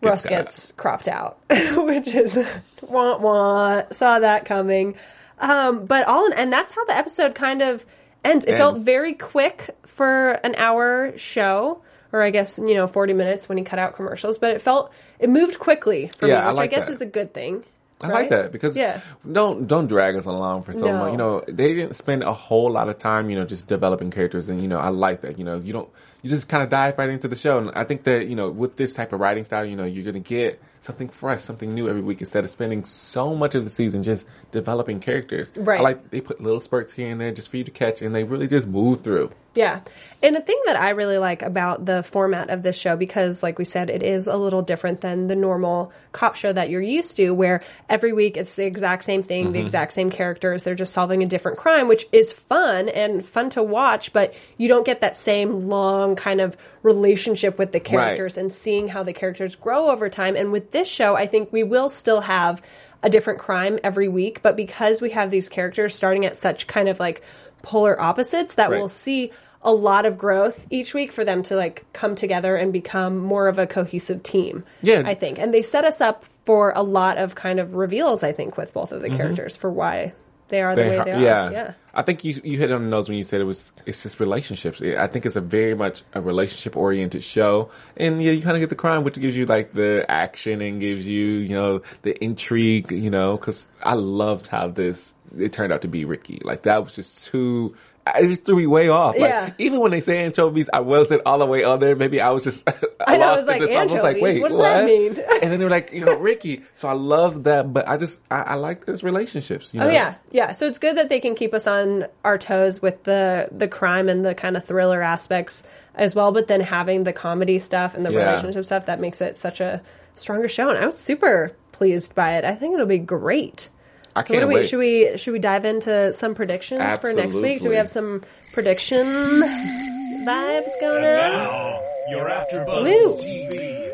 Russ 0.03 0.25
gets 0.25 0.73
cropped 0.79 1.09
out, 1.09 1.39
which 1.51 2.09
is 2.15 2.39
wah 2.81 3.19
wah. 3.19 3.83
Saw 3.93 4.21
that 4.21 4.47
coming. 4.47 4.95
Um, 5.41 5.87
but 5.87 6.07
all 6.07 6.27
in, 6.27 6.33
and 6.35 6.53
that's 6.53 6.73
how 6.73 6.85
the 6.85 6.97
episode 6.97 7.35
kind 7.35 7.63
of 7.63 7.85
ends. 8.25 8.45
It 8.47 8.57
felt 8.57 8.79
very 8.79 9.15
quick 9.15 9.71
for 9.87 10.33
an 10.45 10.55
hour 10.57 11.17
show, 11.17 11.83
or 12.13 12.23
I 12.23 12.31
guess 12.31 12.59
you 12.59 12.75
know 12.75 12.87
forty 12.87 13.13
minutes 13.15 13.49
when 13.49 13.59
he 13.59 13.65
cut 13.65 13.79
out 13.79 13.95
commercials. 13.97 14.39
But 14.39 14.55
it 14.55 14.63
felt 14.63 14.93
it 15.19 15.31
moved 15.31 15.59
quickly 15.59 16.11
for 16.19 16.27
Yeah, 16.29 16.37
me, 16.37 16.41
I 16.43 16.49
which 16.49 16.59
I, 16.59 16.63
like 16.63 16.71
guess 16.71 16.87
that. 16.87 16.93
is 16.93 17.01
a 17.01 17.07
good 17.07 17.33
thing. 17.35 17.65
I 18.03 18.09
right? 18.09 18.15
like 18.15 18.29
that 18.31 18.51
because 18.53 18.77
Yeah. 18.79 19.01
don't 19.31 19.67
don't 19.67 19.87
drag 19.87 20.17
us 20.17 20.25
along 20.25 20.63
for 20.63 20.73
so 20.73 20.87
No. 20.87 20.93
long. 21.01 21.11
You 21.11 21.19
know, 21.19 21.45
they 21.49 21.75
didn't 21.75 21.95
spend 21.95 22.23
a 22.23 22.33
whole 22.33 22.71
lot 22.71 22.89
of 22.89 22.97
time, 22.97 23.29
you 23.29 23.37
know, 23.39 23.45
just 23.45 23.67
developing 23.67 24.11
characters, 24.11 24.49
and 24.49 24.63
you 24.63 24.69
know, 24.69 24.79
I 24.79 24.89
like 24.89 25.21
that. 25.23 25.39
You 25.39 25.45
know, 25.45 25.59
you 25.59 25.73
don't 25.73 25.89
you 26.23 26.31
just 26.31 26.49
kind 26.49 26.63
of 26.63 26.69
dive 26.71 26.97
right 26.99 27.09
into 27.11 27.29
the 27.29 27.37
show, 27.37 27.59
and 27.59 27.71
I 27.75 27.85
think 27.85 28.05
that 28.05 28.27
you 28.27 28.37
know, 28.37 28.51
with 28.51 28.77
this 28.77 28.93
type 28.93 29.13
of 29.13 29.21
writing 29.21 29.45
style, 29.45 29.65
you 29.67 29.77
know, 29.77 29.85
you're 29.85 30.05
gonna 30.05 30.19
get 30.19 30.61
something 30.81 31.09
fresh, 31.09 31.43
something 31.43 31.75
new 31.75 31.89
every 31.89 32.03
week 32.03 32.21
instead 32.21 32.45
of 32.45 32.51
spending 32.51 32.85
so 32.85 33.35
much 33.35 33.55
of 33.55 33.65
the 33.65 33.71
season 33.71 34.03
just 34.03 34.27
developing 34.51 35.01
characters. 35.01 35.53
Right. 35.57 35.81
I 35.81 35.83
like 35.83 36.11
they 36.11 36.21
put 36.21 36.41
little 36.41 36.61
spurts 36.61 36.93
here 36.93 37.11
and 37.11 37.21
there 37.21 37.33
just 37.33 37.51
for 37.51 37.57
you 37.59 37.65
to 37.65 37.71
catch, 37.71 38.03
and 38.03 38.15
they 38.15 38.25
really 38.25 38.49
just 38.49 38.67
move 38.67 39.03
through. 39.03 39.31
Yeah. 39.53 39.81
And 40.23 40.37
a 40.37 40.41
thing 40.41 40.61
that 40.67 40.77
I 40.77 40.91
really 40.91 41.19
like 41.19 41.43
about 41.43 41.85
the 41.85 42.05
format 42.05 42.51
of 42.51 42.63
this 42.63 42.79
show, 42.79 42.95
because 42.97 43.43
like 43.43 43.59
we 43.59 43.65
said, 43.65 43.91
it 43.91 44.01
is 44.03 44.29
a 44.29 44.37
little 44.37 44.63
different 44.63 45.01
than 45.01 45.27
the 45.27 45.35
normal 45.35 45.93
cop 46.13 46.37
show 46.37 46.53
that 46.53 46.71
you're 46.71 46.81
used 46.81 47.17
to, 47.17 47.31
where 47.31 47.63
every 47.89 48.13
week 48.13 48.37
it's 48.37 48.55
the 48.55 48.65
exact 48.65 49.03
same 49.05 49.25
thing, 49.25 49.45
Mm-hmm. 49.45 49.53
the 49.53 49.61
exact 49.61 49.93
same 49.93 50.11
characters. 50.11 50.63
They're 50.63 50.75
just 50.77 50.93
solving 50.93 51.23
a 51.23 51.27
different 51.27 51.59
crime, 51.59 51.89
which 51.89 52.07
is 52.13 52.33
fun 52.33 52.89
and 52.89 53.27
fun 53.27 53.51
to 53.51 53.63
watch, 53.63 54.13
but 54.13 54.35
you 54.57 54.69
don't 54.69 54.87
get 54.87 55.01
that 55.01 55.17
same 55.17 55.69
long 55.69 56.15
kind 56.15 56.41
of 56.41 56.57
relationship 56.83 57.59
with 57.59 57.73
the 57.73 57.81
characters 57.81 58.37
and 58.39 58.53
seeing 58.53 58.89
how 58.89 59.03
the 59.03 59.13
characters 59.13 59.55
grow 59.57 59.91
over 59.91 60.09
time. 60.09 60.37
And 60.37 60.53
with 60.53 60.70
this 60.73 60.89
show, 60.89 61.17
I 61.17 61.27
think 61.27 61.53
we 61.53 61.63
will 61.63 61.89
still 61.89 62.21
have 62.23 62.63
a 63.03 63.09
different 63.11 63.39
crime 63.39 63.79
every 63.83 64.09
week, 64.09 64.43
but 64.43 64.57
because 64.57 65.01
we 65.01 65.11
have 65.11 65.31
these 65.31 65.49
characters 65.49 65.95
starting 65.95 66.27
at 66.27 66.37
such 66.37 66.67
kind 66.67 66.89
of 66.89 67.01
like 67.01 67.23
polar 67.63 68.01
opposites 68.01 68.55
that 68.55 68.71
Right. 68.71 68.79
we'll 68.79 68.89
see 68.89 69.31
a 69.63 69.73
lot 69.73 70.07
of 70.07 70.17
growth 70.17 70.67
each 70.71 70.95
week 70.95 71.13
for 71.13 71.23
them 71.25 71.43
to 71.43 71.55
like 71.57 71.85
come 71.93 72.15
together 72.15 72.57
and 72.57 72.73
become 72.73 73.19
more 73.19 73.47
of 73.49 73.59
a 73.59 73.67
cohesive 73.67 74.23
team. 74.23 74.65
Yeah. 74.83 75.03
I 75.05 75.15
think. 75.15 75.39
And 75.39 75.53
they 75.53 75.63
set 75.63 75.85
us 75.85 76.01
up 76.01 76.25
for 76.45 76.73
a 76.75 76.83
lot 76.83 77.19
of 77.19 77.35
kind 77.35 77.61
of 77.61 77.75
reveals, 77.75 78.23
I 78.23 78.33
think, 78.33 78.57
with 78.57 78.73
both 78.73 78.93
of 78.93 79.03
the 79.03 79.09
Mm-hmm. 79.09 79.17
characters 79.19 79.57
for 79.57 79.71
why 79.71 80.15
they 80.51 80.61
are 80.61 80.77
the 80.77 80.83
way 80.83 80.97
ha- 80.99 81.05
they 81.05 81.13
are. 81.13 81.21
yeah. 81.21 81.51
Yeah. 81.51 81.73
I 81.95 82.03
think 82.03 82.23
you 82.23 82.41
you 82.45 82.59
hit 82.59 82.71
on 82.71 82.85
the 82.85 82.89
nose 82.89 83.09
when 83.09 83.19
you 83.19 83.25
said 83.25 83.41
it 83.41 83.45
was 83.45 83.73
it's 83.87 84.03
just 84.03 84.21
relationships. 84.21 84.81
I 84.83 85.07
think 85.07 85.27
it's 85.27 85.35
a 85.37 85.41
very 85.41 85.75
much 85.75 86.03
a 86.13 86.21
relationship 86.21 86.77
oriented 86.77 87.25
show, 87.25 87.71
and 87.97 88.23
yeah, 88.23 88.33
you 88.33 88.43
kind 88.43 88.57
of 88.57 88.61
get 88.61 88.69
the 88.69 88.77
crime, 88.77 89.03
which 89.03 89.19
gives 89.19 89.37
you 89.37 89.47
like 89.47 89.73
the 89.73 90.05
action 90.09 90.61
and 90.61 90.81
gives 90.81 91.07
you 91.07 91.27
you 91.27 91.55
know 91.55 91.83
the 92.03 92.23
intrigue. 92.23 92.93
You 92.93 93.11
know, 93.11 93.37
because 93.37 93.67
I 93.83 93.95
loved 93.95 94.47
how 94.49 94.69
this 94.69 95.15
it 95.37 95.53
turned 95.53 95.73
out 95.73 95.83
to 95.83 95.89
be 95.89 96.05
Ricky. 96.05 96.41
Like 96.45 96.63
that 96.63 96.85
was 96.85 96.93
just 96.93 97.27
too. 97.27 97.75
It 98.17 98.29
just 98.29 98.45
threw 98.45 98.57
me 98.57 98.67
way 98.67 98.89
off. 98.89 99.17
Like, 99.17 99.31
Yeah. 99.31 99.51
Even 99.59 99.81
when 99.81 99.91
they 99.91 100.01
say 100.01 100.25
anchovies, 100.25 100.69
I 100.73 100.81
wasn't 100.81 101.23
all 101.27 101.39
the 101.39 101.47
way 101.47 101.65
on 101.65 101.81
there. 101.81 101.95
Maybe 101.97 102.21
I 102.21 102.31
was 102.31 102.45
just. 102.45 102.69
I 103.07 103.17
know, 103.17 103.25
I 103.25 103.29
lost 103.29 103.39
was 103.39 103.47
like, 103.47 103.61
in 103.63 103.67
this. 103.69 103.77
I 103.77 103.83
was 103.85 103.93
like, 103.93 104.17
anchovies? 104.17 104.23
wait, 104.23 104.43
What 104.43 104.49
does 104.51 104.61
that 104.61 104.85
mean? 104.85 105.09
and 105.43 105.53
then 105.53 105.59
they 105.59 105.65
were 105.65 105.71
like, 105.71 105.93
you 105.93 106.05
know, 106.05 106.17
Ricky. 106.17 106.63
So 106.77 106.89
I 106.89 106.93
love 106.93 107.45
that, 107.45 107.73
but 107.73 107.89
I 107.89 107.97
just 107.97 108.21
I, 108.31 108.43
I 108.43 108.55
like 108.55 108.87
this 108.87 109.03
relationships. 109.03 109.73
You 109.75 109.81
oh, 109.81 109.85
know? 109.85 109.91
Oh 109.91 109.93
yeah, 109.93 110.15
yeah. 110.31 110.53
So 110.53 110.67
it's 110.67 110.79
good 110.79 110.97
that 110.97 111.09
they 111.09 111.21
can 111.21 111.35
keep 111.35 111.55
us 111.55 111.67
on 111.67 112.07
our 112.25 112.39
toes 112.39 112.83
with 112.83 113.05
the 113.05 113.49
the 113.53 113.69
crime 113.69 114.09
and 114.09 114.25
the 114.25 114.35
kind 114.35 114.57
of 114.57 114.65
thriller 114.65 115.03
aspects 115.03 115.63
as 115.95 116.15
well, 116.15 116.33
but 116.33 116.47
then 116.47 116.61
having 116.61 117.05
the 117.05 117.13
comedy 117.13 117.59
stuff 117.59 117.95
and 117.95 118.05
the 118.07 118.13
Yeah. 118.13 118.31
relationship 118.31 118.65
stuff 118.65 118.87
that 118.87 119.01
makes 119.01 119.21
it 119.21 119.37
such 119.37 119.61
a 119.61 119.83
stronger 120.17 120.49
show. 120.49 120.69
And 120.69 120.79
I 120.79 120.87
was 120.87 120.97
super 120.99 121.53
pleased 121.73 122.15
by 122.15 122.35
it. 122.37 122.45
I 122.45 122.55
think 122.55 122.75
it'll 122.75 122.87
be 122.87 122.99
great. 122.99 123.69
I 124.17 124.23
So 124.23 124.29
can't 124.29 124.41
do 124.41 124.49
we 124.49 124.55
wait. 124.57 124.67
should 124.69 124.79
we 124.79 125.17
should 125.19 125.33
we 125.33 125.39
dive 125.39 125.65
into 125.65 126.13
some 126.13 126.35
predictions 126.35 126.99
for 126.99 127.13
next 127.13 127.37
week? 127.37 127.61
Do 127.61 127.69
we 127.69 127.77
have 127.77 127.89
some 127.89 128.23
prediction 128.53 129.07
vibes 129.07 130.69
going 130.81 131.05
And 131.05 131.35
on? 131.37 131.45
now, 131.45 131.81
your 132.11 132.29
AfterBuzz 132.29 132.83
Woo. 132.83 133.15
TV 133.17 133.91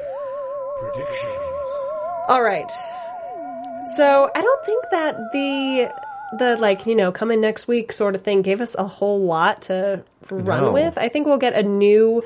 predictions. 0.81 1.69
All 2.29 2.43
right. 2.43 2.71
So 3.97 4.31
I 4.35 4.41
don't 4.43 4.65
think 4.67 4.85
that 4.91 5.17
the 5.33 5.91
the 6.39 6.57
like 6.57 6.87
you 6.87 6.95
know 6.95 7.13
coming 7.13 7.41
next 7.41 7.69
week 7.69 7.93
sort 7.93 8.15
of 8.15 8.23
thing 8.23 8.43
gave 8.43 8.61
us 8.61 8.75
a 8.77 8.87
whole 8.87 9.21
lot 9.25 9.63
to 9.63 10.03
run 10.31 10.65
No. 10.65 10.73
with. 10.73 10.99
I 10.99 11.09
think 11.09 11.27
we'll 11.27 11.39
get 11.39 11.55
a 11.55 11.63
new 11.63 12.25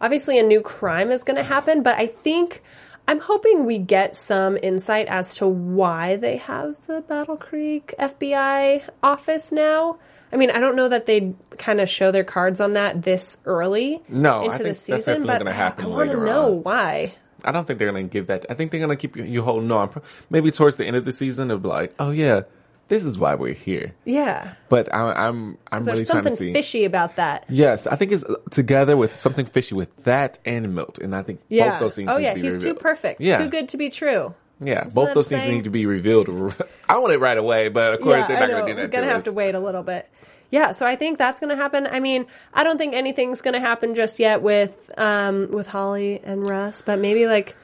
obviously 0.00 0.38
a 0.38 0.42
new 0.42 0.60
crime 0.60 1.10
is 1.10 1.24
going 1.24 1.36
to 1.36 1.42
happen, 1.42 1.82
but 1.82 1.96
I 1.96 2.06
think 2.06 2.62
I'm 3.08 3.20
hoping 3.20 3.64
we 3.64 3.78
get 3.78 4.14
some 4.14 4.58
insight 4.62 5.06
as 5.08 5.34
to 5.36 5.48
why 5.48 6.16
they 6.16 6.36
have 6.36 6.76
the 6.86 7.00
Battle 7.00 7.38
Creek 7.38 7.94
FBI 7.98 8.82
office 9.02 9.50
now. 9.50 9.98
I 10.30 10.36
mean, 10.36 10.50
I 10.50 10.60
don't 10.60 10.76
know 10.76 10.90
that 10.90 11.06
they'd 11.06 11.34
kind 11.56 11.80
of 11.80 11.88
show 11.88 12.10
their 12.12 12.22
cards 12.22 12.60
on 12.60 12.74
that 12.74 13.02
this 13.04 13.38
early 13.46 14.02
No, 14.10 14.42
I 14.42 14.44
into 14.44 14.58
think 14.58 14.68
the 14.68 14.74
season, 14.74 15.24
but 15.26 15.46
happen 15.48 15.86
I 15.86 15.88
want 15.88 16.10
to 16.10 16.16
know 16.22 16.52
on. 16.56 16.62
why. 16.62 17.14
I 17.44 17.50
don't 17.50 17.66
think 17.66 17.78
they're 17.78 17.88
gonna 17.90 18.02
give 18.02 18.26
that. 18.26 18.44
I 18.50 18.54
think 18.54 18.72
they're 18.72 18.80
gonna 18.80 18.96
keep 18.96 19.16
you, 19.16 19.24
you 19.24 19.42
holding 19.42 19.70
on. 19.72 19.88
Maybe 20.28 20.50
towards 20.50 20.76
the 20.76 20.84
end 20.84 20.96
of 20.96 21.06
the 21.06 21.12
season, 21.14 21.48
they'll 21.48 21.58
be 21.58 21.68
like, 21.68 21.94
"Oh 21.98 22.10
yeah, 22.10 22.42
this 22.88 23.04
is 23.04 23.18
why 23.18 23.34
we're 23.34 23.54
here." 23.54 23.94
Yeah. 24.04 24.54
But 24.68 24.92
I, 24.92 24.98
am 24.98 25.16
I'm 25.16 25.58
I'm 25.70 25.84
There's 25.84 26.00
really 26.00 26.06
trying 26.06 26.22
something 26.24 26.32
to 26.32 26.36
see. 26.36 26.52
fishy 26.52 26.84
about 26.84 27.16
that. 27.16 27.44
Yes, 27.48 27.86
I 27.86 27.96
think 27.96 28.12
it's 28.12 28.24
together 28.50 28.96
with 28.96 29.18
something 29.18 29.46
fishy 29.46 29.74
with 29.74 29.94
that 30.04 30.38
and 30.44 30.74
Milt, 30.74 30.98
and 30.98 31.14
I 31.14 31.22
think 31.22 31.40
Yeah. 31.48 31.70
both 31.70 31.80
those 31.80 31.96
things. 31.96 32.10
oh 32.10 32.16
need 32.18 32.24
yeah, 32.24 32.34
to 32.34 32.34
be 32.34 32.40
too. 32.40 32.46
Oh 32.46 32.48
yeah, 32.48 32.50
he's 32.50 32.64
revealed. 32.64 32.76
too 32.76 32.82
perfect. 32.82 33.20
Yeah, 33.20 33.38
Too 33.38 33.48
good 33.48 33.68
to 33.70 33.76
be 33.76 33.90
true. 33.90 34.34
Yeah, 34.60 34.84
what 34.86 34.94
both 34.94 35.14
those 35.14 35.28
things 35.28 35.42
saying? 35.42 35.54
need 35.54 35.64
to 35.64 35.70
be 35.70 35.86
revealed. 35.86 36.28
I 36.88 36.98
want 36.98 37.12
it 37.12 37.18
right 37.18 37.38
away, 37.38 37.68
but 37.68 37.94
of 37.94 38.00
course 38.00 38.28
yeah, 38.28 38.38
they're 38.40 38.48
not 38.48 38.64
going 38.66 38.66
to 38.66 38.72
do 38.72 38.76
that. 38.76 38.82
We're 38.82 38.88
gonna 38.88 39.06
to 39.06 39.12
have 39.12 39.20
us. 39.20 39.24
to 39.26 39.32
wait 39.32 39.54
a 39.54 39.60
little 39.60 39.84
bit. 39.84 40.08
Yeah, 40.50 40.72
so 40.72 40.86
I 40.86 40.96
think 40.96 41.18
that's 41.18 41.40
gonna 41.40 41.56
happen. 41.56 41.86
I 41.86 42.00
mean, 42.00 42.24
I 42.54 42.64
don't 42.64 42.78
think 42.78 42.94
anything's 42.94 43.42
gonna 43.42 43.60
happen 43.60 43.94
just 43.94 44.18
yet 44.18 44.40
with 44.42 44.90
um 44.98 45.48
with 45.52 45.66
Holly 45.66 46.20
and 46.24 46.48
Russ, 46.48 46.80
but 46.82 46.98
maybe 46.98 47.26
like 47.26 47.54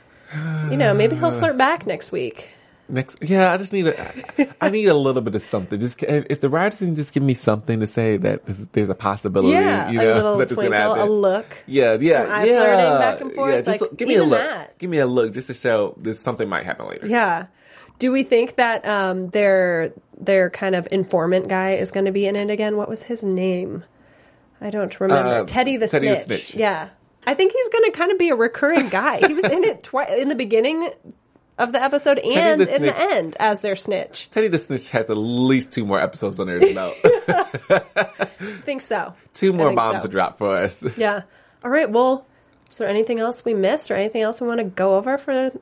you 0.71 0.77
know, 0.77 0.93
maybe 0.95 1.17
he'll 1.17 1.33
flirt 1.39 1.57
back 1.57 1.87
next 1.87 2.13
week. 2.13 2.51
Next, 2.87 3.23
yeah, 3.23 3.51
I 3.51 3.57
just 3.57 3.73
need 3.73 3.87
a, 3.87 4.55
I 4.61 4.69
need 4.69 4.87
a 4.89 4.95
little 4.95 5.23
bit 5.23 5.35
of 5.35 5.43
something. 5.43 5.81
Just 5.81 6.03
if 6.03 6.41
the 6.43 6.51
writers 6.51 6.81
can 6.81 6.95
just 6.95 7.13
give 7.15 7.23
me 7.23 7.33
something 7.33 7.81
to 7.81 7.87
say 7.87 8.19
that 8.19 8.45
this- 8.45 8.67
there's 8.73 8.91
a 8.91 8.95
possibility, 8.95 9.53
Yeah, 9.55 9.91
you 9.91 10.01
a 10.01 10.05
little 10.15 10.37
that 10.37 10.53
it's 10.53 10.55
gonna 10.61 10.69
twinkle, 10.69 11.03
a 11.03 11.07
look. 11.09 11.47
Yeah, 11.67 11.97
yeah, 11.99 12.45
yeah. 12.45 12.99
back 12.99 13.21
and 13.23 13.33
forth, 13.33 13.55
Yeah, 13.55 13.61
just 13.63 13.81
like, 13.81 13.97
give 13.97 14.07
me 14.09 14.17
a 14.17 14.25
look. 14.25 14.39
that. 14.39 14.77
Give 14.79 14.91
me 14.91 14.99
a 14.99 15.07
look 15.07 15.33
just 15.33 15.47
to 15.47 15.55
show 15.55 15.95
this 15.99 16.21
something 16.21 16.47
might 16.49 16.65
happen 16.65 16.87
later. 16.89 17.07
Yeah. 17.07 17.47
Do 18.01 18.13
we 18.13 18.23
think 18.23 18.57
that 18.57 18.85
um 18.85 19.29
their 19.31 19.95
their 20.19 20.51
kind 20.51 20.75
of 20.75 20.87
informant 20.91 21.49
guy 21.49 21.75
is 21.77 21.91
going 21.91 22.05
to 22.07 22.13
be 22.13 22.27
in 22.27 22.37
it 22.37 22.51
again? 22.51 22.77
What 22.77 22.89
was 22.91 23.03
his 23.05 23.23
name? 23.23 23.83
I 24.61 24.69
don't 24.71 24.99
remember. 25.01 25.29
Uh, 25.31 25.45
Teddy 25.45 25.77
the 25.79 25.89
Teddy 25.89 26.09
the 26.09 26.17
snitch. 26.21 26.47
Snitch. 26.49 26.55
Yeah. 26.55 26.89
I 27.27 27.33
think 27.33 27.53
he's 27.53 27.69
going 27.71 27.91
to 27.91 27.97
kind 27.97 28.13
of 28.13 28.19
be 28.19 28.29
a 28.29 28.35
recurring 28.35 28.91
guy. 28.91 29.27
he 29.27 29.33
was 29.33 29.45
in 29.45 29.65
it 29.65 29.83
twice 29.85 30.11
in 30.21 30.29
the 30.29 30.35
beginning 30.35 30.91
of 31.59 31.73
the 31.73 31.83
episode 31.83 32.19
and 32.19 32.61
the 32.61 32.75
in 32.75 32.83
the 32.83 32.99
end 32.99 33.37
as 33.39 33.61
their 33.61 33.77
snitch. 33.77 34.29
Teddy 34.31 34.49
the 34.49 34.59
Snitch 34.59 34.91
has 34.91 35.09
at 35.09 35.17
least 35.17 35.73
two 35.73 35.85
more 35.85 36.01
episodes 36.01 36.41
under 36.41 36.59
his 36.59 36.75
belt. 36.75 36.97
I 37.05 37.45
think 38.65 38.83
so. 38.83 39.15
two 39.35 39.53
more 39.53 39.73
bombs 39.75 40.03
so. 40.03 40.09
to 40.09 40.13
drop 40.13 40.39
for 40.39 40.57
us. 40.57 40.85
Yeah. 40.97 41.23
All 41.63 41.71
right. 41.71 41.89
Well, 41.89 42.27
is 42.71 42.79
there 42.79 42.89
anything 42.89 43.21
else 43.21 43.45
we 43.45 43.55
missed 43.55 43.91
or 43.91 43.95
anything 43.95 44.23
else 44.23 44.41
we 44.41 44.49
want 44.49 44.59
to 44.59 44.65
go 44.65 44.97
over 44.97 45.17
for 45.17 45.53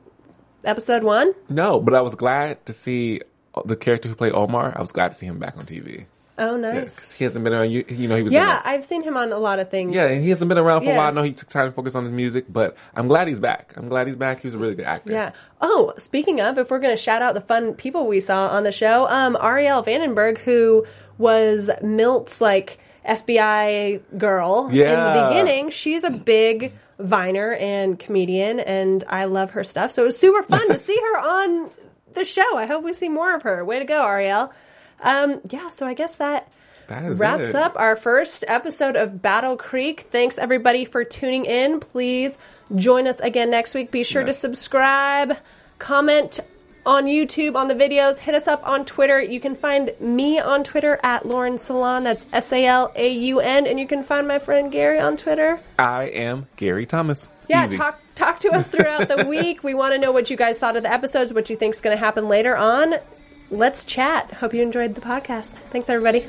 episode 0.64 1.02
one? 1.02 1.34
No, 1.48 1.80
but 1.80 1.94
I 1.94 2.00
was 2.00 2.14
glad 2.14 2.64
to 2.66 2.72
see 2.72 3.20
the 3.64 3.76
character 3.76 4.08
who 4.08 4.14
played 4.14 4.32
Omar. 4.32 4.72
I 4.74 4.80
was 4.80 4.92
glad 4.92 5.08
to 5.08 5.14
see 5.14 5.26
him 5.26 5.38
back 5.38 5.58
on 5.58 5.66
TV. 5.66 6.06
Oh, 6.38 6.56
Yeah, 6.58 6.86
he 7.16 7.24
hasn't 7.24 7.44
been 7.44 7.52
around. 7.52 7.70
You, 7.70 7.84
you 7.88 8.08
know, 8.08 8.16
he 8.16 8.22
was. 8.22 8.32
Yeah, 8.32 8.60
a- 8.64 8.68
I've 8.68 8.84
seen 8.84 9.02
him 9.02 9.16
on 9.18 9.32
a 9.32 9.38
lot 9.38 9.58
of 9.58 9.70
things. 9.70 9.94
Yeah, 9.94 10.06
and 10.06 10.22
he 10.22 10.30
hasn't 10.30 10.48
been 10.48 10.56
around 10.58 10.80
for 10.80 10.86
Yeah. 10.86 10.94
a 10.94 10.96
while. 10.96 11.08
I 11.08 11.10
know 11.10 11.22
he 11.22 11.32
took 11.32 11.48
time 11.50 11.66
to 11.68 11.72
focus 11.72 11.94
on 11.94 12.04
his 12.04 12.12
music, 12.12 12.46
but 12.48 12.74
I'm 12.96 13.06
glad 13.06 13.28
he's 13.28 13.38
back. 13.40 13.74
I'm 13.76 13.88
glad 13.88 14.06
he's 14.06 14.16
back. 14.16 14.40
He 14.40 14.46
was 14.46 14.54
a 14.54 14.58
really 14.58 14.74
good 14.74 14.86
actor. 14.86 15.12
Yeah. 15.12 15.32
Oh, 15.60 15.92
speaking 15.98 16.40
of, 16.40 16.56
if 16.58 16.70
we're 16.70 16.78
going 16.78 16.96
to 16.96 17.02
shout 17.02 17.20
out 17.20 17.34
the 17.34 17.40
fun 17.42 17.74
people 17.74 18.06
we 18.06 18.20
saw 18.20 18.48
on 18.48 18.62
the 18.62 18.72
show, 18.72 19.06
um, 19.08 19.36
Arielle 19.36 19.84
Vandenberg, 19.84 20.38
who 20.38 20.86
was 21.18 21.70
Milt's 21.82 22.40
like 22.40 22.78
FBI 23.06 24.00
girl 24.16 24.68
in 24.68 24.74
the 24.78 25.26
beginning, 25.28 25.70
she's 25.70 26.02
a 26.04 26.10
big 26.10 26.72
viner 26.98 27.52
and 27.54 27.98
comedian, 27.98 28.60
and 28.60 29.04
I 29.08 29.24
love 29.26 29.50
her 29.52 29.64
stuff. 29.64 29.90
So 29.90 30.02
it 30.02 30.06
was 30.06 30.18
super 30.18 30.42
fun 30.42 30.68
to 30.68 30.78
see 30.78 30.96
her 30.96 31.18
on 31.18 31.70
the 32.14 32.24
show. 32.24 32.56
I 32.56 32.66
hope 32.66 32.84
we 32.84 32.92
see 32.92 33.08
more 33.08 33.34
of 33.34 33.42
her. 33.42 33.64
Way 33.64 33.80
to 33.80 33.84
go, 33.84 34.00
Arielle. 34.00 34.50
Um, 35.02 35.40
yeah. 35.50 35.68
So 35.70 35.86
I 35.86 35.94
guess 35.94 36.14
that 36.16 36.52
That 36.88 37.04
is 37.04 37.18
wraps 37.18 37.50
it. 37.50 37.54
up 37.56 37.74
our 37.76 37.96
first 37.96 38.44
episode 38.48 38.96
of 38.96 39.20
Battle 39.20 39.56
Creek. 39.56 40.02
Thanks 40.10 40.38
everybody 40.38 40.84
for 40.84 41.04
tuning 41.04 41.44
in. 41.44 41.80
Please 41.80 42.36
join 42.74 43.06
us 43.06 43.20
again 43.20 43.50
next 43.50 43.74
week. 43.74 43.90
Be 43.90 44.02
sure 44.04 44.24
to 44.24 44.32
subscribe, 44.32 45.36
comment 45.78 46.40
on 46.84 47.04
YouTube 47.04 47.54
on 47.54 47.68
the 47.68 47.74
videos, 47.74 48.18
hit 48.18 48.34
us 48.34 48.48
up 48.48 48.66
on 48.66 48.84
Twitter. 48.84 49.20
You 49.22 49.38
can 49.38 49.54
find 49.54 49.92
me 50.00 50.40
on 50.40 50.64
Twitter 50.64 50.98
at 51.04 51.24
Lauren 51.24 51.54
Salaun. 51.54 52.02
That's 52.02 52.26
S 52.32 52.50
A 52.52 52.66
L 52.66 52.90
A 52.96 53.08
U 53.08 53.38
N, 53.38 53.68
and 53.68 53.78
you 53.78 53.86
can 53.86 54.02
find 54.02 54.26
my 54.26 54.40
friend 54.40 54.72
Gary 54.72 54.98
on 54.98 55.16
Twitter. 55.16 55.60
I 55.78 56.04
am 56.06 56.48
Gary 56.56 56.86
Thomas. 56.86 57.28
It's 57.36 57.46
Yeah, 57.48 57.66
easy. 57.66 57.76
talk 57.76 58.00
talk 58.16 58.40
to 58.40 58.50
us 58.50 58.66
throughout 58.66 59.06
the 59.08 59.26
week. 59.28 59.62
We 59.62 59.74
want 59.74 59.92
to 59.94 59.98
know 59.98 60.10
what 60.10 60.28
you 60.28 60.36
guys 60.36 60.58
thought 60.58 60.76
of 60.76 60.82
the 60.82 60.92
episodes, 60.92 61.32
what 61.32 61.48
you 61.50 61.54
think's 61.56 61.80
going 61.80 61.96
to 61.96 62.00
happen 62.04 62.28
later 62.28 62.56
on. 62.56 62.94
Let's 63.52 63.84
chat. 63.84 64.32
Hope 64.32 64.54
you 64.54 64.62
enjoyed 64.62 64.94
the 64.94 65.02
podcast. 65.02 65.48
Thanks 65.70 65.90
everybody. 65.90 66.26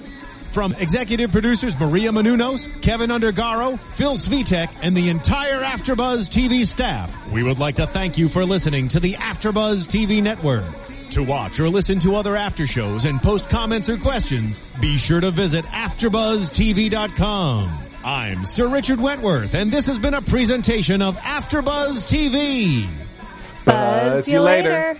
From 0.52 0.74
executive 0.74 1.32
producers 1.32 1.74
Maria 1.80 2.12
Menounos, 2.12 2.68
Kevin 2.82 3.10
Undergaro, 3.10 3.80
Phil 3.96 4.16
Svitek, 4.16 4.76
and 4.82 4.96
the 4.96 5.10
entire 5.10 5.64
AfterBuzz 5.64 6.30
TV 6.30 6.66
staff, 6.66 7.16
we 7.32 7.42
would 7.42 7.60
like 7.60 7.78
to 7.78 7.88
thank 7.88 8.18
you 8.18 8.28
for 8.30 8.46
listening 8.46 8.90
to 8.90 9.00
the 9.00 9.14
AfterBuzz 9.14 9.88
TV 9.88 10.22
network. 10.22 10.66
To 11.12 11.24
watch 11.24 11.60
or 11.60 11.70
listen 11.70 12.00
to 12.00 12.16
other 12.16 12.36
after 12.36 12.68
shows 12.68 13.06
and 13.06 13.22
post 13.22 13.50
comments 13.50 13.90
or 13.90 13.98
questions, 13.98 14.62
be 14.82 14.98
sure 14.98 15.22
to 15.22 15.32
visit 15.32 15.64
AfterBuzzTV.com. 15.66 17.80
I'm 18.04 18.44
Sir 18.44 18.68
Richard 18.68 19.00
Wentworth, 19.00 19.54
and 19.54 19.72
this 19.72 19.88
has 19.88 19.98
been 19.98 20.14
a 20.14 20.22
presentation 20.22 21.02
of 21.02 21.16
AfterBuzz 21.18 22.04
TV. 22.04 22.90
Buzz 23.64 24.28
you 24.28 24.42
later. 24.42 25.00